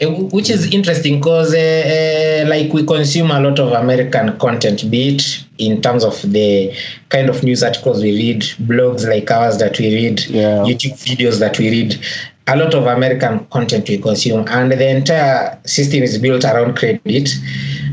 Eh, 0.00 0.08
which 0.32 0.50
is 0.50 0.72
interesting 0.72 1.16
because 1.16 1.54
uh, 1.54 1.60
uh, 1.60 2.56
like 2.56 2.72
we 2.72 2.82
consume 2.84 3.30
a 3.34 3.40
lot 3.40 3.62
of 3.62 3.72
american 3.72 4.32
content 4.38 4.84
be 4.86 5.08
it 5.08 5.40
in 5.58 5.80
terms 5.80 6.04
of 6.04 6.22
the 6.32 6.72
kind 7.08 7.28
of 7.30 7.42
news 7.42 7.62
articles 7.64 8.02
we 8.02 8.12
read 8.12 8.44
blogs 8.60 9.04
like 9.14 9.34
ours 9.34 9.58
that 9.58 9.78
we 9.80 9.86
read 9.94 10.20
Yeah. 10.30 10.64
youtube 10.64 10.94
videos 11.04 11.38
that 11.38 11.58
we 11.58 11.70
read 11.70 11.96
a 12.48 12.56
lot 12.56 12.74
of 12.74 12.86
american 12.86 13.44
content 13.46 13.88
we 13.88 13.98
consume 13.98 14.44
and 14.48 14.72
the 14.72 14.88
entire 14.88 15.58
system 15.64 16.02
is 16.02 16.18
built 16.18 16.44
around 16.44 16.76
credit 16.76 17.28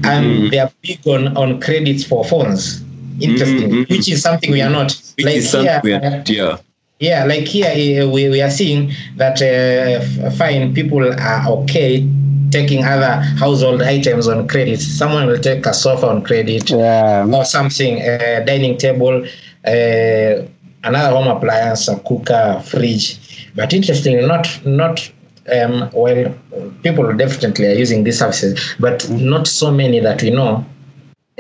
and 0.04 0.52
they 0.52 0.60
are 0.60 0.72
big 0.82 1.00
on, 1.08 1.36
on 1.38 1.60
credits 1.62 2.04
for 2.04 2.24
phones 2.26 2.82
interesting 3.20 3.70
Mhm. 3.70 3.90
which 3.90 4.10
is 4.10 4.22
something 4.22 4.52
we 4.52 4.62
are 4.62 4.70
not 4.70 4.90
which 5.18 5.26
like 5.26 5.36
is 5.36 5.50
something 5.50 5.82
we 5.84 5.92
here, 5.92 6.24
are, 6.28 6.32
yeah 6.32 6.58
yeah, 7.00 7.26
like 7.26 7.44
here 7.46 8.04
uh, 8.04 8.10
we, 8.10 8.30
we 8.30 8.42
are 8.42 8.50
seeing 8.50 8.92
that 9.18 9.42
uh, 9.42 10.32
fine 10.32 10.74
people 10.74 11.04
are 11.04 11.48
okay 11.50 12.08
taking 12.52 12.86
other 12.86 13.22
household 13.38 13.82
items 13.82 14.28
on 14.30 14.48
credit. 14.48 14.80
Someone 14.80 15.28
will 15.28 15.40
take 15.40 15.66
a 15.66 15.74
sofa 15.74 16.08
on 16.08 16.24
credit 16.24 16.70
yeah. 16.70 17.26
or 17.30 17.44
something, 17.44 18.02
uh, 18.02 18.44
dining 18.46 18.78
table, 18.78 19.26
uh, 19.68 20.46
another 20.86 21.10
home 21.16 21.28
appliance, 21.28 21.90
a 21.90 21.98
cooker, 22.00 22.62
fridge. 22.66 23.20
But 23.56 23.74
interestingly, 23.74 24.26
not 24.26 24.48
not 24.66 25.12
um, 25.54 25.90
well, 25.94 26.34
people 26.84 27.12
definitely 27.14 27.68
are 27.68 27.74
using 27.74 28.04
these 28.04 28.20
services, 28.20 28.76
but 28.80 29.10
not 29.10 29.48
so 29.48 29.72
many 29.72 30.00
that 30.00 30.22
we 30.22 30.32
know 30.32 30.66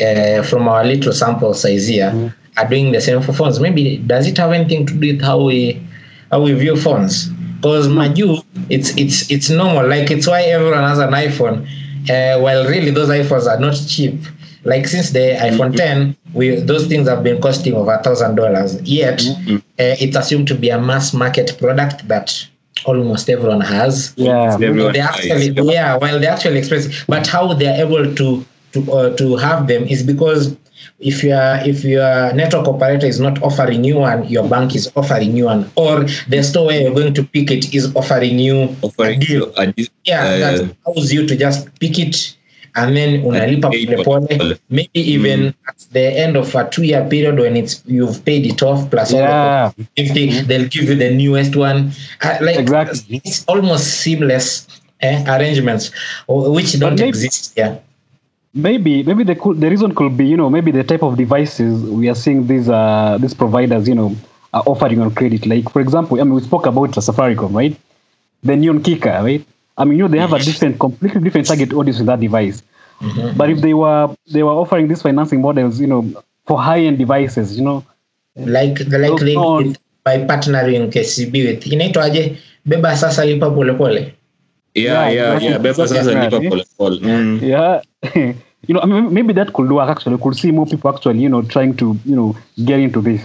uh, 0.01 0.43
from 0.43 0.67
our 0.67 0.83
little 0.83 1.11
sample 1.11 1.53
size 1.53 1.87
here 1.87 2.33
are 2.57 2.67
doing 2.67 2.91
the 2.91 3.01
same 3.01 3.21
for 3.21 3.33
phones. 3.33 3.59
Maybe 3.59 3.97
does 3.97 4.27
it 4.27 4.37
have 4.37 4.51
anything 4.51 4.85
to 4.85 4.93
do 4.93 5.13
with 5.13 5.21
how 5.21 5.43
we 5.43 5.81
how 6.31 6.41
we 6.41 6.53
view 6.53 6.77
phones? 6.77 7.29
Because 7.55 7.87
Maju, 7.87 8.37
it's 8.69 8.95
it's 8.97 9.29
it's 9.31 9.49
normal. 9.49 9.87
Like 9.87 10.11
it's 10.11 10.27
why 10.27 10.43
everyone 10.43 10.83
has 10.83 10.99
an 10.99 11.11
iPhone. 11.11 11.67
Uh, 12.07 12.39
while 12.39 12.67
really 12.67 12.91
those 12.91 13.09
iPhones 13.09 13.47
are 13.47 13.59
not 13.59 13.75
cheap. 13.87 14.21
Like 14.63 14.87
since 14.87 15.11
the 15.11 15.37
iPhone 15.41 15.75
10, 15.75 16.15
we 16.35 16.55
those 16.55 16.87
things 16.87 17.07
have 17.07 17.23
been 17.23 17.41
costing 17.41 17.73
over 17.73 17.93
a 17.93 18.03
thousand 18.03 18.35
dollars. 18.35 18.81
Yet 18.81 19.21
uh, 19.25 19.57
it's 19.77 20.15
assumed 20.15 20.47
to 20.49 20.55
be 20.55 20.69
a 20.69 20.79
mass 20.79 21.13
market 21.13 21.57
product 21.57 22.07
that 22.07 22.47
almost 22.85 23.29
everyone 23.29 23.61
has. 23.61 24.13
Yeah. 24.17 24.53
Everyone 24.53 24.93
They 24.93 24.99
buys. 24.99 25.31
actually, 25.31 25.73
yeah, 25.73 25.97
well, 25.97 26.19
they're 26.19 26.31
actually 26.31 26.59
expensive, 26.59 27.05
but 27.07 27.25
how 27.25 27.53
they're 27.53 27.83
able 27.83 28.13
to 28.13 28.45
to 28.73 28.91
uh, 28.91 29.15
to 29.17 29.37
have 29.37 29.67
them 29.67 29.83
is 29.85 30.03
because 30.03 30.55
if 30.99 31.23
your 31.23 31.59
if 31.65 31.83
your 31.83 32.33
network 32.33 32.67
operator 32.67 33.07
is 33.07 33.19
not 33.19 33.41
offering 33.41 33.83
you 33.83 33.97
one, 33.97 34.27
your 34.27 34.47
bank 34.47 34.75
is 34.75 34.91
offering 34.95 35.35
you 35.35 35.45
one, 35.45 35.71
or 35.75 36.03
the 36.27 36.43
store 36.43 36.67
where 36.67 36.81
you're 36.81 36.93
going 36.93 37.13
to 37.13 37.23
pick 37.23 37.49
it 37.51 37.73
is 37.73 37.95
offering 37.95 38.39
you 38.39 38.75
offering 38.81 39.21
a 39.21 39.25
deal. 39.25 39.53
you 39.77 39.85
a 39.87 39.89
Yeah, 40.03 40.23
uh, 40.23 40.37
that 40.37 40.75
allows 40.85 41.13
you 41.13 41.25
to 41.27 41.35
just 41.35 41.79
pick 41.79 41.97
it 41.97 42.35
and 42.75 42.95
then 42.97 43.11
unalipa 43.23 43.69
pay 43.71 43.85
polepole 43.85 44.27
polepole. 44.27 44.57
maybe 44.69 44.99
even 45.15 45.53
at 45.69 45.77
the 45.91 46.05
end 46.23 46.35
of 46.41 46.53
a 46.55 46.63
two 46.69 46.83
year 46.83 47.03
period 47.13 47.39
when 47.39 47.55
it's 47.61 47.75
you've 47.85 48.19
paid 48.25 48.45
it 48.45 48.61
off 48.69 48.89
plus 48.91 49.13
all 49.13 49.19
the 49.19 49.25
Yeah. 49.25 49.71
if 49.95 50.13
they, 50.13 50.25
they'll 50.47 50.67
give 50.75 50.85
you 50.89 50.95
the 50.95 51.11
newest 51.21 51.55
one. 51.55 51.91
Uh, 52.21 52.37
like 52.41 52.57
Exactly. 52.59 53.21
it's 53.23 53.43
almost 53.47 53.85
seamless 54.01 54.67
eh, 55.01 55.23
arrangements 55.35 55.91
which 56.27 56.77
don't 56.79 56.95
maybe- 56.99 57.09
exist 57.09 57.53
here. 57.55 57.73
maybe 58.53 59.03
maybe 59.03 59.23
the 59.29 59.35
could, 59.35 59.59
the 59.59 59.69
reason 59.69 59.93
could 59.99 60.15
be 60.17 60.25
you 60.25 60.37
know 60.37 60.49
maybe 60.49 60.71
the 60.71 60.83
type 60.83 61.03
of 61.03 61.17
devices 61.17 61.73
we 61.99 62.07
are 62.11 62.15
seeing 62.15 62.47
these 62.47 62.69
uh 62.69 63.17
these 63.21 63.33
providers 63.33 63.87
you 63.89 63.95
know 63.95 64.15
are 64.53 64.63
offering 64.65 64.99
on 65.01 65.09
credit. 65.13 65.45
Like 65.45 65.69
for 65.73 65.81
example 65.81 66.19
i 66.19 66.23
mean 66.23 66.33
we 66.35 66.41
spoke 66.41 66.65
about 66.65 66.97
uh, 66.97 67.01
safaricom 67.01 67.53
right? 67.61 67.75
The 68.43 68.55
neon 68.55 68.81
kicker 68.83 69.17
right 69.27 69.43
i 69.77 69.85
mean 69.85 69.97
you 69.97 70.03
know 70.03 70.07
they 70.09 70.19
have 70.19 70.33
a 70.33 70.39
different 70.39 70.79
completely 70.79 71.21
different 71.21 71.47
target 71.47 71.73
audience 71.73 71.97
with 71.99 72.07
that 72.07 72.19
device. 72.19 72.63
But 73.35 73.49
if 73.49 73.61
they 73.61 73.73
were 73.73 74.15
they 74.31 74.43
were 74.43 74.51
offering 74.51 74.87
these 74.87 75.01
financing 75.01 75.41
models 75.41 75.79
you 75.79 75.87
know 75.87 76.23
for 76.45 76.61
high 76.61 76.79
end 76.79 76.97
devices 76.97 77.57
you 77.57 77.63
know. 77.63 77.83
Like 78.35 78.79
like 78.89 79.19
they 79.19 79.35
phones. 79.35 79.77
by 80.03 80.19
partnering 80.19 80.91
KCB 80.91 81.33
with 81.47 81.63
inaitwaje 81.65 82.37
beba 82.65 82.95
sasa 82.95 83.25
lipa 83.25 83.49
pole 83.51 84.13
Yeah, 84.75 85.07
Yeah, 85.07 85.09
yeah, 85.09 85.39
yeah. 85.39 85.57
Beba 85.57 85.87
sasa 85.87 86.11
lipa 86.13 86.39
pole 86.49 86.63
pole. 86.77 86.99
Mm. 86.99 87.41
yeah. 87.41 87.81
You 88.67 88.73
know 88.73 88.81
I 88.81 88.87
mean, 88.87 89.13
maybe 89.13 89.31
that 89.33 89.53
could 89.53 89.71
work 89.71 89.87
actually. 89.89 90.17
Could 90.17 90.35
see 90.35 90.51
more 90.51 90.65
people 90.65 90.89
actually 90.89 91.19
you 91.19 91.29
know 91.29 91.43
trying 91.43 91.77
to 91.77 91.97
you 92.03 92.15
know 92.15 92.35
get 92.63 92.79
into 92.79 92.99
this 93.01 93.21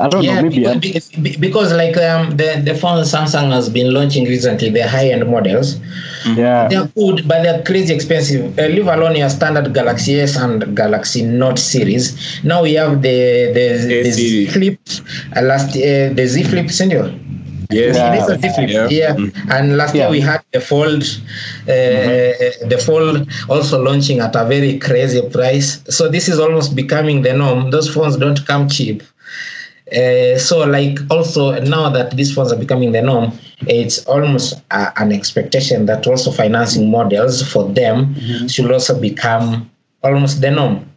i 0.00 0.08
don't 0.08 0.22
yeah 0.24 0.36
know 0.40 0.48
maybe 0.48 0.80
because, 0.80 1.08
be- 1.24 1.36
because 1.46 1.72
like 1.82 1.96
um, 2.08 2.30
the 2.40 2.48
the 2.68 2.74
phone 2.74 3.02
Samsung 3.04 3.48
has 3.56 3.68
been 3.68 3.88
launching 3.96 4.24
recently 4.34 4.68
the 4.70 4.86
high 4.94 5.08
end 5.14 5.24
models 5.34 5.68
yeah 6.40 6.68
they're 6.68 6.90
good 7.00 7.16
but 7.28 7.38
they're 7.44 7.62
crazy 7.70 7.92
expensive 7.94 8.42
uh, 8.58 8.66
leave 8.76 8.86
alone 8.96 9.14
your 9.16 9.30
standard 9.38 9.72
Galaxy 9.74 10.20
S 10.20 10.36
and 10.36 10.76
Galaxy 10.76 11.22
Note 11.22 11.58
series 11.58 12.04
now 12.44 12.62
we 12.62 12.74
have 12.74 13.02
the 13.02 13.18
the, 13.56 13.66
the 14.04 14.10
Z. 14.10 14.46
Flip 14.54 14.78
uh, 15.36 15.42
last 15.42 15.70
uh, 15.76 16.12
the 16.18 16.26
Z 16.26 16.44
Flip 16.44 16.70
senior 16.70 17.06
Yes. 17.72 17.96
Yeah. 17.96 18.14
It 18.14 18.18
is 18.22 18.28
a 18.28 18.36
different, 18.36 18.70
Yeah. 18.70 18.88
yeah. 18.90 19.16
And 19.56 19.76
last 19.76 19.94
year 19.94 20.10
we 20.10 20.20
had 20.20 20.42
the 20.52 20.60
fold, 20.60 21.02
uh, 21.68 22.66
the 22.72 22.82
fold 22.84 23.28
also 23.48 23.80
launching 23.82 24.18
at 24.20 24.34
a 24.34 24.44
very 24.44 24.78
crazy 24.78 25.22
price. 25.30 25.80
So 25.88 26.08
this 26.08 26.28
is 26.28 26.38
almost 26.40 26.74
becoming 26.74 27.22
the 27.22 27.32
norm. 27.32 27.70
Those 27.70 27.88
phones 27.92 28.16
don't 28.16 28.44
come 28.46 28.68
cheap. 28.68 29.02
Uh, 29.92 30.38
so 30.38 30.64
like 30.66 30.98
also 31.10 31.60
now 31.62 31.90
that 31.90 32.16
these 32.16 32.32
phones 32.32 32.52
are 32.52 32.58
becoming 32.58 32.92
the 32.92 33.02
norm, 33.02 33.32
it's 33.62 34.04
almost 34.06 34.62
uh, 34.70 34.90
an 34.96 35.12
expectation 35.12 35.86
that 35.86 36.06
also 36.06 36.30
financing 36.30 36.90
models 36.90 37.42
for 37.50 37.68
them 37.72 38.14
should 38.48 38.70
also 38.70 38.98
become 39.00 39.70
almost 40.02 40.40
the 40.40 40.50
norm. 40.50 40.88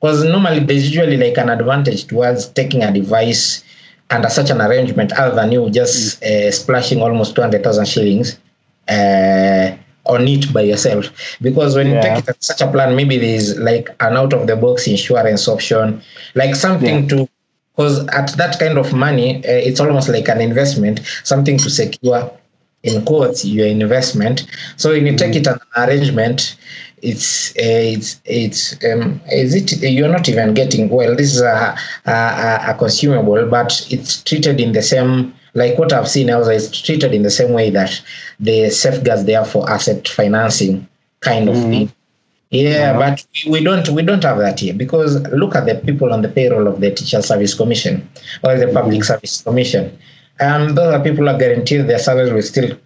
Because 0.00 0.24
normally 0.24 0.60
there's 0.60 0.88
usually 0.88 1.16
like 1.16 1.36
an 1.38 1.50
advantage 1.50 2.06
towards 2.06 2.48
taking 2.48 2.84
a 2.84 2.92
device 2.92 3.64
under 4.10 4.28
such 4.28 4.50
an 4.50 4.60
arrangement 4.60 5.12
other 5.12 5.34
than 5.34 5.52
you 5.52 5.68
just 5.70 6.22
uh, 6.22 6.50
splashing 6.50 7.02
almost 7.02 7.34
200,000 7.34 7.86
shillings 7.86 8.38
uh, 8.88 9.76
on 10.06 10.26
it 10.26 10.52
by 10.52 10.62
yourself. 10.62 11.06
Because 11.42 11.76
when 11.76 11.88
you 11.88 12.00
take 12.00 12.18
it 12.18 12.28
at 12.28 12.42
such 12.42 12.60
a 12.62 12.70
plan, 12.70 12.96
maybe 12.96 13.18
there's 13.18 13.58
like 13.58 13.88
an 14.00 14.16
out 14.16 14.32
of 14.32 14.46
the 14.46 14.56
box 14.56 14.86
insurance 14.86 15.46
option, 15.48 16.00
like 16.34 16.54
something 16.54 17.08
to, 17.08 17.28
because 17.78 18.04
at 18.08 18.32
that 18.32 18.58
kind 18.58 18.76
of 18.76 18.92
money, 18.92 19.36
uh, 19.36 19.40
it's 19.68 19.78
almost 19.78 20.08
like 20.08 20.26
an 20.28 20.40
investment, 20.40 21.00
something 21.22 21.56
to 21.58 21.70
secure 21.70 22.28
in 22.82 23.04
quotes 23.04 23.44
your 23.44 23.68
investment. 23.68 24.46
So 24.76 24.90
when 24.90 25.06
you 25.06 25.16
take 25.16 25.36
it 25.36 25.46
as 25.46 25.58
an 25.76 25.88
arrangement, 25.88 26.56
it's 27.02 27.50
uh, 27.52 27.94
it's 27.94 28.20
it's 28.24 28.72
um, 28.84 29.20
is 29.30 29.54
it 29.54 29.80
you're 29.80 30.08
not 30.08 30.28
even 30.28 30.54
getting 30.54 30.88
well. 30.88 31.14
This 31.14 31.36
is 31.36 31.40
a, 31.40 31.76
a 32.06 32.70
a- 32.70 32.74
consumable, 32.76 33.46
but 33.48 33.86
it's 33.90 34.24
treated 34.24 34.60
in 34.60 34.72
the 34.72 34.82
same 34.82 35.32
like 35.54 35.78
what 35.78 35.92
I've 35.92 36.08
seen 36.08 36.30
elsewhere. 36.30 36.56
It's 36.56 36.82
treated 36.82 37.14
in 37.14 37.22
the 37.22 37.30
same 37.30 37.52
way 37.52 37.70
that 37.70 38.02
the 38.40 38.70
safeguards 38.70 39.24
there 39.24 39.44
for 39.44 39.70
asset 39.70 40.08
financing 40.08 40.88
kind 41.20 41.48
of 41.48 41.56
thing. 41.70 41.92
Yeah, 42.50 42.94
but 42.96 43.26
we 43.46 43.62
don't 43.62 43.86
we 43.90 44.02
don't 44.02 44.22
have 44.22 44.38
that 44.38 44.60
here 44.60 44.72
because 44.72 45.20
look 45.32 45.54
at 45.54 45.66
the 45.66 45.74
people 45.74 46.12
on 46.12 46.22
the 46.22 46.30
payroll 46.30 46.66
of 46.66 46.80
the 46.80 46.90
Teacher 46.90 47.20
Service 47.20 47.52
Commission 47.54 48.08
or 48.42 48.56
the 48.56 48.68
Public 48.68 49.04
Service 49.04 49.42
Commission. 49.42 49.98
Um, 50.40 50.74
those 50.74 50.94
are 50.94 51.02
people 51.02 51.24
who 51.24 51.30
are 51.34 51.38
guaranteed 51.38 51.86
their 51.86 51.98
salaries 51.98 52.32
will 52.32 52.42
still 52.42 52.78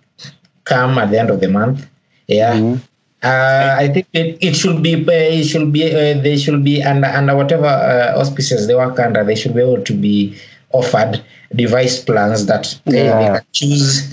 come 0.64 0.98
at 0.98 1.10
the 1.10 1.20
end 1.20 1.30
of 1.30 1.40
the 1.40 1.48
month. 1.48 1.88
Yeah. 2.26 2.76
Uh, 3.22 3.76
I 3.78 3.86
think 3.86 4.08
it, 4.12 4.38
it 4.40 4.56
should 4.56 4.82
be 4.82 4.94
it 4.94 5.44
should 5.44 5.72
be 5.72 5.94
uh, 5.94 6.20
they 6.20 6.36
should 6.36 6.64
be 6.64 6.82
under 6.82 7.06
under 7.06 7.36
whatever 7.36 7.66
uh, 7.66 8.18
auspices 8.18 8.66
they 8.66 8.74
work 8.74 8.98
under 8.98 9.22
they 9.22 9.36
should 9.36 9.54
be 9.54 9.60
able 9.60 9.82
to 9.84 9.92
be 9.94 10.36
offered 10.72 11.22
device 11.54 12.02
plans 12.02 12.46
that 12.46 12.66
uh, 12.86 12.90
they 12.90 13.04
can 13.04 13.40
choose 13.52 14.12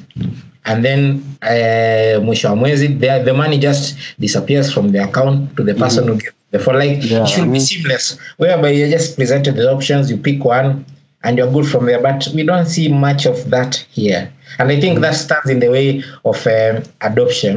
and 0.69 0.83
then 0.85 1.21
uh, 1.41 2.23
mwisho 2.23 2.47
wa 2.49 2.55
mwezi 2.55 2.87
the, 2.87 3.19
the 3.25 3.33
money 3.33 3.57
just 3.57 3.95
disappears 4.19 4.71
from 4.73 4.91
the 4.91 4.99
account 5.03 5.55
to 5.55 5.63
the 5.63 5.73
person 5.73 6.03
who 6.07 6.15
gave 6.15 6.31
the 6.51 6.59
phone 6.59 6.77
like 6.79 7.03
Yeah. 7.11 7.23
it 7.23 7.27
should 7.29 7.51
be 7.51 7.59
seamless. 7.59 8.17
Whereby 8.37 8.69
you're 8.77 8.91
just 8.97 9.15
presented 9.15 9.55
the 9.55 9.71
options 9.71 10.11
you 10.11 10.17
pick 10.17 10.45
one 10.45 10.85
and 11.23 11.37
you're 11.37 11.51
good 11.51 11.67
from 11.67 11.85
there. 11.85 12.01
But 12.01 12.27
we 12.35 12.43
don't 12.43 12.65
see 12.65 12.87
much 12.89 13.25
of 13.27 13.49
that 13.49 13.75
here. 13.91 14.31
And 14.59 14.71
i 14.71 14.79
think 14.79 14.99
that 14.99 15.15
stands 15.15 15.49
in 15.49 15.59
the 15.59 15.69
way 15.69 16.03
of 16.25 16.47
um, 16.47 16.83
adoption 17.01 17.55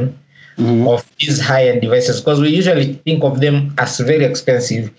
of 0.87 1.03
these 1.19 1.41
high-end 1.41 1.81
devices 1.81 2.21
because 2.21 2.39
we 2.41 2.49
usually 2.49 2.93
think 3.05 3.23
of 3.23 3.39
them 3.39 3.73
as 3.77 3.99
very 3.99 4.25
expensive. 4.25 4.91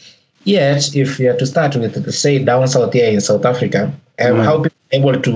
Yet 0.44 0.94
if 0.96 1.18
you 1.20 1.30
are 1.30 1.36
to 1.38 1.46
start 1.46 1.76
with 1.76 2.12
say 2.12 2.38
down 2.44 2.66
south 2.68 2.92
here 2.92 3.10
in 3.10 3.20
south 3.20 3.44
africa 3.46 3.92
um, 4.20 4.36
how 4.40 4.56
people 4.62 4.73
able 4.98 5.16
to 5.26 5.32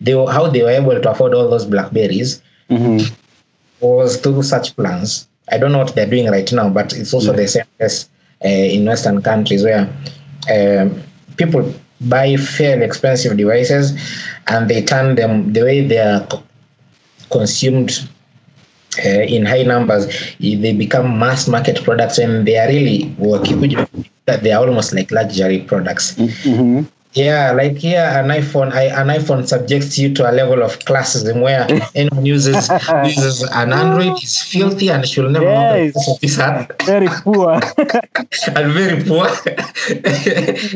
they 0.00 0.14
were, 0.14 0.30
how 0.30 0.44
they 0.48 0.62
were 0.62 0.70
able 0.82 0.98
to 1.00 1.10
afford 1.10 1.34
all 1.34 1.48
those 1.54 1.66
blackberries 1.66 2.40
Mhm. 2.70 3.10
was 3.80 4.16
through 4.22 4.42
such 4.42 4.74
plans. 4.76 5.26
I 5.52 5.58
don't 5.58 5.72
know 5.72 5.78
what 5.78 5.94
they're 5.94 6.06
doing 6.14 6.28
right 6.30 6.50
now, 6.52 6.68
but 6.68 6.92
it's 6.92 7.12
also 7.12 7.32
the 7.32 7.48
same 7.48 7.64
as 7.80 8.08
uh, 8.44 8.48
in 8.48 8.84
Western 8.86 9.20
countries 9.22 9.62
where 9.64 9.88
um, 10.54 11.02
people 11.36 11.62
buy 12.02 12.36
fairly 12.36 12.84
expensive 12.84 13.36
devices 13.36 13.92
and 14.46 14.68
they 14.70 14.80
turn 14.82 15.16
them 15.16 15.52
the 15.52 15.62
way 15.62 15.86
they 15.86 15.98
are 15.98 16.24
co- 16.26 16.42
consumed 17.30 18.08
uh, 19.04 19.08
in 19.36 19.44
high 19.44 19.62
numbers. 19.64 20.06
They 20.38 20.72
become 20.72 21.18
mass 21.18 21.48
market 21.48 21.82
products 21.82 22.18
and 22.18 22.46
they 22.46 22.56
are 22.58 22.68
really 22.68 23.14
working 23.18 23.60
that 24.26 24.42
they 24.42 24.52
are 24.52 24.64
almost 24.66 24.92
like 24.94 25.10
luxury 25.10 25.60
products. 25.60 26.14
Mhm. 26.14 26.86
Yeah, 27.14 27.50
like 27.52 27.76
here 27.76 28.02
an 28.02 28.28
iPhone, 28.28 28.72
I, 28.72 28.84
an 28.84 29.08
iPhone 29.08 29.46
subjects 29.46 29.98
you 29.98 30.14
to 30.14 30.30
a 30.30 30.32
level 30.32 30.62
of 30.62 30.78
classism 30.80 31.42
where 31.42 31.66
anyone 31.96 32.24
uses 32.24 32.70
uses 33.04 33.42
an 33.42 33.72
Android 33.72 34.22
is 34.22 34.40
filthy 34.42 34.90
and 34.90 35.06
should 35.06 35.30
never 35.32 35.44
know 35.44 35.72
the 35.72 35.92
Yes. 35.92 36.08
of 36.08 36.20
very 36.86 37.08
poor 37.08 37.54
and 38.54 38.72
very 38.72 39.02
poor. 39.02 39.26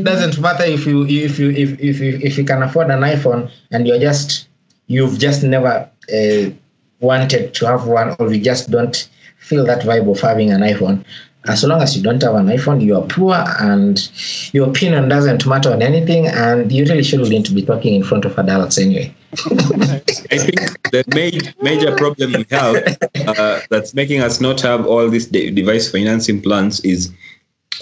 Doesn't 0.03 0.41
matter 0.41 0.65
if 0.65 0.87
you 0.87 1.07
if 1.07 1.39
you 1.39 1.51
if 1.51 1.79
if 1.79 2.01
you, 2.01 2.19
if 2.21 2.37
you 2.37 2.45
can 2.45 2.63
afford 2.63 2.91
an 2.91 3.01
iPhone 3.01 3.49
and 3.71 3.87
you're 3.87 4.01
just 4.01 4.49
you've 4.89 5.19
just 5.21 5.45
never 5.45 5.89
uh, 6.13 6.51
wanted 6.99 7.55
to 7.55 7.67
have 7.67 7.87
one 7.87 8.17
or 8.19 8.33
you 8.33 8.43
just 8.43 8.73
don't 8.73 9.09
feel 9.39 9.65
that 9.67 9.83
vibe 9.83 10.11
of 10.11 10.21
having 10.21 10.51
an 10.51 10.63
iPhone. 10.63 11.05
As 11.47 11.63
long 11.65 11.83
as 11.83 11.97
you 11.97 12.03
don't 12.03 12.23
have 12.23 12.35
an 12.37 12.47
iPhone, 12.47 12.83
you 12.83 12.97
are 12.97 13.03
poor 13.03 13.35
and 13.61 14.11
your 14.53 14.69
opinion 14.69 15.09
doesn't 15.09 15.47
matter 15.47 15.71
on 15.73 15.83
anything, 15.83 16.27
and 16.27 16.73
you 16.73 16.85
really 16.87 17.03
shouldn't 17.03 17.55
be 17.55 17.63
talking 17.63 17.95
in 17.95 18.03
front 18.03 18.25
of 18.25 18.39
adults 18.39 18.79
anyway. 18.79 19.15
I 19.33 20.39
think 20.39 20.61
the 20.91 21.05
ma- 21.15 21.63
major 21.63 21.95
problem 21.97 22.33
we 22.33 22.47
have 22.51 22.99
uh, 23.29 23.61
that's 23.69 23.93
making 23.95 24.21
us 24.23 24.41
not 24.41 24.61
have 24.63 24.87
all 24.87 25.09
these 25.11 25.27
de- 25.27 25.51
device 25.51 25.91
financing 25.91 26.41
plans 26.41 26.81
is 26.81 27.13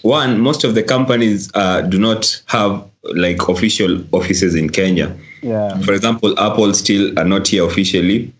one, 0.03 0.41
most 0.41 0.65
of 0.65 0.75
the 0.75 0.83
companies 0.83 1.51
uh, 1.55 1.83
do 1.83 1.99
not 1.99 2.43
have 2.47 2.85
like 3.15 3.49
official 3.49 4.03
offices 4.13 4.55
in 4.55 4.71
Kenya. 4.71 5.15
yeah 5.43 5.79
For 5.81 5.93
example, 5.93 6.39
Apple 6.39 6.73
still 6.75 7.17
are 7.19 7.25
not 7.25 7.49
here 7.49 7.65
officially. 7.65 8.33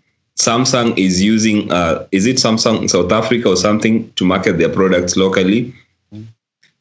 Samsung 0.45 0.97
is 0.97 1.21
using, 1.21 1.71
uh, 1.71 2.05
is 2.11 2.25
it 2.25 2.37
Samsung 2.37 2.89
South 2.89 3.11
Africa 3.11 3.49
or 3.49 3.55
something 3.55 4.11
to 4.13 4.25
market 4.25 4.57
their 4.57 4.69
products 4.69 5.15
locally? 5.15 5.73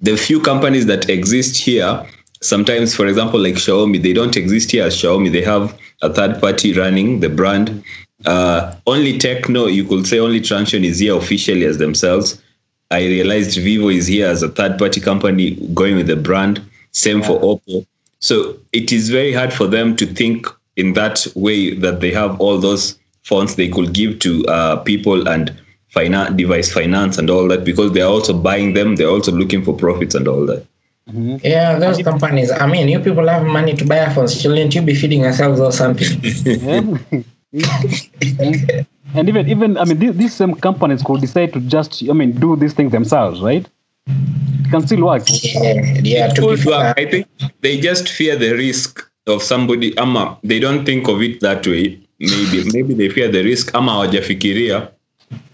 The 0.01 0.17
few 0.17 0.41
companies 0.41 0.87
that 0.87 1.09
exist 1.09 1.57
here, 1.57 2.05
sometimes, 2.41 2.95
for 2.95 3.07
example, 3.07 3.39
like 3.41 3.55
Xiaomi, 3.55 4.03
they 4.03 4.13
don't 4.13 4.37
exist 4.37 4.73
here 4.73 4.85
as 4.85 4.97
Xiaomi. 4.97 5.31
They 5.31 5.43
have 5.43 5.79
a 6.03 6.13
third 6.13 6.41
party 6.41 6.73
running 6.73 7.21
the 7.21 7.29
brand. 7.29 7.85
Uh, 8.27 8.75
only 8.87 9.17
Tecno, 9.19 9.73
you 9.73 9.85
could 9.85 10.07
say 10.07 10.19
only 10.19 10.41
Transsion 10.41 10.85
is 10.85 10.99
here 10.99 11.17
officially 11.17 11.65
as 11.65 11.79
themselves. 11.79 12.43
I 12.91 13.07
realized 13.07 13.59
Vivo 13.59 13.89
is 13.89 14.09
here 14.09 14.27
as 14.27 14.43
a 14.43 14.49
third 14.49 14.77
party 14.79 15.01
company 15.01 15.53
going 15.73 15.97
with 15.97 16.09
the 16.09 16.17
brand. 16.17 16.61
Same 16.91 17.23
for 17.23 17.41
Oppo. 17.41 17.87
So 18.19 18.57
it 18.73 18.93
is 18.93 19.09
very 19.09 19.33
hard 19.33 19.53
for 19.53 19.67
them 19.67 19.97
to 19.97 20.07
think 20.07 20.47
in 20.77 20.95
that 20.95 21.27
way 21.35 21.75
that 21.75 22.01
they 22.01 22.11
have 22.13 22.41
all 22.41 22.59
those 22.59 22.99
phones 23.23 23.57
they 23.57 23.69
could 23.69 23.93
give 23.93 24.19
to 24.21 24.45
uh, 24.47 24.77
people 24.83 25.29
and 25.29 25.53
finance, 25.91 26.35
device 26.37 26.73
finance, 26.73 27.19
and 27.19 27.31
all 27.31 27.47
that 27.49 27.65
because 27.65 27.93
they're 27.93 28.07
also 28.07 28.33
buying 28.33 28.75
them. 28.75 28.97
They're 28.97 29.09
also 29.09 29.33
looking 29.33 29.65
for 29.65 29.77
profits 29.77 30.15
and 30.15 30.27
all 30.29 30.47
that. 30.47 30.67
Yeah, 31.45 31.79
those 31.79 31.99
companies. 32.03 32.51
I 32.51 32.67
mean, 32.67 32.89
you 32.89 33.01
people 33.01 33.27
have 33.29 33.45
money 33.45 33.75
to 33.75 33.85
buy 33.85 33.99
iPhones. 34.07 34.41
Shouldn't 34.41 34.75
you 34.75 34.83
be 34.83 34.95
feeding 34.95 35.23
yourselves 35.23 35.61
or 35.61 35.73
something? 35.73 37.25
Yeah. 37.55 38.85
and 39.15 39.29
even 39.29 39.47
even 39.47 39.77
I 39.77 39.85
mean 39.85 39.99
these, 39.99 40.17
these 40.17 40.35
same 40.35 40.55
companies 40.55 41.03
could 41.03 41.21
decide 41.21 41.53
to 41.53 41.61
just 41.61 42.03
I 42.09 42.15
mean 42.15 42.33
do 42.33 42.57
these 42.57 42.73
things 42.73 42.93
themselves, 42.93 43.43
right? 43.43 43.69
It 44.07 44.71
can 44.71 44.87
still 44.87 45.05
work. 45.05 45.25
yeah, 45.29 45.99
yeah. 46.03 46.29
It 46.31 46.37
To 46.37 46.41
be 46.41 46.57
could 46.57 46.65
work. 46.65 46.95
I 46.97 47.05
think 47.05 47.27
they 47.61 47.79
just 47.79 48.09
fear 48.09 48.37
the 48.37 48.53
risk 48.55 49.07
of 49.27 49.43
somebody. 49.43 49.97
Ama, 49.99 50.39
they 50.43 50.59
don't 50.61 50.87
think 50.87 51.09
of 51.09 51.21
it 51.21 51.41
that 51.41 51.67
way. 51.67 52.01
Maybe 52.23 52.71
maybe 52.73 52.95
they 52.95 53.09
fear 53.09 53.29
the 53.33 53.43
risk. 53.43 53.75
Ama 53.75 53.93
hawajafikiria 53.93 54.89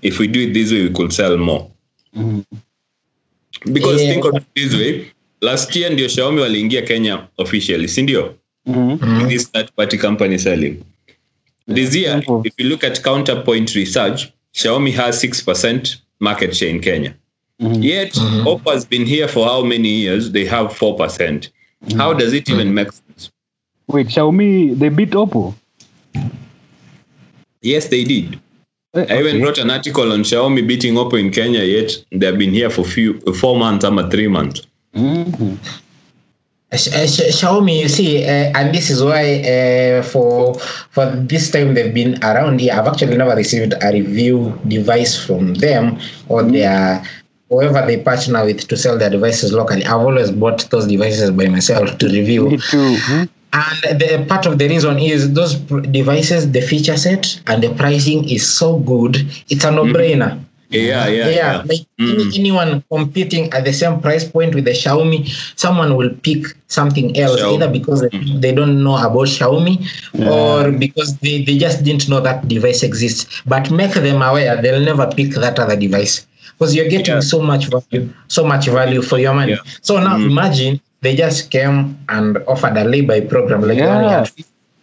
if 0.03 0.19
we 0.21 0.27
do 0.29 0.41
it 0.41 0.53
this 0.55 0.73
way, 0.73 0.83
we 0.83 0.91
could 0.91 1.11
sell 1.13 1.39
more. 1.39 1.65
Because 3.73 4.03
Yeah. 4.03 4.13
think 4.13 4.25
of 4.25 4.35
it 4.37 4.45
this 4.55 4.75
way. 4.75 5.05
Last 5.41 5.77
year 5.77 5.93
ndio 5.93 6.09
Xiaomi 6.09 6.41
waliingia 6.41 6.83
Kenya 6.83 7.27
officially, 7.39 7.89
si 7.89 8.03
ndio? 8.03 8.35
Mhm. 8.67 9.19
With 9.19 9.29
this 9.29 9.53
third 9.53 9.69
party 9.77 9.99
company 9.99 10.39
selling. 10.39 10.77
This 11.75 11.95
year, 11.95 12.13
Simple. 12.23 12.41
if 12.45 12.55
you 12.59 12.69
look 12.69 12.85
at 12.85 13.03
Counterpoint 13.03 13.75
Research, 13.75 14.29
Xiaomi 14.55 14.91
has 14.93 15.21
6% 15.21 16.03
market 16.21 16.55
share 16.55 16.71
in 16.71 16.81
Kenya. 16.81 17.15
Yet, 17.81 18.15
Oppo 18.47 18.73
has 18.73 18.87
been 18.87 19.07
here 19.07 19.29
for 19.29 19.45
how 19.47 19.65
many 19.65 19.89
years? 19.89 20.31
They 20.31 20.45
have 20.47 20.73
4%. 20.73 21.51
How 21.97 22.13
does 22.15 22.33
it 22.33 22.49
even 22.51 22.73
make 22.75 22.93
sense? 22.93 23.31
Wait, 23.89 24.07
Xiaomi 24.09 24.79
they 24.79 24.91
beat 24.91 25.11
Oppo. 25.11 25.55
Yes, 27.63 27.89
they 27.89 28.05
did. 28.05 28.39
Eh, 28.95 29.07
I 29.11 29.19
even 29.21 29.43
wrote 29.43 29.59
an 29.59 29.71
article 29.71 30.13
on 30.13 30.21
Xiaomi 30.23 30.67
beating 30.67 30.95
Oppo 30.95 31.19
in 31.21 31.31
Kenya, 31.31 31.63
yet 31.63 31.93
they've 32.11 32.39
been 32.39 32.53
here 32.53 32.71
for 32.71 32.85
few 32.85 33.21
four 33.41 33.57
months, 33.57 33.85
or 33.85 34.11
three 34.11 34.29
months. 34.29 34.63
Mhm. 34.97 35.59
Sh- 36.75 36.89
uh, 36.89 37.07
Xiaomi, 37.07 37.81
you 37.83 37.89
see, 37.89 38.25
uh, 38.25 38.53
and 38.55 38.75
this 38.75 38.91
is 38.91 39.03
why 39.03 39.41
uh, 39.43 40.03
for 40.03 40.55
for 40.91 41.07
this 41.33 41.51
time 41.51 41.75
they've 41.75 41.93
been 41.95 42.23
around 42.23 42.61
here. 42.61 42.73
I've 42.75 42.87
actually 42.87 43.17
never 43.17 43.35
received 43.35 43.75
a 43.81 43.93
review 43.93 44.59
device 44.69 45.17
from 45.25 45.55
them 45.55 45.99
or 46.29 46.43
their 46.43 47.03
whoever 47.51 47.87
they 47.87 47.99
partner 48.03 48.45
with 48.45 48.69
to 48.69 48.77
sell 48.77 48.99
their 48.99 49.11
devices 49.11 49.53
locally. 49.53 49.85
I've 49.85 50.01
always 50.01 50.31
bought 50.31 50.69
those 50.71 50.87
devices 50.87 51.31
by 51.31 51.47
myself 51.49 51.97
to 51.99 52.07
review. 52.07 52.51
Me 52.51 52.57
too. 52.59 52.97
Mhm. 52.97 53.29
And 53.53 54.01
the 54.01 54.25
part 54.29 54.47
of 54.47 54.59
the 54.59 54.69
reason 54.69 54.99
is 54.99 55.33
those 55.33 55.55
devices, 55.55 56.51
the 56.53 56.61
feature 56.61 56.97
set 56.97 57.41
and 57.47 57.63
the 57.63 57.73
pricing 57.75 58.29
is 58.29 58.47
so 58.47 58.79
good. 58.81 59.17
It's 59.49 59.65
a 59.65 59.71
no-brainer. 59.71 60.39
Yeah, 60.71 61.09
yeah, 61.09 61.29
yeah. 61.31 61.63
Like 61.65 61.81
Mm. 61.99 62.13
any, 62.13 62.39
anyone 62.41 62.85
competing 62.93 63.51
at 63.55 63.65
the 63.65 63.73
same 63.73 64.01
price 64.01 64.23
point 64.25 64.55
with 64.55 64.67
the 64.67 64.73
Xiaomi, 64.73 65.27
someone 65.57 65.97
will 65.97 66.11
pick 66.23 66.45
something 66.67 67.17
else, 67.19 67.41
Xiaomi. 67.41 67.55
either 67.55 67.69
because 67.73 68.03
Mm. 68.03 68.43
they 68.43 68.53
don't 68.53 68.85
know 68.85 68.97
about 68.97 69.29
Xiaomi 69.29 69.75
or 70.29 70.71
because 70.71 71.17
they, 71.23 71.43
they 71.43 71.57
just 71.57 71.85
didn't 71.85 72.07
know 72.11 72.21
that 72.21 72.47
device 72.49 72.83
exists. 72.83 73.27
But 73.47 73.71
make 73.71 73.95
them 73.95 74.21
aware, 74.21 74.61
they'll 74.61 74.85
never 74.85 75.07
pick 75.07 75.31
that 75.37 75.59
other 75.59 75.75
device 75.77 76.27
because 76.59 76.75
you're 76.77 76.89
getting 76.91 77.15
Yeah. 77.15 77.21
so 77.21 77.41
much 77.41 77.69
value, 77.69 78.11
so 78.29 78.45
much 78.45 78.67
value 78.69 79.01
for 79.01 79.19
your 79.19 79.33
money. 79.33 79.53
Yeah. 79.53 79.59
So 79.81 79.99
now 79.99 80.19
Mm. 80.19 80.27
imagine 80.31 80.81
they 81.01 81.15
just 81.17 81.51
came 81.51 81.99
and 82.09 82.39
offered 82.47 82.77
a 82.77 82.85
lay-by 82.85 83.21
program 83.23 83.63
like 83.63 83.79
the 83.79 83.85
one 83.87 83.99
we 83.99 84.05
Yeah. 84.05 84.19
had 84.21 84.31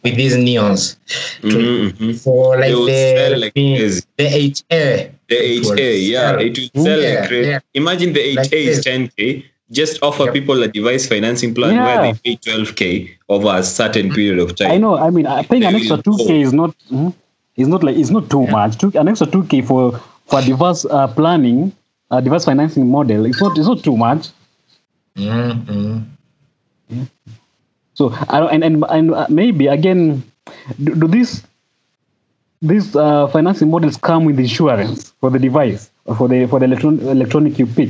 with 0.03 0.15
these 0.15 0.35
neons 0.37 0.95
to, 1.41 1.47
Mhm, 1.47 1.91
mhm. 1.97 2.15
for 2.23 2.57
like 2.59 2.71
the 2.71 3.35
like 3.43 3.53
crazy. 3.53 4.01
the 4.17 4.27
8A. 4.27 5.09
The 5.27 5.35
It 5.35 5.63
will 5.65 5.71
8A, 5.73 5.97
yeah, 6.13 6.31
sell. 6.31 6.39
it 6.39 6.57
will 6.59 6.83
sell 6.83 7.01
Yeah, 7.01 7.19
like 7.19 7.27
crazy. 7.29 7.49
yeah. 7.49 7.59
Imagine 7.73 8.13
the 8.13 8.19
8A 8.21 8.35
Like 8.35 8.53
is 8.53 8.75
this. 8.77 8.85
10K. 8.85 9.45
Just 9.71 9.97
offer 10.03 10.25
Yep. 10.25 10.33
people 10.33 10.61
a 10.61 10.67
device 10.67 11.07
financing 11.07 11.53
plan 11.55 11.73
Yeah. 11.73 11.85
where 11.85 11.99
they 12.13 12.19
pay 12.23 12.35
12K 12.37 13.09
over 13.27 13.49
a 13.57 13.63
certain 13.63 14.11
period 14.13 14.37
of 14.39 14.55
time. 14.55 14.71
I 14.71 14.77
know. 14.77 14.95
I 14.95 15.09
mean, 15.09 15.25
I 15.25 15.41
think 15.41 15.65
an 15.65 15.75
extra 15.75 15.97
2k 15.97 16.41
is 16.41 16.53
not. 16.53 16.75
mhm. 16.91 17.13
It's 17.57 17.67
not 17.67 17.83
like 17.83 17.95
it's 17.97 18.11
not 18.11 18.29
too 18.29 18.45
much. 18.47 18.77
Two, 18.77 18.91
an 18.95 19.07
extra 19.07 19.25
two 19.27 19.43
k 19.45 19.61
for 19.61 19.99
for 20.27 20.41
device 20.41 20.85
uh, 20.85 21.07
planning, 21.07 21.71
uh, 22.11 22.19
device 22.21 22.45
financing 22.45 22.87
model. 22.91 23.25
It's 23.25 23.41
not. 23.41 23.57
It's 23.57 23.67
not 23.67 23.81
too 23.83 23.97
much. 23.97 24.27
Mm-hmm. 25.15 25.99
So 27.93 28.11
I 28.29 28.39
don't, 28.39 28.51
and 28.51 28.63
and 28.63 28.83
and 28.89 29.13
uh, 29.13 29.27
maybe 29.29 29.67
again, 29.67 30.23
do, 30.83 30.95
do 30.95 31.07
these 31.07 31.43
these 32.61 32.95
uh, 32.95 33.27
financing 33.27 33.71
models 33.71 33.95
come 33.97 34.25
with 34.25 34.39
insurance 34.39 35.11
for 35.21 35.29
the 35.29 35.39
device 35.39 35.89
or 36.05 36.15
for 36.15 36.27
the 36.27 36.45
for 36.47 36.59
the 36.59 36.65
electron, 36.65 36.99
electronic 36.99 37.57
you 37.57 37.65
pick? 37.65 37.89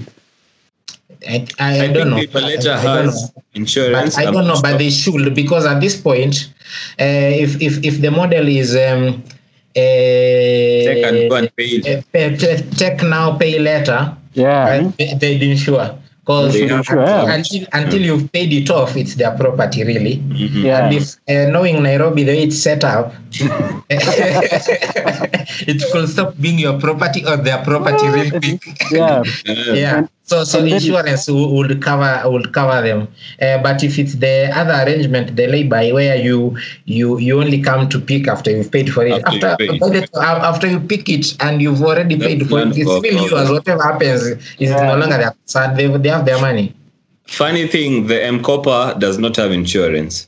I, 1.27 1.47
I, 1.59 1.79
I, 1.81 1.87
don't 1.87 2.11
know. 2.11 2.17
think 2.17 2.29
Vipaleta 2.29 2.75
I, 2.77 2.81
I 2.81 2.83
don't 2.83 3.05
know. 3.07 3.41
insurance. 3.55 4.15
But 4.15 4.21
I 4.21 4.27
I'm 4.27 4.33
don't 4.33 4.45
know, 4.47 4.53
not 4.53 4.61
but 4.63 4.77
they 4.77 4.91
should 4.91 5.33
because 5.33 5.65
at 5.65 5.81
this 5.81 5.99
point, 5.99 6.53
uh, 7.01 7.33
if 7.33 7.59
if 7.59 7.83
if 7.83 8.01
the 8.01 8.11
model 8.11 8.47
is 8.47 8.75
um, 8.75 9.23
uh, 9.73 9.81
Take 10.85 11.03
and 11.03 11.29
go 11.29 11.35
and 11.37 11.55
pay 11.55 11.65
it. 11.81 11.87
uh, 11.87 12.01
pay- 12.13 12.37
pay- 12.37 12.61
take 12.77 13.01
now, 13.01 13.37
pay 13.37 13.57
later. 13.57 14.15
Yeah. 14.33 14.85
uh, 14.85 14.91
they, 15.17 15.37
they 15.39 15.51
insure 15.51 15.97
because 16.25 16.53
They 16.53 16.63
until, 16.63 16.77
insure, 16.79 17.05
yeah. 17.05 17.33
until, 17.35 17.67
until 17.71 18.01
you've 18.01 18.31
paid 18.31 18.51
it 18.51 18.69
off, 18.71 18.97
it's 18.97 19.13
their 19.13 19.37
property 19.37 19.83
really. 19.83 20.17
Mhm. 20.17 20.63
Yeah. 20.63 20.85
And 20.89 20.95
if 20.97 21.15
uh, 21.29 21.49
knowing 21.51 21.83
Nairobi 21.83 22.23
the 22.23 22.31
way 22.31 22.43
it's 22.43 22.57
set 22.57 22.83
up, 22.83 23.13
it 25.69 25.91
could 25.91 26.09
stop 26.09 26.33
being 26.41 26.57
your 26.57 26.79
property 26.79 27.23
or 27.27 27.37
their 27.37 27.63
property 27.63 28.07
real 28.09 28.31
quick. 28.31 28.59
Yeah. 28.89 29.21
Yeah. 29.45 29.73
yeah. 29.73 30.07
So 30.27 30.43
so 30.43 30.57
and 30.59 30.69
insurance 30.69 31.27
will, 31.27 31.53
would 31.55 31.81
cover 31.83 32.27
would 32.29 32.51
cover 32.51 32.81
them. 32.81 33.07
Uh, 33.39 33.61
but 33.61 33.83
if 33.83 33.99
it's 33.99 34.15
the 34.15 34.49
other 34.55 34.73
arrangement, 34.83 35.35
the 35.35 35.45
lay-by 35.45 35.91
where 35.91 36.15
you 36.15 36.57
you 36.85 37.19
you 37.19 37.39
only 37.39 37.61
come 37.61 37.87
to 37.89 37.99
pick 37.99 38.27
after 38.27 38.49
you've 38.49 38.71
paid 38.71 38.91
for 38.91 39.05
it. 39.05 39.21
After 39.23 39.37
you 39.37 39.45
After 39.45 40.01
pay. 40.01 40.07
by 40.13 40.25
uh, 40.25 40.49
after 40.51 40.67
you 40.67 40.79
pick 40.79 41.07
it 41.09 41.37
and 41.41 41.61
you've 41.61 41.81
already 41.83 42.15
That's 42.15 42.27
paid 42.27 42.49
for 42.49 42.59
it, 42.61 42.69
it's 42.75 42.89
for 42.89 43.05
still 43.05 43.29
yours. 43.29 43.51
Whatever 43.51 43.83
happens 43.83 44.23
is 44.57 44.71
Yeah. 44.71 44.81
no 44.87 44.97
longer 44.97 45.17
their 45.17 45.31
concern. 45.31 45.77
They, 45.77 45.87
they 45.95 46.09
have 46.09 46.25
their 46.25 46.41
money. 46.41 46.73
Funny 47.27 47.67
thing, 47.67 48.07
the 48.07 48.23
M 48.23 48.41
Kopa 48.41 48.99
does 48.99 49.19
not 49.19 49.35
have 49.35 49.51
insurance. 49.51 50.27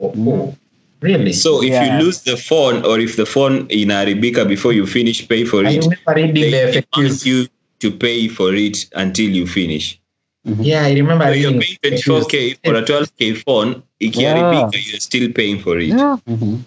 Oh. 0.00 0.56
Really? 1.02 1.32
So 1.32 1.62
if 1.62 1.70
Yeah. 1.70 1.98
you 1.98 2.04
lose 2.04 2.22
the 2.22 2.36
phone 2.36 2.84
or 2.84 2.98
if 2.98 3.16
the 3.16 3.26
phone 3.26 3.66
in 3.70 3.88
Arabica 3.88 4.46
before 4.46 4.72
you 4.72 4.86
finish 4.86 5.26
pay 5.26 5.44
for 5.44 5.64
I 5.64 5.70
it, 5.70 5.82
remember 5.84 6.14
reading 6.16 6.34
the 6.34 6.84
they 6.96 7.30
you 7.30 7.46
to 7.80 7.90
pay 7.90 8.28
for 8.28 8.54
it 8.54 8.86
until 8.94 9.28
you 9.28 9.46
finish. 9.46 10.00
Yeah, 10.44 10.84
I 10.84 10.92
remember 10.94 11.26
So 11.26 11.32
you're 11.32 11.60
paying 11.60 11.78
24k 11.82 12.58
for 12.64 12.74
a 12.74 12.82
12k 12.82 13.44
phone. 13.44 13.82
Ikiharibika, 14.00 14.90
you're 14.90 15.00
still 15.00 15.30
paying 15.32 15.60
for 15.60 15.78
it. 15.78 15.88
Yeah. 15.88 16.16
Mhm. 16.28 16.60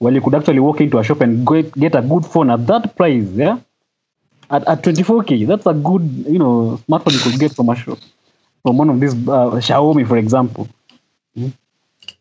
Well, 0.00 0.12
you 0.14 0.20
could 0.20 0.34
actually 0.34 0.58
walk 0.58 0.80
into 0.80 0.98
a 0.98 1.04
shop 1.04 1.20
and 1.20 1.46
get 1.46 1.94
a 1.94 2.02
good 2.02 2.26
phone 2.26 2.50
at 2.50 2.66
that 2.66 2.96
price. 2.96 3.28
Yeah. 3.34 3.58
At, 4.50 4.66
at 4.68 4.82
24k, 4.82 5.46
that's 5.46 5.66
a 5.66 5.72
good 5.72 6.02
you 6.28 6.38
know 6.38 6.80
smartphone 6.88 7.14
you 7.14 7.20
could 7.20 7.38
get 7.38 7.54
from 7.54 7.68
a 7.68 7.76
shop, 7.76 7.98
from 8.62 8.76
one 8.78 8.90
of 8.90 9.00
these 9.00 9.14
uh, 9.14 9.62
Xiaomi, 9.68 10.06
for 10.06 10.18
example. 10.18 10.68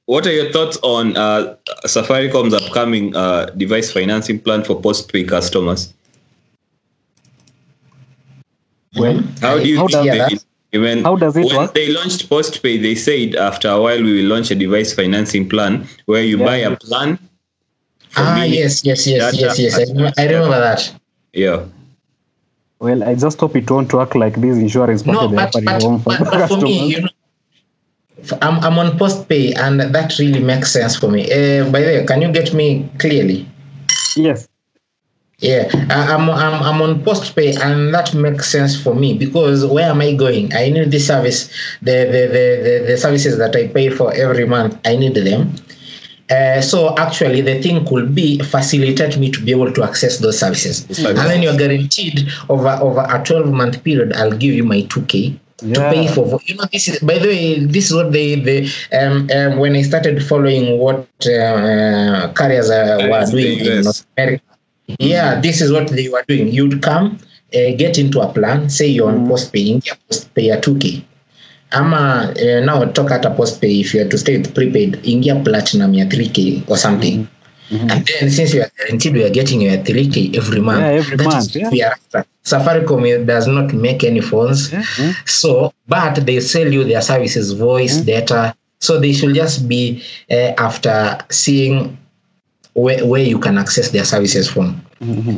What 0.05 0.27
are 0.27 0.31
your 0.31 0.51
thoughts 0.51 0.77
on 0.83 1.15
uh, 1.17 1.55
Safaricom's 1.85 2.53
upcoming 2.53 3.15
uh, 3.15 3.45
device 3.57 3.91
financing 3.91 4.39
plan 4.39 4.63
for 4.63 4.79
postpaid 4.79 5.29
customers? 5.29 5.93
Well, 8.95 9.23
How 9.41 9.57
do 9.59 9.67
you 9.67 9.77
How 9.77 9.87
think 9.87 9.91
does 9.91 10.05
they 10.05 10.17
that- 10.17 10.31
will- 10.31 10.39
even 10.75 11.03
How 11.03 11.15
does 11.15 11.37
it 11.37 11.45
when 11.45 11.55
work? 11.55 11.73
they 11.75 11.91
launched 11.93 12.29
postpaid, 12.29 12.83
they 12.83 12.95
said 12.95 13.35
after 13.35 13.69
a 13.69 13.79
while 13.79 14.01
we 14.01 14.13
will 14.21 14.29
launch 14.29 14.49
a 14.51 14.55
device 14.55 14.91
financing 14.93 15.47
plan 15.47 15.87
where 16.05 16.23
you 16.23 16.37
Yeah. 16.39 16.45
buy 16.45 16.55
a 16.57 16.75
plan. 16.75 17.19
Ah, 18.15 18.35
minutes, 18.35 18.83
yes, 18.85 19.05
yes, 19.07 19.07
yes, 19.07 19.39
yes, 19.39 19.59
yes. 19.59 19.75
I, 20.17 20.25
remember- 20.25 20.59
that. 20.59 20.91
Yeah. 21.33 21.63
well, 22.79 23.03
I 23.03 23.15
just 23.15 23.39
hope 23.39 23.55
it 23.55 23.69
won't 23.71 23.91
work 23.93 24.13
like 24.15 24.35
this 24.41 24.57
insurance 24.57 25.05
No, 25.05 25.29
package 25.29 25.63
they're 25.65 25.79
but, 25.79 26.03
but, 26.03 26.19
but, 26.19 26.31
but 26.31 26.47
for 26.47 26.57
me, 26.61 26.87
you 26.87 27.01
know, 27.01 27.09
f- 28.21 28.37
I'm, 28.41 28.59
I'm 28.65 28.77
on 28.77 28.97
postpay 28.99 29.57
and 29.57 29.79
that 29.79 30.19
really 30.19 30.39
makes 30.41 30.71
sense 30.71 30.95
for 30.95 31.07
me. 31.09 31.21
Uh, 31.31 31.69
by 31.71 31.79
the 31.81 31.85
way, 31.87 32.05
can 32.05 32.21
you 32.21 32.31
get 32.31 32.53
me 32.53 32.89
clearly? 32.99 33.47
Yes. 34.15 34.47
Yeah, 35.43 35.69
I, 35.89 36.13
I'm, 36.13 36.29
I'm, 36.29 36.63
I'm 36.63 36.81
on 36.81 37.03
postpay 37.03 37.59
and 37.59 37.93
that 37.93 38.13
makes 38.13 38.49
sense 38.49 38.81
for 38.81 38.95
me 38.95 39.17
because 39.17 39.65
where 39.65 39.89
am 39.89 39.99
I 39.99 40.13
going? 40.13 40.53
I 40.53 40.69
need 40.69 40.89
this 40.89 41.07
service, 41.07 41.49
the, 41.81 41.91
the, 42.13 42.21
the, 42.35 42.45
the, 42.65 42.85
the 42.91 42.97
services 42.97 43.37
that 43.37 43.53
I 43.55 43.67
pay 43.67 43.89
for 43.89 44.13
every 44.13 44.45
month, 44.45 44.77
I 44.85 44.95
need 44.95 45.15
them. 45.15 45.53
Uh, 46.29 46.61
so 46.61 46.95
actually, 46.97 47.41
the 47.41 47.61
thing 47.61 47.85
could 47.85 48.15
be 48.15 48.39
facilitate 48.39 49.17
me 49.17 49.29
to 49.29 49.41
be 49.43 49.51
able 49.51 49.71
to 49.73 49.83
access 49.83 50.19
those 50.19 50.39
services, 50.39 50.85
and 51.09 51.17
then 51.29 51.43
you're 51.43 51.57
guaranteed 51.57 52.27
over 52.49 52.69
over 52.81 53.05
a 53.09 53.21
12 53.23 53.51
month 53.51 53.83
period. 53.83 54.13
I'll 54.13 54.31
give 54.31 54.53
you 54.53 54.63
my 54.63 54.83
2k 54.83 55.37
to 55.73 55.79
pay 55.91 56.07
for. 56.15 56.25
vo- 56.25 56.39
You 56.45 56.55
know, 56.55 56.63
this 56.71 56.87
is 56.87 56.99
by 56.99 57.19
the 57.19 57.27
way, 57.27 57.59
this 57.65 57.87
is 57.91 57.93
what 57.93 58.13
they 58.13 58.35
they 58.39 58.69
um, 58.97 59.29
um 59.35 59.59
when 59.59 59.75
I 59.75 59.81
started 59.81 60.23
following 60.25 60.79
what 60.79 61.05
uh, 61.27 61.31
uh, 61.31 62.33
carriers 62.33 62.69
uh, 62.69 63.05
were 63.11 63.25
doing 63.29 63.59
in 63.59 63.65
North 63.83 64.05
America. 64.17 64.43
Yeah, 64.99 65.39
this 65.39 65.61
is 65.61 65.71
what 65.71 65.87
they 65.89 66.09
were 66.09 66.23
doing. 66.27 66.47
You'd 66.47 66.81
come, 66.81 67.19
uh, 67.53 67.71
get 67.77 67.97
into 67.97 68.21
a 68.21 68.31
plan, 68.31 68.69
say 68.69 68.87
you're 68.87 69.09
on 69.09 69.27
postpay, 69.27 69.67
ingia 69.77 69.97
postpay 70.09 70.47
ya 70.47 70.57
2k. 70.57 71.03
Ama 71.73 72.33
uh, 72.37 72.59
now 72.65 72.85
talk 72.91 73.11
at 73.11 73.25
a 73.25 73.29
postpay 73.29 73.81
if 73.81 73.93
you 73.93 74.01
are 74.01 74.09
to 74.09 74.17
stay 74.17 74.37
with 74.37 74.53
prepaid, 74.53 75.01
ingia 75.03 75.43
platinum 75.43 75.93
ya 75.93 76.05
3k 76.05 76.69
or 76.69 76.77
something. 76.77 77.27
And 77.73 78.05
then 78.05 78.29
since 78.29 78.53
you 78.53 78.61
are 78.61 78.71
guaranteed 78.77 79.13
we 79.13 79.23
are 79.23 79.29
getting 79.29 79.61
your 79.61 79.77
3k 79.77 80.37
every 80.37 80.59
month. 80.59 80.81
Yeah, 80.81 80.87
every 80.87 81.17
that 81.17 81.27
is 81.27 81.33
month, 81.33 81.55
yeah. 81.55 81.69
we 81.69 81.81
are 81.81 81.91
after. 81.91 82.25
Safaricom 82.43 83.25
does 83.25 83.47
not 83.47 83.73
make 83.73 84.03
any 84.03 84.21
phones. 84.21 84.71
Yeah. 84.71 84.83
So, 85.25 85.73
but 85.87 86.25
they 86.25 86.39
sell 86.41 86.71
you 86.71 86.83
their 86.83 87.01
services, 87.01 87.53
voice, 87.53 87.97
data. 87.97 88.55
So 88.79 88.99
they 88.99 89.13
should 89.13 89.33
just 89.33 89.67
be 89.67 90.03
uh, 90.29 90.53
after 90.57 91.17
seeing 91.31 91.97
where, 92.73 93.05
where 93.05 93.23
you 93.23 93.39
can 93.39 93.57
access 93.57 93.89
their 93.91 94.05
services 94.05 94.49
from. 94.49 94.81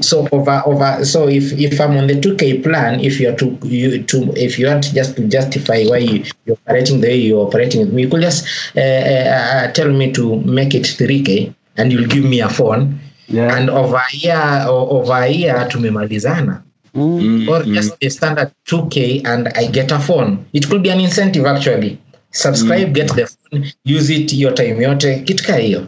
So 0.02 0.28
over 0.32 0.62
over 0.66 1.04
so 1.04 1.28
if 1.28 1.52
if 1.54 1.82
I'm 1.82 1.98
on 1.98 2.08
the 2.08 2.14
2K 2.14 2.64
plan, 2.64 3.00
if 3.00 3.20
you 3.20 3.30
are 3.30 3.36
to 3.36 3.58
you 3.64 4.04
to 4.04 4.32
if 4.36 4.60
you 4.60 4.68
want 4.68 4.94
just 4.94 5.16
to 5.16 5.28
justify 5.28 5.84
why 5.86 5.98
you, 5.98 6.24
you're 6.46 6.58
operating 6.68 7.02
the 7.02 7.08
way 7.08 7.18
you're 7.18 7.48
operating 7.48 7.82
with 7.82 7.92
me, 7.94 8.04
you 8.04 8.10
could 8.10 8.22
just 8.22 8.46
uh, 8.78 8.80
uh, 8.80 9.64
uh, 9.66 9.72
tell 9.72 9.90
me 9.92 10.12
to 10.14 10.40
make 10.42 10.76
it 10.76 10.84
3K 10.84 11.54
and 11.78 11.92
you'll 11.92 12.08
give 12.08 12.24
me 12.24 12.42
a 12.42 12.50
phone. 12.50 13.00
Yeah. 13.28 13.58
And 13.58 13.70
over 13.72 14.02
here 14.12 14.64
over 14.68 15.14
a 15.14 15.28
year 15.28 15.56
tumemalizana 15.70 16.62
Mm. 16.96 17.50
or 17.50 17.64
just 17.64 17.92
a 18.02 18.10
standard 18.10 18.52
2k 18.70 19.26
and 19.26 19.50
i 19.50 19.66
get 19.68 19.92
a 19.92 20.00
phone 20.00 20.46
it 20.54 20.70
could 20.70 20.82
be 20.82 20.90
an 20.90 21.02
incentive 21.02 21.46
actually 21.46 22.00
subscribe 22.32 22.94
get 22.94 23.10
the 23.16 23.28
phone 23.28 23.66
use 23.84 24.10
it 24.10 24.32
your 24.34 24.54
time 24.54 24.82
yote 24.82 25.20
kitu 25.26 25.44
kaa 25.44 25.58
hiyo 25.58 25.88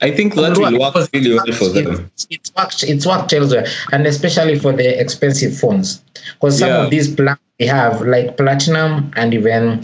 I 0.00 0.10
think 0.12 0.34
that 0.34 0.56
will 0.56 0.78
work 0.78 0.94
really 1.12 1.34
well 1.34 1.52
for 1.52 1.68
them. 1.70 2.10
It's, 2.14 2.26
it's 2.30 2.52
worked 2.56 2.82
it's 2.84 3.06
worked 3.06 3.32
elsewhere 3.32 3.66
and 3.92 4.06
especially 4.06 4.58
for 4.58 4.72
the 4.72 5.00
expensive 5.00 5.56
phones 5.56 6.02
because 6.34 6.58
some 6.58 6.68
Yeah. 6.68 6.84
of 6.84 6.90
these 6.90 7.08
plans 7.14 7.38
we 7.58 7.66
have 7.66 8.02
like 8.02 8.36
platinum 8.36 9.10
and 9.16 9.34
even 9.34 9.82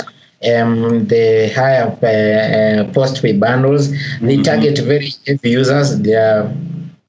um, 0.55 1.07
the 1.09 1.51
higher 1.57 1.87
uh, 2.03 2.07
uh, 2.07 2.93
postpay 2.93 3.39
bundles 3.41 3.91
they 4.21 4.37
target 4.43 4.79
very 4.79 5.11
heavy 5.27 5.51
users 5.51 5.99
they 6.01 6.15
are 6.15 6.53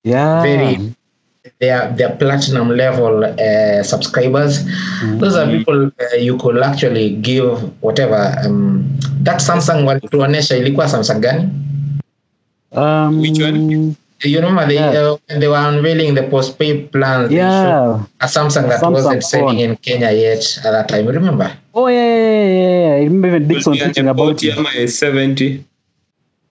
Yeah. 0.03 0.41
very 0.41 0.95
they 1.59 1.69
are 1.69 1.91
they 1.95 2.03
are 2.03 2.15
platinum 2.17 2.69
level 2.69 3.23
uh, 3.23 3.83
subscribers. 3.83 4.65
Those 5.21 5.35
are 5.35 5.45
people 5.47 5.87
uh, 5.87 6.15
you 6.17 6.37
could 6.37 6.57
actually 6.61 7.15
give 7.17 7.61
whatever. 7.81 8.33
Um, 8.43 8.83
that 9.23 9.39
Samsung 9.41 9.85
walituonesha 9.85 10.57
ilikuwa 10.57 10.87
Samsung 10.89 11.19
gani? 11.21 11.49
Um, 12.75 13.21
Which 13.21 13.39
one? 13.39 13.95
You 14.23 14.39
remember 14.39 14.65
they 14.65 14.77
uh, 14.77 15.17
they 15.27 15.47
were 15.47 15.57
unveiling 15.59 16.15
the 16.15 16.23
postpaid 16.23 16.91
plans. 16.91 17.29
they 17.29 17.35
showed 17.35 17.41
Yeah. 17.41 18.05
A 18.21 18.25
Samsung 18.25 18.69
that 18.69 18.81
Samsung 18.81 18.93
wasn't 18.93 19.23
selling 19.23 19.59
in 19.59 19.75
Kenya 19.77 20.11
yet 20.11 20.43
at 20.63 20.71
that 20.71 20.87
time. 20.87 21.05
Remember? 21.05 21.51
Oh 21.73 21.87
yeah, 21.87 22.05
yeah, 22.05 22.23
yeah, 22.23 22.45
yeah, 22.45 22.87
yeah. 22.87 22.95
I 22.95 23.03
remember 23.03 23.27
even 23.27 23.47
Dixon 23.47 23.71
Will 23.73 23.79
teaching 23.79 24.07
about 24.07 24.41
import 24.41 24.43
it. 24.43 24.55
EMI 24.55 24.89
70. 24.89 25.65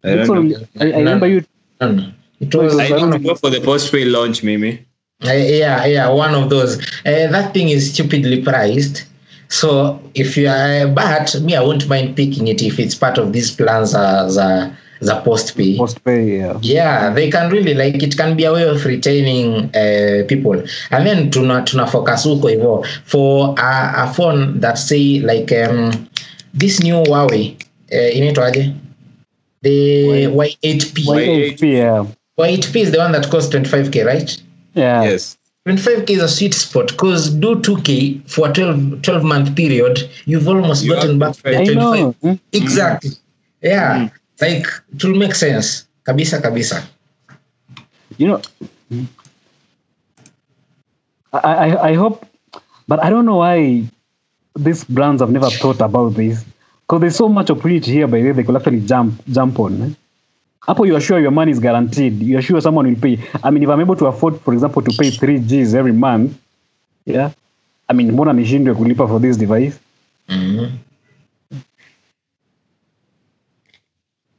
I 0.04 0.08
don't 0.08 0.18
Dixon, 0.18 0.48
know. 0.48 0.58
I, 0.80 0.84
I 0.92 0.98
remember 0.98 1.26
you. 1.26 1.44
No, 1.80 1.92
no. 1.92 2.12
It 2.40 2.54
was 2.54 2.78
I 2.78 2.88
need 2.88 3.12
to 3.12 3.18
go 3.18 3.34
for 3.34 3.50
the 3.50 3.58
postpay 3.58 4.10
launch, 4.12 4.42
Mimi. 4.42 4.84
Uh, 5.24 5.32
yeah, 5.32 5.86
yeah, 5.86 6.08
one 6.10 6.34
of 6.34 6.50
those. 6.50 6.78
Uh, 7.06 7.32
that 7.32 7.54
thing 7.54 7.70
is 7.70 7.92
stupidly 7.94 8.42
priced. 8.42 9.06
So 9.48 10.00
if 10.14 10.36
you 10.36 10.48
are, 10.48 10.86
but 10.88 11.34
me, 11.40 11.56
I 11.56 11.62
won't 11.62 11.88
mind 11.88 12.16
picking 12.16 12.48
it 12.48 12.60
if 12.62 12.78
it's 12.78 12.94
part 12.94 13.18
of 13.18 13.32
these 13.32 13.50
plans 13.54 13.94
as 13.94 14.36
a, 14.36 14.76
as 15.04 15.10
a 15.10 15.20
post 15.22 15.56
pay. 15.56 15.76
Postpay, 15.76 16.38
yeah. 16.40 16.58
Yeah, 16.62 17.10
they 17.14 17.30
can 17.30 17.50
really 17.50 17.74
like 17.74 18.02
it 18.02 18.16
can 18.16 18.36
be 18.36 18.44
a 18.44 18.52
way 18.52 18.66
of 18.68 18.84
retaining 18.84 19.74
uh, 19.74 20.24
people. 20.26 20.62
And 20.90 21.06
then 21.06 21.30
tuna 21.30 21.64
tuna 21.64 21.86
focus 21.86 22.24
huko 22.24 22.48
hivyo 22.50 22.84
for 23.04 23.54
a, 23.58 23.92
a 24.08 24.12
phone 24.14 24.60
that 24.60 24.78
say 24.78 25.20
like 25.20 25.52
um, 25.52 26.08
this 26.54 26.80
new 26.82 26.96
Huawei 27.04 27.54
uh, 27.92 28.16
inaitwaje? 28.16 28.74
The 29.62 30.26
Y8P. 30.26 31.06
Y- 31.06 31.16
Y8P, 31.16 31.72
yeah. 31.72 32.06
Y8P 32.38 32.76
is 32.82 32.90
the 32.92 32.98
one 32.98 33.12
that 33.12 33.30
costs 33.30 33.54
25k, 33.54 34.04
right? 34.04 34.42
Yeah. 34.74 35.02
Yes. 35.04 35.38
25k 35.66 36.10
is 36.10 36.22
a 36.22 36.28
sweet 36.28 36.52
spot 36.52 36.88
because 36.88 37.30
do 37.30 37.54
2k 37.56 38.28
for 38.30 38.50
a 38.50 38.52
12, 38.52 39.00
12 39.00 39.24
month 39.24 39.56
period, 39.56 39.98
you've 40.26 40.46
almost 40.46 40.84
You 40.84 40.92
gotten 40.94 41.18
back 41.18 41.36
the 41.36 41.50
I 41.58 41.64
25. 41.64 41.76
know. 41.76 42.14
Mm. 42.22 42.38
Exactly. 42.52 43.10
Yeah. 43.62 44.10
Like 44.40 44.66
it 44.94 45.04
will 45.04 45.14
make 45.16 45.34
sense. 45.34 45.86
Kabisa 46.04 46.40
kabisa. 46.40 46.82
You 48.18 48.28
know, 48.28 48.40
I, 51.32 51.38
I, 51.38 51.88
I 51.90 51.94
hope, 51.94 52.26
but 52.86 53.02
I 53.02 53.10
don't 53.10 53.24
know 53.24 53.36
why 53.36 53.84
these 54.56 54.84
brands 54.84 55.20
have 55.22 55.30
never 55.30 55.50
thought 55.50 55.80
about 55.80 56.14
this. 56.14 56.44
Because 56.86 57.00
there's 57.00 57.16
so 57.16 57.28
much 57.28 57.50
opportunity 57.50 57.92
here 57.92 58.06
by 58.06 58.18
the 58.20 58.26
way 58.26 58.32
they 58.32 58.44
could 58.44 58.56
actually 58.56 58.80
jump 58.80 59.14
jump 59.30 59.58
on. 59.58 59.82
Eh? 59.82 59.90
Apple, 60.68 60.86
you 60.86 60.96
are 60.96 61.00
sure 61.00 61.18
your 61.18 61.30
money 61.30 61.50
is 61.52 61.58
guaranteed. 61.58 62.22
You 62.22 62.38
are 62.38 62.42
sure 62.42 62.60
someone 62.60 62.86
will 62.86 63.00
pay. 63.00 63.18
I 63.42 63.50
mean, 63.50 63.62
if 63.62 63.68
I'm 63.68 63.80
able 63.80 63.96
to 63.96 64.06
afford, 64.06 64.40
for 64.40 64.54
example, 64.54 64.80
to 64.82 64.90
pay 64.96 65.10
three 65.10 65.38
Gs 65.38 65.74
every 65.74 65.92
month, 65.92 66.38
yeah. 67.04 67.32
I 67.88 67.92
mean, 67.92 68.12
mbona 68.12 68.32
nishindwe 68.32 68.74
kulipa 68.74 69.08
for 69.08 69.20
this 69.20 69.36
device? 69.36 69.78
Mhm. 70.28 70.70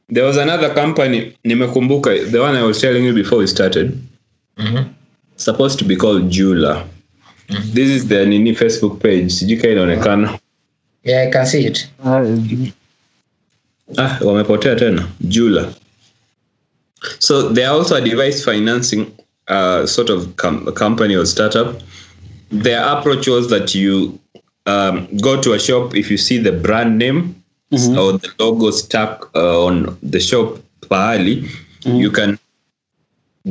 There 0.10 0.24
was 0.24 0.38
another 0.38 0.74
company, 0.74 1.36
nimekumbuka, 1.44 2.32
the 2.32 2.40
one 2.40 2.56
I 2.56 2.64
was 2.64 2.80
telling 2.82 3.06
you 3.06 3.14
before 3.14 3.40
we 3.40 3.48
started, 3.48 3.98
Mhm. 4.58 4.86
supposed 5.38 5.80
to 5.80 5.86
be 5.86 5.96
called 5.96 6.30
Jula. 6.30 6.86
This 7.74 7.90
is 7.90 8.08
the 8.08 8.26
Nini 8.26 8.54
Facebook 8.56 9.00
page. 9.02 9.32
Sijui 9.32 9.58
kama 9.58 9.72
inaonekana. 9.74 10.40
Yeah, 11.04 11.28
I 11.28 11.32
can 11.32 11.46
see 11.46 11.66
it. 11.66 11.88
Ah, 13.98 14.18
wamepotea 14.22 14.76
tena. 14.76 15.08
Jula. 15.22 15.74
So 17.20 17.50
they 17.54 17.64
are 17.66 17.76
also 17.78 17.96
a 17.96 18.02
device 18.02 18.44
financing 18.44 19.06
uh, 19.48 19.86
sort 19.86 20.10
of 20.10 20.36
com- 20.38 20.66
company 20.74 21.16
or 21.16 21.26
startup. 21.26 21.82
Their 22.52 22.82
approach 22.84 23.28
was 23.28 23.48
that 23.50 23.76
you 23.76 24.18
um, 24.66 25.08
go 25.22 25.40
to 25.42 25.54
a 25.54 25.60
shop 25.60 25.96
if 25.96 26.10
you 26.10 26.18
see 26.18 26.40
the 26.40 26.52
brand 26.52 26.98
name 26.98 27.36
or 27.72 28.14
the 28.18 28.32
logo 28.40 28.72
stuck 28.72 29.30
uh, 29.36 29.66
on 29.66 29.98
the 30.04 30.20
shop 30.20 30.58
pahali, 30.82 31.50
you 31.84 32.12
can 32.12 32.38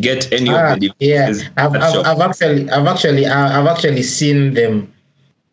get 0.00 0.32
any 0.32 0.50
Ah, 0.50 0.74
of 0.74 0.80
the 0.80 0.90
yeah. 1.00 1.26
devices 1.26 1.50
I've, 1.56 1.74
I've. 1.76 2.06
I've 2.06 2.20
actually 2.20 2.70
I've 2.70 2.86
actually 2.86 3.26
I've 3.26 3.66
actually 3.66 4.02
seen 4.02 4.54
them. 4.54 4.90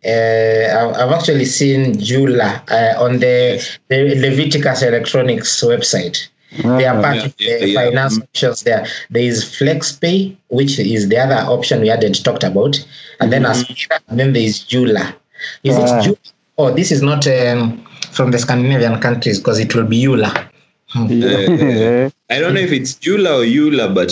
Uh, 0.03 0.95
I've, 0.97 1.11
actually 1.11 1.45
seen 1.45 1.99
Jula 1.99 2.63
uh, 2.71 2.95
on 3.03 3.19
the, 3.19 3.63
the 3.87 4.15
Leviticus 4.15 4.81
Electronics 4.81 5.63
website. 5.63 6.27
They 6.63 6.87
are 6.87 6.99
part 6.99 7.17
Yeah, 7.17 7.25
of 7.25 7.37
the 7.37 7.67
yeah. 7.67 7.83
finance 7.85 8.19
options 8.19 8.63
there. 8.63 8.87
There 9.11 9.21
is 9.21 9.45
FlexPay, 9.45 10.35
which 10.47 10.79
is 10.79 11.07
the 11.09 11.19
other 11.19 11.35
option 11.47 11.81
we 11.81 11.87
hadn't 11.89 12.23
talked 12.25 12.43
about, 12.43 12.83
and 13.19 13.31
then 13.31 13.43
Aspira, 13.43 13.99
and 14.07 14.19
then 14.19 14.33
there 14.33 14.41
is 14.41 14.59
Jula. 14.63 15.15
Is 15.63 15.75
Ah. 15.77 15.99
it 15.99 16.03
Jula? 16.03 16.17
Oh, 16.57 16.73
this 16.73 16.91
is 16.91 17.03
not 17.03 17.27
um, 17.27 17.85
from 18.11 18.31
the 18.31 18.39
Scandinavian 18.39 18.99
countries 18.99 19.39
because 19.39 19.59
it 19.59 19.73
will 19.75 19.85
be 19.85 20.01
Jula. 20.03 20.49
yeah. 20.95 22.09
I 22.29 22.39
don't 22.39 22.53
know 22.53 22.61
if 22.61 22.71
it's 22.71 22.95
Jula 22.95 23.39
or 23.39 23.43
Eula, 23.43 23.93
but 23.93 24.09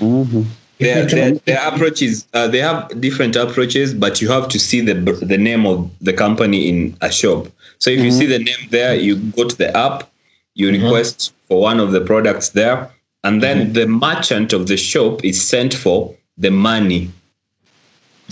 Mhm. 0.00 0.44
their, 0.78 1.04
their, 1.06 1.28
you- 1.28 1.40
their 1.44 1.68
approach 1.68 2.02
is 2.02 2.26
uh, 2.34 2.48
they 2.48 2.58
have 2.58 3.00
different 3.00 3.36
approaches 3.36 3.94
but 3.94 4.20
you 4.22 4.28
have 4.30 4.48
to 4.48 4.58
see 4.58 4.80
the 4.80 4.94
the 5.32 5.36
name 5.38 5.64
of 5.66 5.88
the 6.00 6.12
company 6.12 6.68
in 6.68 6.96
a 7.02 7.10
shop 7.12 7.46
so 7.78 7.90
if 7.90 8.00
you 8.00 8.10
see 8.10 8.26
the 8.26 8.38
name 8.38 8.62
there 8.70 8.94
you 8.96 9.14
go 9.16 9.46
to 9.46 9.54
the 9.56 9.70
app 9.76 10.10
you 10.54 10.70
request 10.70 11.32
for 11.46 11.60
one 11.60 11.78
of 11.78 11.92
the 11.92 12.00
products 12.00 12.48
there 12.50 12.90
and 13.22 13.42
then 13.42 13.74
the 13.74 13.86
merchant 13.86 14.52
of 14.54 14.66
the 14.66 14.76
shop 14.78 15.22
is 15.24 15.36
sent 15.46 15.72
for 15.74 16.12
the 16.38 16.50
money 16.50 17.10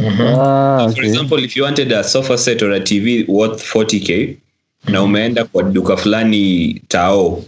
Ah, 0.00 0.88
for 0.88 1.00
okay. 1.00 1.08
example 1.08 1.38
if 1.38 1.54
you 1.54 1.62
wanted 1.64 1.92
a 1.92 2.02
sofa 2.02 2.38
set 2.38 2.62
or 2.62 2.70
a 2.72 2.80
tv 2.80 3.28
worth 3.28 3.62
40k 3.62 4.38
na 4.88 5.02
umeenda 5.02 5.44
kwa 5.44 5.62
duka 5.62 5.96
fulani 5.96 6.74
tao. 6.88 7.42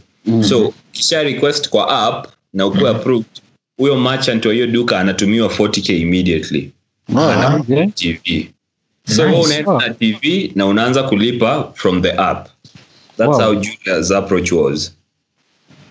So 0.49 0.75
kisha 0.93 1.23
request 1.23 1.69
kwa 1.69 2.07
app 2.07 2.27
na 2.53 2.67
ukuwe 2.67 2.91
approved 2.91 3.27
huyo 3.77 3.97
merchant 4.01 4.47
wa 4.47 4.53
hiyo 4.53 4.67
duka 4.67 4.99
anatumiwa 5.01 5.49
40k 5.49 6.01
immediately. 6.01 6.71
Okay. 7.61 7.87
tv 7.87 8.51
so 9.07 9.27
Nice. 9.29 9.39
unaenda 9.41 9.73
na 9.79 9.95
tv 9.95 10.53
na 10.55 10.67
unaanza 10.67 11.03
kulipa 11.03 11.73
from 11.75 12.03
the 12.03 12.13
app. 12.13 12.49
That's 13.17 13.29
Wow. 13.39 13.41
how 13.41 13.55
julia's 13.55 14.11
approach 14.11 14.53
was. 14.53 14.93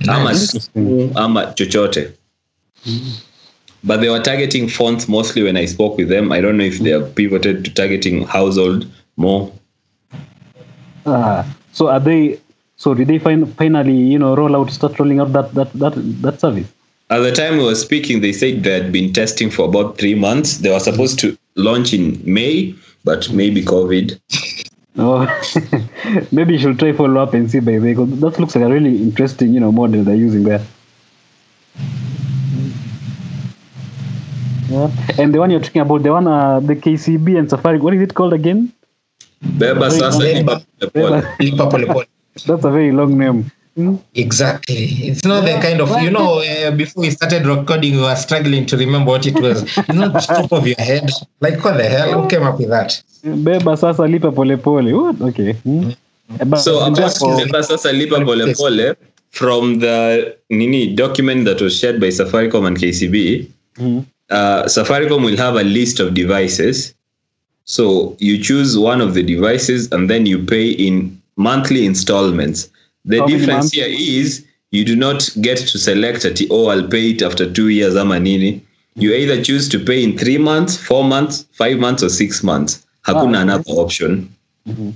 Ama 0.08 0.36
simu 0.36 1.12
ama 1.16 1.46
chochote. 1.46 2.10
But 3.84 4.00
they 4.00 4.10
were 4.10 4.24
targeting 4.24 4.68
fonts 4.70 5.10
mostly 5.10 5.44
when 5.44 5.58
i 5.58 5.68
spoke 5.68 5.98
with 6.02 6.10
them. 6.10 6.32
I 6.32 6.42
don't 6.42 6.56
know 6.58 6.66
if 6.68 6.80
they 6.84 6.92
have 6.92 7.06
pivoted 7.16 7.64
to 7.66 7.72
targeting 7.72 8.26
household 8.26 8.88
more 9.18 9.52
Ah, 11.06 11.46
so 11.72 11.88
are 11.90 12.00
they? 12.00 12.40
So 12.78 12.94
did 12.94 13.08
they 13.08 13.20
fin- 13.20 13.46
finally, 13.54 13.96
you 13.96 14.20
know, 14.20 14.36
roll 14.36 14.56
out, 14.56 14.72
start 14.72 14.98
rolling 15.00 15.20
out 15.20 15.34
that 15.34 15.54
that 15.54 15.74
that 15.74 15.94
that 16.22 16.40
service? 16.40 16.68
At 17.10 17.20
the 17.20 17.32
time 17.32 17.58
we 17.58 17.66
were 17.66 17.76
speaking, 17.76 18.22
they 18.22 18.32
said 18.32 18.64
they 18.64 18.72
had 18.72 18.92
been 18.92 19.12
testing 19.14 19.50
for 19.52 19.66
about 19.68 19.98
three 19.98 20.16
months. 20.16 20.58
They 20.60 20.70
were 20.72 20.80
supposed 20.80 21.20
to 21.20 21.38
launch 21.56 21.94
in 21.94 22.22
May, 22.26 22.74
but 23.04 23.32
maybe 23.32 23.64
COVID. 23.64 24.20
Oh, 24.98 25.24
maybe 26.34 26.54
you 26.54 26.60
should 26.60 26.78
try 26.78 26.92
follow 26.92 27.22
up 27.24 27.34
and 27.34 27.50
see 27.50 27.62
by 27.62 27.72
the 27.72 27.80
way. 27.80 27.96
'cause 27.96 28.10
That 28.20 28.38
looks 28.38 28.56
like 28.58 28.66
a 28.66 28.68
really 28.70 28.98
interesting, 29.02 29.54
you 29.54 29.62
know, 29.62 29.72
model 29.72 30.04
they're 30.04 30.16
using 30.16 30.44
there. 30.44 30.62
Yeah. 34.70 34.92
And 35.18 35.34
the 35.34 35.40
one 35.40 35.50
you're 35.50 35.62
talking 35.62 35.82
about, 35.82 36.04
the 36.04 36.12
one, 36.12 36.28
uh, 36.28 36.60
the 36.60 36.76
KCB 36.76 37.38
and 37.40 37.50
Safari, 37.50 37.78
what 37.80 37.94
is 37.94 38.02
it 38.02 38.14
called 38.14 38.34
again? 38.34 38.72
Beba 39.44 39.90
sasa 39.92 40.20
Beba. 40.20 40.64
lipa 40.80 40.90
pole. 40.90 41.22
Lipa 41.40 41.70
pole 41.70 41.86
pole. 41.86 42.06
That's 42.46 42.66
a 42.66 42.72
very 42.72 42.92
long 42.92 43.18
name. 43.18 43.52
Hmm? 43.76 43.96
Exactly. 44.16 44.84
It's 45.08 45.24
not 45.24 45.46
the 45.46 45.54
kind 45.62 45.80
of, 45.80 45.90
you 46.02 46.12
know, 46.12 46.40
uh, 46.42 46.72
before 46.72 47.02
we 47.04 47.10
started 47.10 47.46
recording, 47.46 47.96
we 47.96 48.02
were 48.02 48.16
struggling 48.16 48.66
to 48.66 48.76
remember 48.78 49.12
what 49.12 49.26
it 49.26 49.40
was. 49.40 49.64
It's 49.64 49.88
not 49.94 50.14
the 50.14 50.20
top 50.20 50.52
of 50.52 50.68
your 50.68 50.76
head. 50.80 51.10
Like, 51.40 51.64
what 51.64 51.78
the 51.78 51.86
hell? 51.86 52.22
Who 52.22 52.28
came 52.30 52.44
up 52.44 52.60
with 52.60 52.70
that? 52.70 53.02
Beba 53.24 53.78
sasa 53.78 54.04
lipa 54.04 54.32
pole 54.32 54.58
pole. 54.58 54.92
What? 54.92 55.22
Okay. 55.22 55.54
Hmm. 55.54 55.92
But 56.46 56.58
So 56.58 56.80
about 56.86 56.96
therefore- 56.98 57.38
Beba 57.40 57.64
sasa 57.64 57.92
lipa 57.94 58.24
pole 58.26 58.54
pole 58.54 58.96
from 59.32 59.80
the 59.80 60.36
nini 60.50 60.94
document 60.94 61.46
that 61.46 61.62
was 61.62 61.78
shared 61.78 62.02
by 62.02 62.08
Safaricom 62.08 62.68
and 62.68 62.78
KCB, 62.78 63.48
Hmm. 63.78 64.00
uh, 64.30 64.64
Safaricom 64.64 65.24
will 65.24 65.38
have 65.38 65.56
a 65.56 65.64
list 65.64 66.00
of 66.02 66.14
devices. 66.14 66.94
So 67.72 68.18
you 68.20 68.38
choose 68.38 68.78
one 68.78 69.00
of 69.00 69.14
the 69.14 69.24
devices 69.24 69.90
and 69.94 70.10
then 70.10 70.26
you 70.26 70.44
pay 70.44 70.72
in 70.72 71.22
monthly 71.38 71.86
installments. 71.86 72.70
The 73.06 73.20
How 73.20 73.28
difference 73.28 73.72
here 73.72 73.88
is 73.88 74.46
you 74.72 74.84
do 74.84 74.94
not 74.94 75.30
get 75.40 75.60
to 75.60 75.78
select 75.78 76.26
at 76.26 76.42
oh 76.50 76.66
I'll 76.68 76.90
pay 76.90 77.12
it 77.12 77.22
after 77.22 77.50
two 77.50 77.70
years 77.70 77.96
ama 77.96 78.20
nini. 78.20 78.62
You 78.96 79.14
either 79.14 79.42
choose 79.42 79.70
to 79.70 79.80
pay 79.80 80.04
in 80.04 80.18
three 80.18 80.38
months, 80.38 80.76
four 80.76 81.06
months, 81.06 81.46
five 81.54 81.80
months, 81.80 82.04
or 82.04 82.10
six 82.10 82.44
months. 82.44 82.86
Hakuna 83.08 83.36
okay. 83.36 83.42
another 83.44 83.72
option. 83.86 84.36
Mhm. 84.68 84.94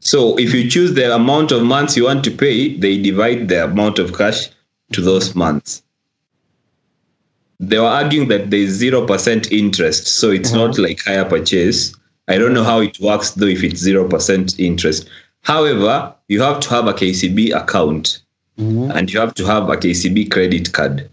So 0.00 0.38
if 0.38 0.52
you 0.52 0.68
choose 0.68 0.92
the 0.92 1.14
amount 1.14 1.52
of 1.52 1.62
months 1.62 1.96
you 1.96 2.04
want 2.04 2.22
to 2.24 2.30
pay, 2.30 2.76
they 2.76 2.98
divide 2.98 3.48
the 3.48 3.64
amount 3.64 3.98
of 3.98 4.12
cash 4.12 4.50
to 4.92 5.00
those 5.00 5.34
months. 5.34 5.80
They 7.60 7.78
were 7.78 7.86
arguing 7.86 8.28
that 8.28 8.50
there's 8.50 8.70
zero 8.70 9.06
percent 9.06 9.50
interest, 9.52 10.06
so 10.06 10.30
it's 10.30 10.52
not 10.52 10.78
like 10.78 11.00
hire 11.04 11.24
purchase. 11.24 11.94
I 12.28 12.38
don't 12.38 12.54
know 12.54 12.64
how 12.64 12.80
it 12.80 12.98
works 13.00 13.30
though 13.32 13.46
if 13.46 13.62
it's 13.62 13.80
zero 13.80 14.08
percent 14.08 14.58
interest. 14.58 15.08
However, 15.42 16.12
you 16.28 16.40
have 16.42 16.60
to 16.60 16.68
have 16.70 16.86
a 16.88 16.92
KCB 16.94 17.52
account 17.52 18.20
Mhm. 18.58 18.94
and 18.96 19.12
you 19.12 19.20
have 19.20 19.34
to 19.34 19.44
have 19.46 19.68
a 19.68 19.76
KCB 19.76 20.24
credit 20.30 20.72
card. 20.72 21.08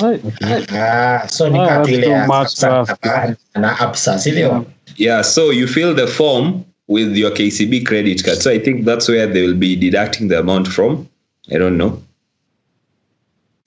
Right, 0.00 0.24
okay. 0.24 0.64
Ah, 0.72 1.26
so 1.28 1.48
ni 1.48 1.58
Ah, 1.58 1.82
that's 1.82 1.88
too 1.88 2.26
much 2.26 2.48
Samsung 2.54 2.86
to 3.02 3.08
ask. 3.10 3.38
na- 3.54 3.60
na 3.60 3.74
Absa. 3.76 4.64
Yeah, 4.96 5.22
so 5.22 5.50
you 5.50 5.66
fill 5.66 5.94
the 5.94 6.06
form 6.06 6.64
with 6.86 7.16
your 7.16 7.30
KCB 7.32 7.84
credit 7.84 8.24
card. 8.24 8.38
So 8.38 8.50
I 8.50 8.58
think 8.58 8.84
that's 8.84 9.08
where 9.08 9.26
they 9.26 9.42
will 9.46 9.54
be 9.58 9.76
deducting 9.76 10.28
the 10.28 10.38
amount 10.38 10.68
from. 10.68 11.08
I 11.52 11.58
don't 11.58 11.76
know. 11.76 12.00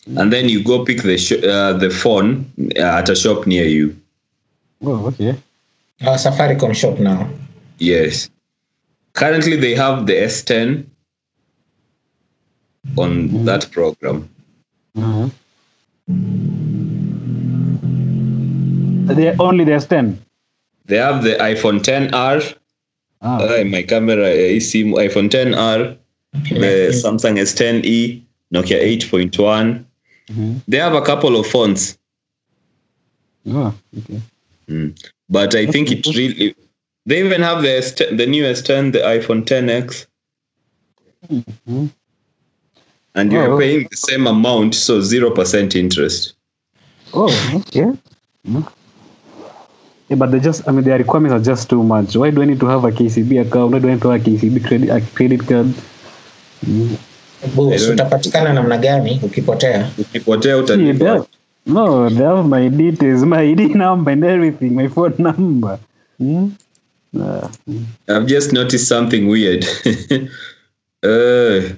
And 0.06 0.34
then 0.34 0.49
you 0.49 0.62
go 0.64 0.84
pick 0.84 1.01
the 1.04 1.18
sh- 1.18 1.43
uh, 1.43 1.74
the 1.74 1.89
phone 1.89 2.45
uh, 2.78 2.99
at 2.99 3.10
a 3.10 3.16
shop 3.16 3.47
near 3.47 3.66
you. 3.66 3.95
Oh, 4.84 5.08
okay. 5.08 5.36
Oh, 6.01 6.16
Safaricom 6.16 6.76
shop 6.76 6.99
now. 6.99 7.30
Yes. 7.80 8.30
Currently, 9.14 9.56
they 9.58 9.76
have 9.76 10.06
the 10.06 10.14
S10 10.14 10.86
on 12.97 13.45
that 13.45 13.72
program. 13.72 14.28
Uh-huh. 14.97 15.30
They 19.14 19.36
only 19.39 19.64
there's 19.64 19.86
ten. 19.86 20.20
They 20.86 20.97
have 20.97 21.24
the 21.24 21.36
iPhone 21.36 21.80
10R. 21.82 22.56
Ah, 23.22 23.38
Uh, 23.39 23.64
my 23.64 23.84
camera 23.84 24.28
is 24.28 24.74
iPhone 24.74 25.30
10R, 25.30 25.95
the 26.49 26.91
Samsung 26.91 27.39
S10e, 27.39 28.22
Nokia 28.54 28.82
8.1. 28.99 29.86
Mhm. 30.30 30.61
They 30.67 30.78
have 30.78 30.93
a 30.93 31.01
couple 31.01 31.36
of 31.39 31.45
phones, 31.47 31.97
oh, 33.47 33.74
okay. 33.97 34.21
but 35.30 35.53
I 35.55 35.65
think 35.65 35.91
it 35.91 36.05
really. 36.15 36.55
They 37.05 37.19
even 37.19 37.41
have 37.41 37.61
the 37.61 37.67
S10, 37.67 38.17
the 38.17 38.26
new 38.26 38.43
S10, 38.45 38.91
the 38.93 38.99
iPhone 38.99 39.43
10x, 39.45 40.07
Mhm. 41.30 41.89
and 43.15 43.32
you're 43.32 43.51
Oh. 43.53 43.59
paying 43.59 43.88
the 43.91 43.97
same 43.97 44.26
amount, 44.28 44.76
so 44.76 45.01
zero 45.01 45.30
percent 45.32 45.76
interest. 45.76 46.34
Oh, 47.13 47.30
okay. 47.55 47.91
Mm. 48.47 48.65
Yeah, 50.09 50.15
but 50.15 50.32
they 50.32 50.39
just, 50.39 50.67
I 50.67 50.71
mean, 50.71 50.84
their 50.84 50.97
requirements 50.97 51.34
are 51.34 51.43
just 51.53 51.69
too 51.69 51.84
much. 51.84 52.15
Why 52.15 52.30
do 52.32 52.41
I 52.41 52.45
need 52.45 52.59
to 52.61 52.65
have 52.67 52.84
a 52.86 52.91
KCB 52.91 53.38
account? 53.39 53.74
Why 53.74 53.80
do 53.80 53.88
I 53.89 53.93
need 53.93 54.01
to 54.01 54.09
have 54.09 54.21
a 54.21 54.24
KCB 54.24 54.59
credit, 54.61 54.89
a 54.89 55.01
credit 55.15 55.45
card? 55.47 55.74
Boss, 57.56 57.89
utapatikana 57.89 58.54
namna 58.54 58.78
gani 58.78 59.20
ukipotea? 59.24 59.89
Ukipotea 59.98 60.58
no, 61.66 62.10
they 62.10 62.24
have 62.24 62.46
my 62.46 62.68
details, 62.68 63.24
my 63.24 63.39
ID 63.41 63.74
number 63.74 64.12
and 64.12 64.24
everything, 64.24 64.76
my 64.76 64.88
phone 64.89 65.16
number. 65.18 65.80
Hmm? 66.18 66.50
Uh, 67.18 67.48
I've 68.10 68.28
just 68.28 68.52
noticed 68.52 68.86
something 68.88 69.28
weird. 69.28 69.64
uh, 69.64 69.70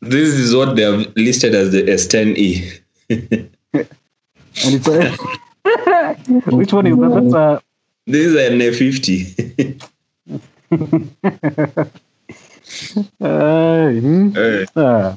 this 0.00 0.34
is 0.34 0.54
what 0.54 0.76
they 0.76 0.82
have 0.82 1.12
listed 1.16 1.54
as 1.54 1.72
the 1.72 1.82
S10e. 1.82 2.80
and 3.10 3.50
it's 4.54 4.88
a, 4.88 5.10
which 6.54 6.72
one 6.72 6.86
is 6.86 6.96
that? 6.96 7.10
That's 7.14 7.34
a, 7.34 7.60
This 8.06 8.26
is 8.26 8.36
an 8.36 8.60
A50. 8.60 9.82
Ah, 13.20 15.16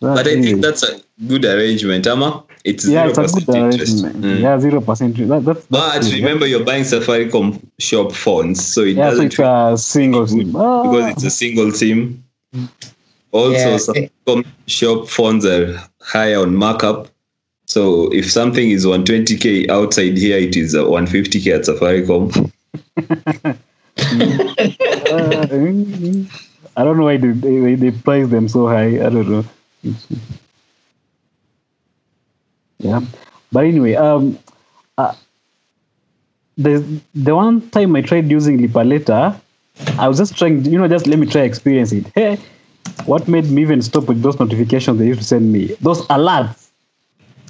but 0.00 0.26
I 0.26 0.40
think 0.40 0.62
that's 0.62 0.82
a 0.82 1.00
good 1.26 1.44
arrangement, 1.44 2.06
Ama. 2.06 2.44
It's 2.64 2.86
yeah, 2.86 3.08
zero 3.08 3.24
it's 3.24 3.32
a 3.32 3.36
good 3.36 3.46
percent 3.46 3.72
interest. 3.72 4.04
arrangement. 4.04 4.24
Mm. 4.24 4.40
Yeah, 4.40 4.58
zero 4.60 4.80
percent. 4.80 5.16
That, 5.28 5.44
that's, 5.44 5.66
But 5.66 5.92
that's 5.92 6.08
good. 6.08 6.16
remember, 6.16 6.46
you're 6.46 6.64
buying 6.64 6.84
Safaricom 6.84 7.60
shop 7.78 8.12
phones, 8.12 8.64
so 8.64 8.82
it 8.82 8.96
yeah, 8.96 9.10
doesn't 9.10 9.26
it's 9.26 9.38
a 9.38 9.76
single 9.76 10.26
feel 10.26 10.38
SIM. 10.38 10.56
Ah, 10.56 10.82
because 10.82 11.10
it's 11.12 11.24
a 11.24 11.30
single 11.30 11.72
SIM. 11.72 12.24
Also, 13.32 13.52
Yeah, 13.52 13.76
Safaricom 13.76 14.46
shop 14.66 15.08
phones 15.08 15.44
are 15.44 15.78
higher 16.00 16.40
on 16.40 16.54
markup. 16.54 17.08
So 17.66 18.12
if 18.12 18.30
something 18.30 18.70
is 18.70 18.84
120k 18.84 19.68
outside 19.70 20.16
here, 20.16 20.38
it 20.38 20.56
is 20.56 20.74
uh, 20.74 20.84
150k 20.84 21.54
at 21.54 21.62
Safaricom. 21.66 22.52
Uh, 25.10 25.46
I 26.76 26.84
don't 26.84 26.96
know 26.96 27.04
why 27.04 27.16
they, 27.16 27.32
they, 27.32 27.74
they 27.74 27.90
price 27.90 28.28
them 28.28 28.48
so 28.48 28.68
high. 28.68 29.04
I 29.04 29.08
don't 29.10 29.28
know. 29.28 29.44
Yeah, 32.78 33.00
but 33.52 33.64
anyway, 33.64 33.94
um, 33.94 34.38
uh, 34.96 35.14
the 36.56 36.84
the 37.14 37.34
one 37.34 37.68
time 37.70 37.94
I 37.96 38.02
tried 38.02 38.30
using 38.30 38.58
Lipa 38.58 38.80
Later, 38.80 39.38
I 39.98 40.08
was 40.08 40.18
just 40.18 40.36
trying, 40.36 40.64
you 40.64 40.78
know, 40.78 40.88
just 40.88 41.06
let 41.06 41.18
me 41.18 41.26
try 41.26 41.42
experience 41.42 41.92
it. 41.92 42.06
Hey, 42.14 42.38
what 43.04 43.28
made 43.28 43.50
me 43.50 43.62
even 43.62 43.82
stop 43.82 44.04
with 44.04 44.22
those 44.22 44.38
notifications 44.38 44.98
they 44.98 45.06
used 45.06 45.20
to 45.20 45.26
send 45.26 45.52
me? 45.52 45.74
Those 45.80 46.06
alerts. 46.06 46.68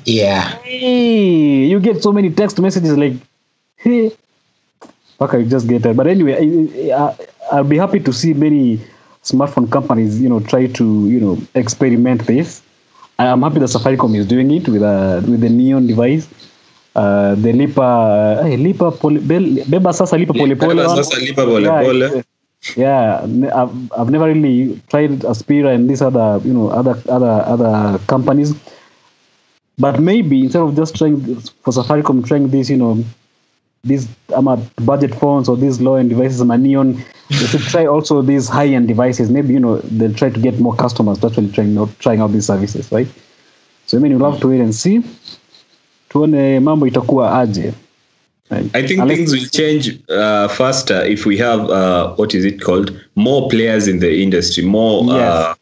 Yeah. 0.04 0.48
Hey, 0.62 1.66
you 1.66 1.78
get 1.80 2.02
so 2.02 2.12
many 2.12 2.30
text 2.30 2.58
messages 2.58 2.96
like, 2.96 3.14
hey, 3.76 4.10
fuck, 5.18 5.34
I 5.34 5.44
just 5.44 5.68
get 5.68 5.82
that. 5.82 5.96
But 5.96 6.06
anyway, 6.06 6.90
I, 6.92 7.06
I, 7.06 7.16
I'll 7.50 7.64
be 7.64 7.76
happy 7.78 8.00
to 8.00 8.12
see 8.12 8.32
many 8.34 8.80
smartphone 9.22 9.70
companies, 9.70 10.20
you 10.20 10.28
know, 10.28 10.40
try 10.40 10.66
to, 10.66 10.84
you 11.08 11.20
know, 11.20 11.38
experiment 11.54 12.26
this. 12.26 12.62
I'm 13.18 13.42
happy 13.42 13.58
that 13.58 13.66
Safaricom 13.68 14.16
is 14.16 14.26
doing 14.26 14.50
it 14.50 14.66
with 14.68 14.82
a 14.82 15.22
with 15.28 15.40
the 15.40 15.48
Neon 15.50 15.86
device. 15.86 16.28
Uh, 16.96 17.34
the 17.36 17.52
Lipa, 17.52 18.40
hey, 18.42 18.56
Lipa 18.56 18.90
pole, 18.90 19.18
Bel- 19.20 19.62
Beba 19.68 19.92
Sasa 19.94 20.16
Lipa 20.16 20.32
Pole 20.32 20.56
Pole. 20.56 20.88
Sasa 20.88 21.20
Lipa 21.20 21.44
Pole 21.44 21.60
Yeah, 21.62 21.80
uh, 22.18 22.22
yeah, 22.76 23.20
I've, 23.54 23.92
I've 23.92 24.10
never 24.10 24.26
really 24.26 24.80
tried 24.88 25.10
Aspira 25.20 25.74
and 25.74 25.88
these 25.88 26.02
other, 26.02 26.40
you 26.44 26.52
know, 26.52 26.70
other 26.70 26.96
other 27.08 27.44
other 27.46 27.98
companies. 28.06 28.54
But 29.78 30.00
maybe 30.00 30.42
instead 30.44 30.62
of 30.62 30.74
just 30.76 30.96
trying 30.96 31.20
for 31.62 31.72
Safaricom 31.72 32.26
trying 32.26 32.48
this, 32.48 32.70
you 32.70 32.76
know, 32.76 33.04
these 33.84 34.08
um, 34.34 34.48
uh, 34.48 34.56
budget 34.84 35.14
phones 35.14 35.48
or 35.48 35.56
these 35.56 35.80
low 35.80 35.94
end 35.94 36.10
devices, 36.10 36.42
my 36.44 36.56
neon, 36.56 37.02
they 37.30 37.46
should 37.46 37.62
try 37.62 37.86
also 37.86 38.20
these 38.22 38.48
high 38.48 38.66
end 38.68 38.88
devices. 38.88 39.30
Maybe 39.30 39.54
you 39.54 39.60
know 39.60 39.78
they'll 39.78 40.14
try 40.14 40.30
to 40.30 40.40
get 40.40 40.60
more 40.60 40.74
customers 40.76 41.18
to 41.20 41.28
actually 41.28 41.50
trying 41.52 41.78
out 41.78 41.88
trying 41.98 42.20
out 42.20 42.32
these 42.32 42.46
services, 42.46 42.90
right? 42.92 43.08
So 43.86 43.96
I 43.96 44.00
mean, 44.00 44.12
you'll 44.12 44.30
have 44.30 44.40
to 44.40 44.48
wait 44.48 44.60
and 44.60 44.74
see. 44.74 45.02
Tuone 46.10 46.60
mambo 46.60 46.86
itakuwa 46.86 47.38
aje. 47.40 47.72
Right? 48.50 48.66
I 48.74 48.82
think 48.86 49.00
Unless- 49.00 49.16
things 49.16 49.32
will 49.32 49.48
change 49.48 50.00
uh, 50.08 50.48
faster 50.48 51.04
if 51.06 51.24
we 51.24 51.38
have 51.38 51.60
uh, 51.70 52.14
what 52.16 52.34
is 52.34 52.44
it 52.44 52.60
called? 52.60 52.92
More 53.14 53.48
players 53.48 53.86
in 53.88 54.00
the 54.00 54.22
industry, 54.22 54.64
more 54.64 55.04
uh, 55.12 55.16
Yes. 55.16 55.56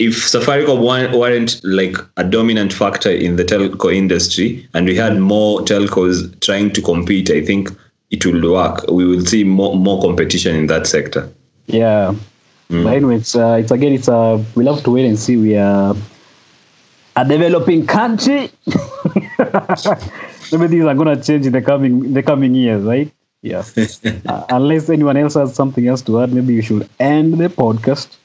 If 0.00 0.14
Safaricom 0.14 0.80
weren't 1.12 1.60
like 1.62 1.96
a 2.16 2.24
dominant 2.24 2.72
factor 2.72 3.10
in 3.10 3.36
the 3.36 3.44
telco 3.44 3.94
industry, 3.94 4.66
and 4.72 4.86
we 4.86 4.96
had 4.96 5.18
more 5.18 5.60
telcos 5.60 6.40
trying 6.40 6.72
to 6.72 6.80
compete, 6.80 7.30
I 7.30 7.44
think 7.44 7.68
it 8.10 8.24
will 8.24 8.52
work. 8.52 8.86
We 8.90 9.04
will 9.04 9.24
see 9.26 9.44
more 9.44 9.76
more 9.76 10.00
competition 10.00 10.56
in 10.56 10.66
that 10.68 10.86
sector. 10.86 11.30
Yeah. 11.66 12.14
But 12.70 12.94
anyway, 12.94 13.16
it's, 13.16 13.34
uh, 13.34 13.58
it's 13.60 13.72
again, 13.72 13.92
it's 13.92 14.08
uh, 14.08 14.42
we'll 14.54 14.72
have 14.72 14.84
to 14.84 14.92
wait 14.92 15.04
and 15.04 15.18
see. 15.18 15.36
We 15.36 15.56
are 15.56 15.94
a 17.16 17.24
developing 17.24 17.86
country. 17.86 18.50
Maybe 20.52 20.68
things 20.68 20.84
are 20.84 20.94
gonna 20.94 21.22
change 21.22 21.46
in 21.46 21.52
the 21.52 21.62
coming 21.62 22.04
in 22.06 22.14
the 22.14 22.22
coming 22.22 22.54
years, 22.54 22.84
right? 22.84 23.12
Yeah. 23.42 23.64
uh, 24.28 24.44
unless 24.48 24.88
anyone 24.88 25.16
else 25.16 25.34
has 25.34 25.54
something 25.54 25.86
else 25.86 26.00
to 26.02 26.20
add, 26.20 26.32
maybe 26.32 26.54
you 26.54 26.62
should 26.62 26.88
end 26.98 27.38
the 27.38 27.48
podcast. 27.48 28.16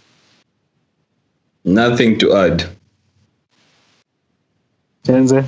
Nothing 1.66 2.18
to 2.20 2.34
add. 2.36 2.66
Chenze. 5.06 5.44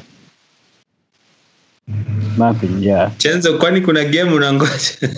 Nothing. 2.37 2.79
Yeah. 2.79 3.11
Chenze, 3.17 3.51
kwani 3.57 3.81
kuna 3.81 4.03
game 4.05 4.31
unangoja? 4.33 4.71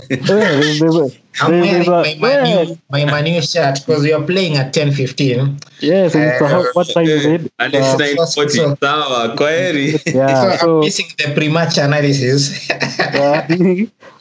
I'm 1.41 1.52
wearing 1.52 1.89
my, 1.89 2.16
my, 2.20 2.30
yeah, 2.30 2.66
Manu, 2.89 3.12
my 3.12 3.22
new 3.22 3.41
shirt 3.41 3.80
because 3.86 4.04
we 4.04 4.12
are 4.14 4.22
playing 4.24 4.58
at 4.58 4.74
10.15. 4.74 5.58
yes. 5.80 6.14
and 6.16 6.41
uh, 6.41 6.64
what 6.74 6.88
time 6.89 7.06
is 7.08 7.26
it? 7.26 7.52
And 7.60 7.74
it's 7.74 7.93
Uh, 7.93 7.97
940. 7.97 8.76
Sawa, 8.82 9.36
kwaheri. 9.38 10.00
yeah. 10.14 10.52
so, 10.52 10.58
So, 10.58 10.76
I'm 10.76 10.80
missing 10.82 11.06
the 11.18 11.34
pre-match 11.34 11.78
analysis. 11.78 12.68
Yeah. 12.70 13.47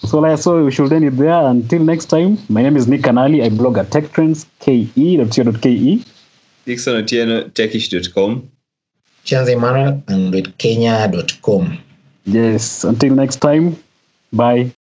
so 0.06 0.18
like 0.20 0.38
so 0.38 0.64
we 0.64 0.70
should 0.70 0.92
end 0.92 1.04
it 1.04 1.16
there 1.16 1.44
until 1.46 1.82
next 1.82 2.06
time 2.06 2.38
my 2.48 2.62
name 2.62 2.76
is 2.76 2.86
nick 2.88 3.02
kanali 3.02 3.42
i 3.42 3.48
blog 3.50 3.76
at 3.78 3.90
techtrends.ke.co.ke 3.90 6.04
Dixon 6.68 6.96
Otieno, 7.02 7.50
techish.com. 7.50 8.42
Chanzi 9.24 9.58
Mara 9.58 10.02
and 10.08 10.32
with 10.34 10.56
Kenya.com. 10.58 11.78
yes 12.28 12.84
until 12.84 13.14
next 13.14 13.36
time 13.36 13.76
bye 14.32 14.70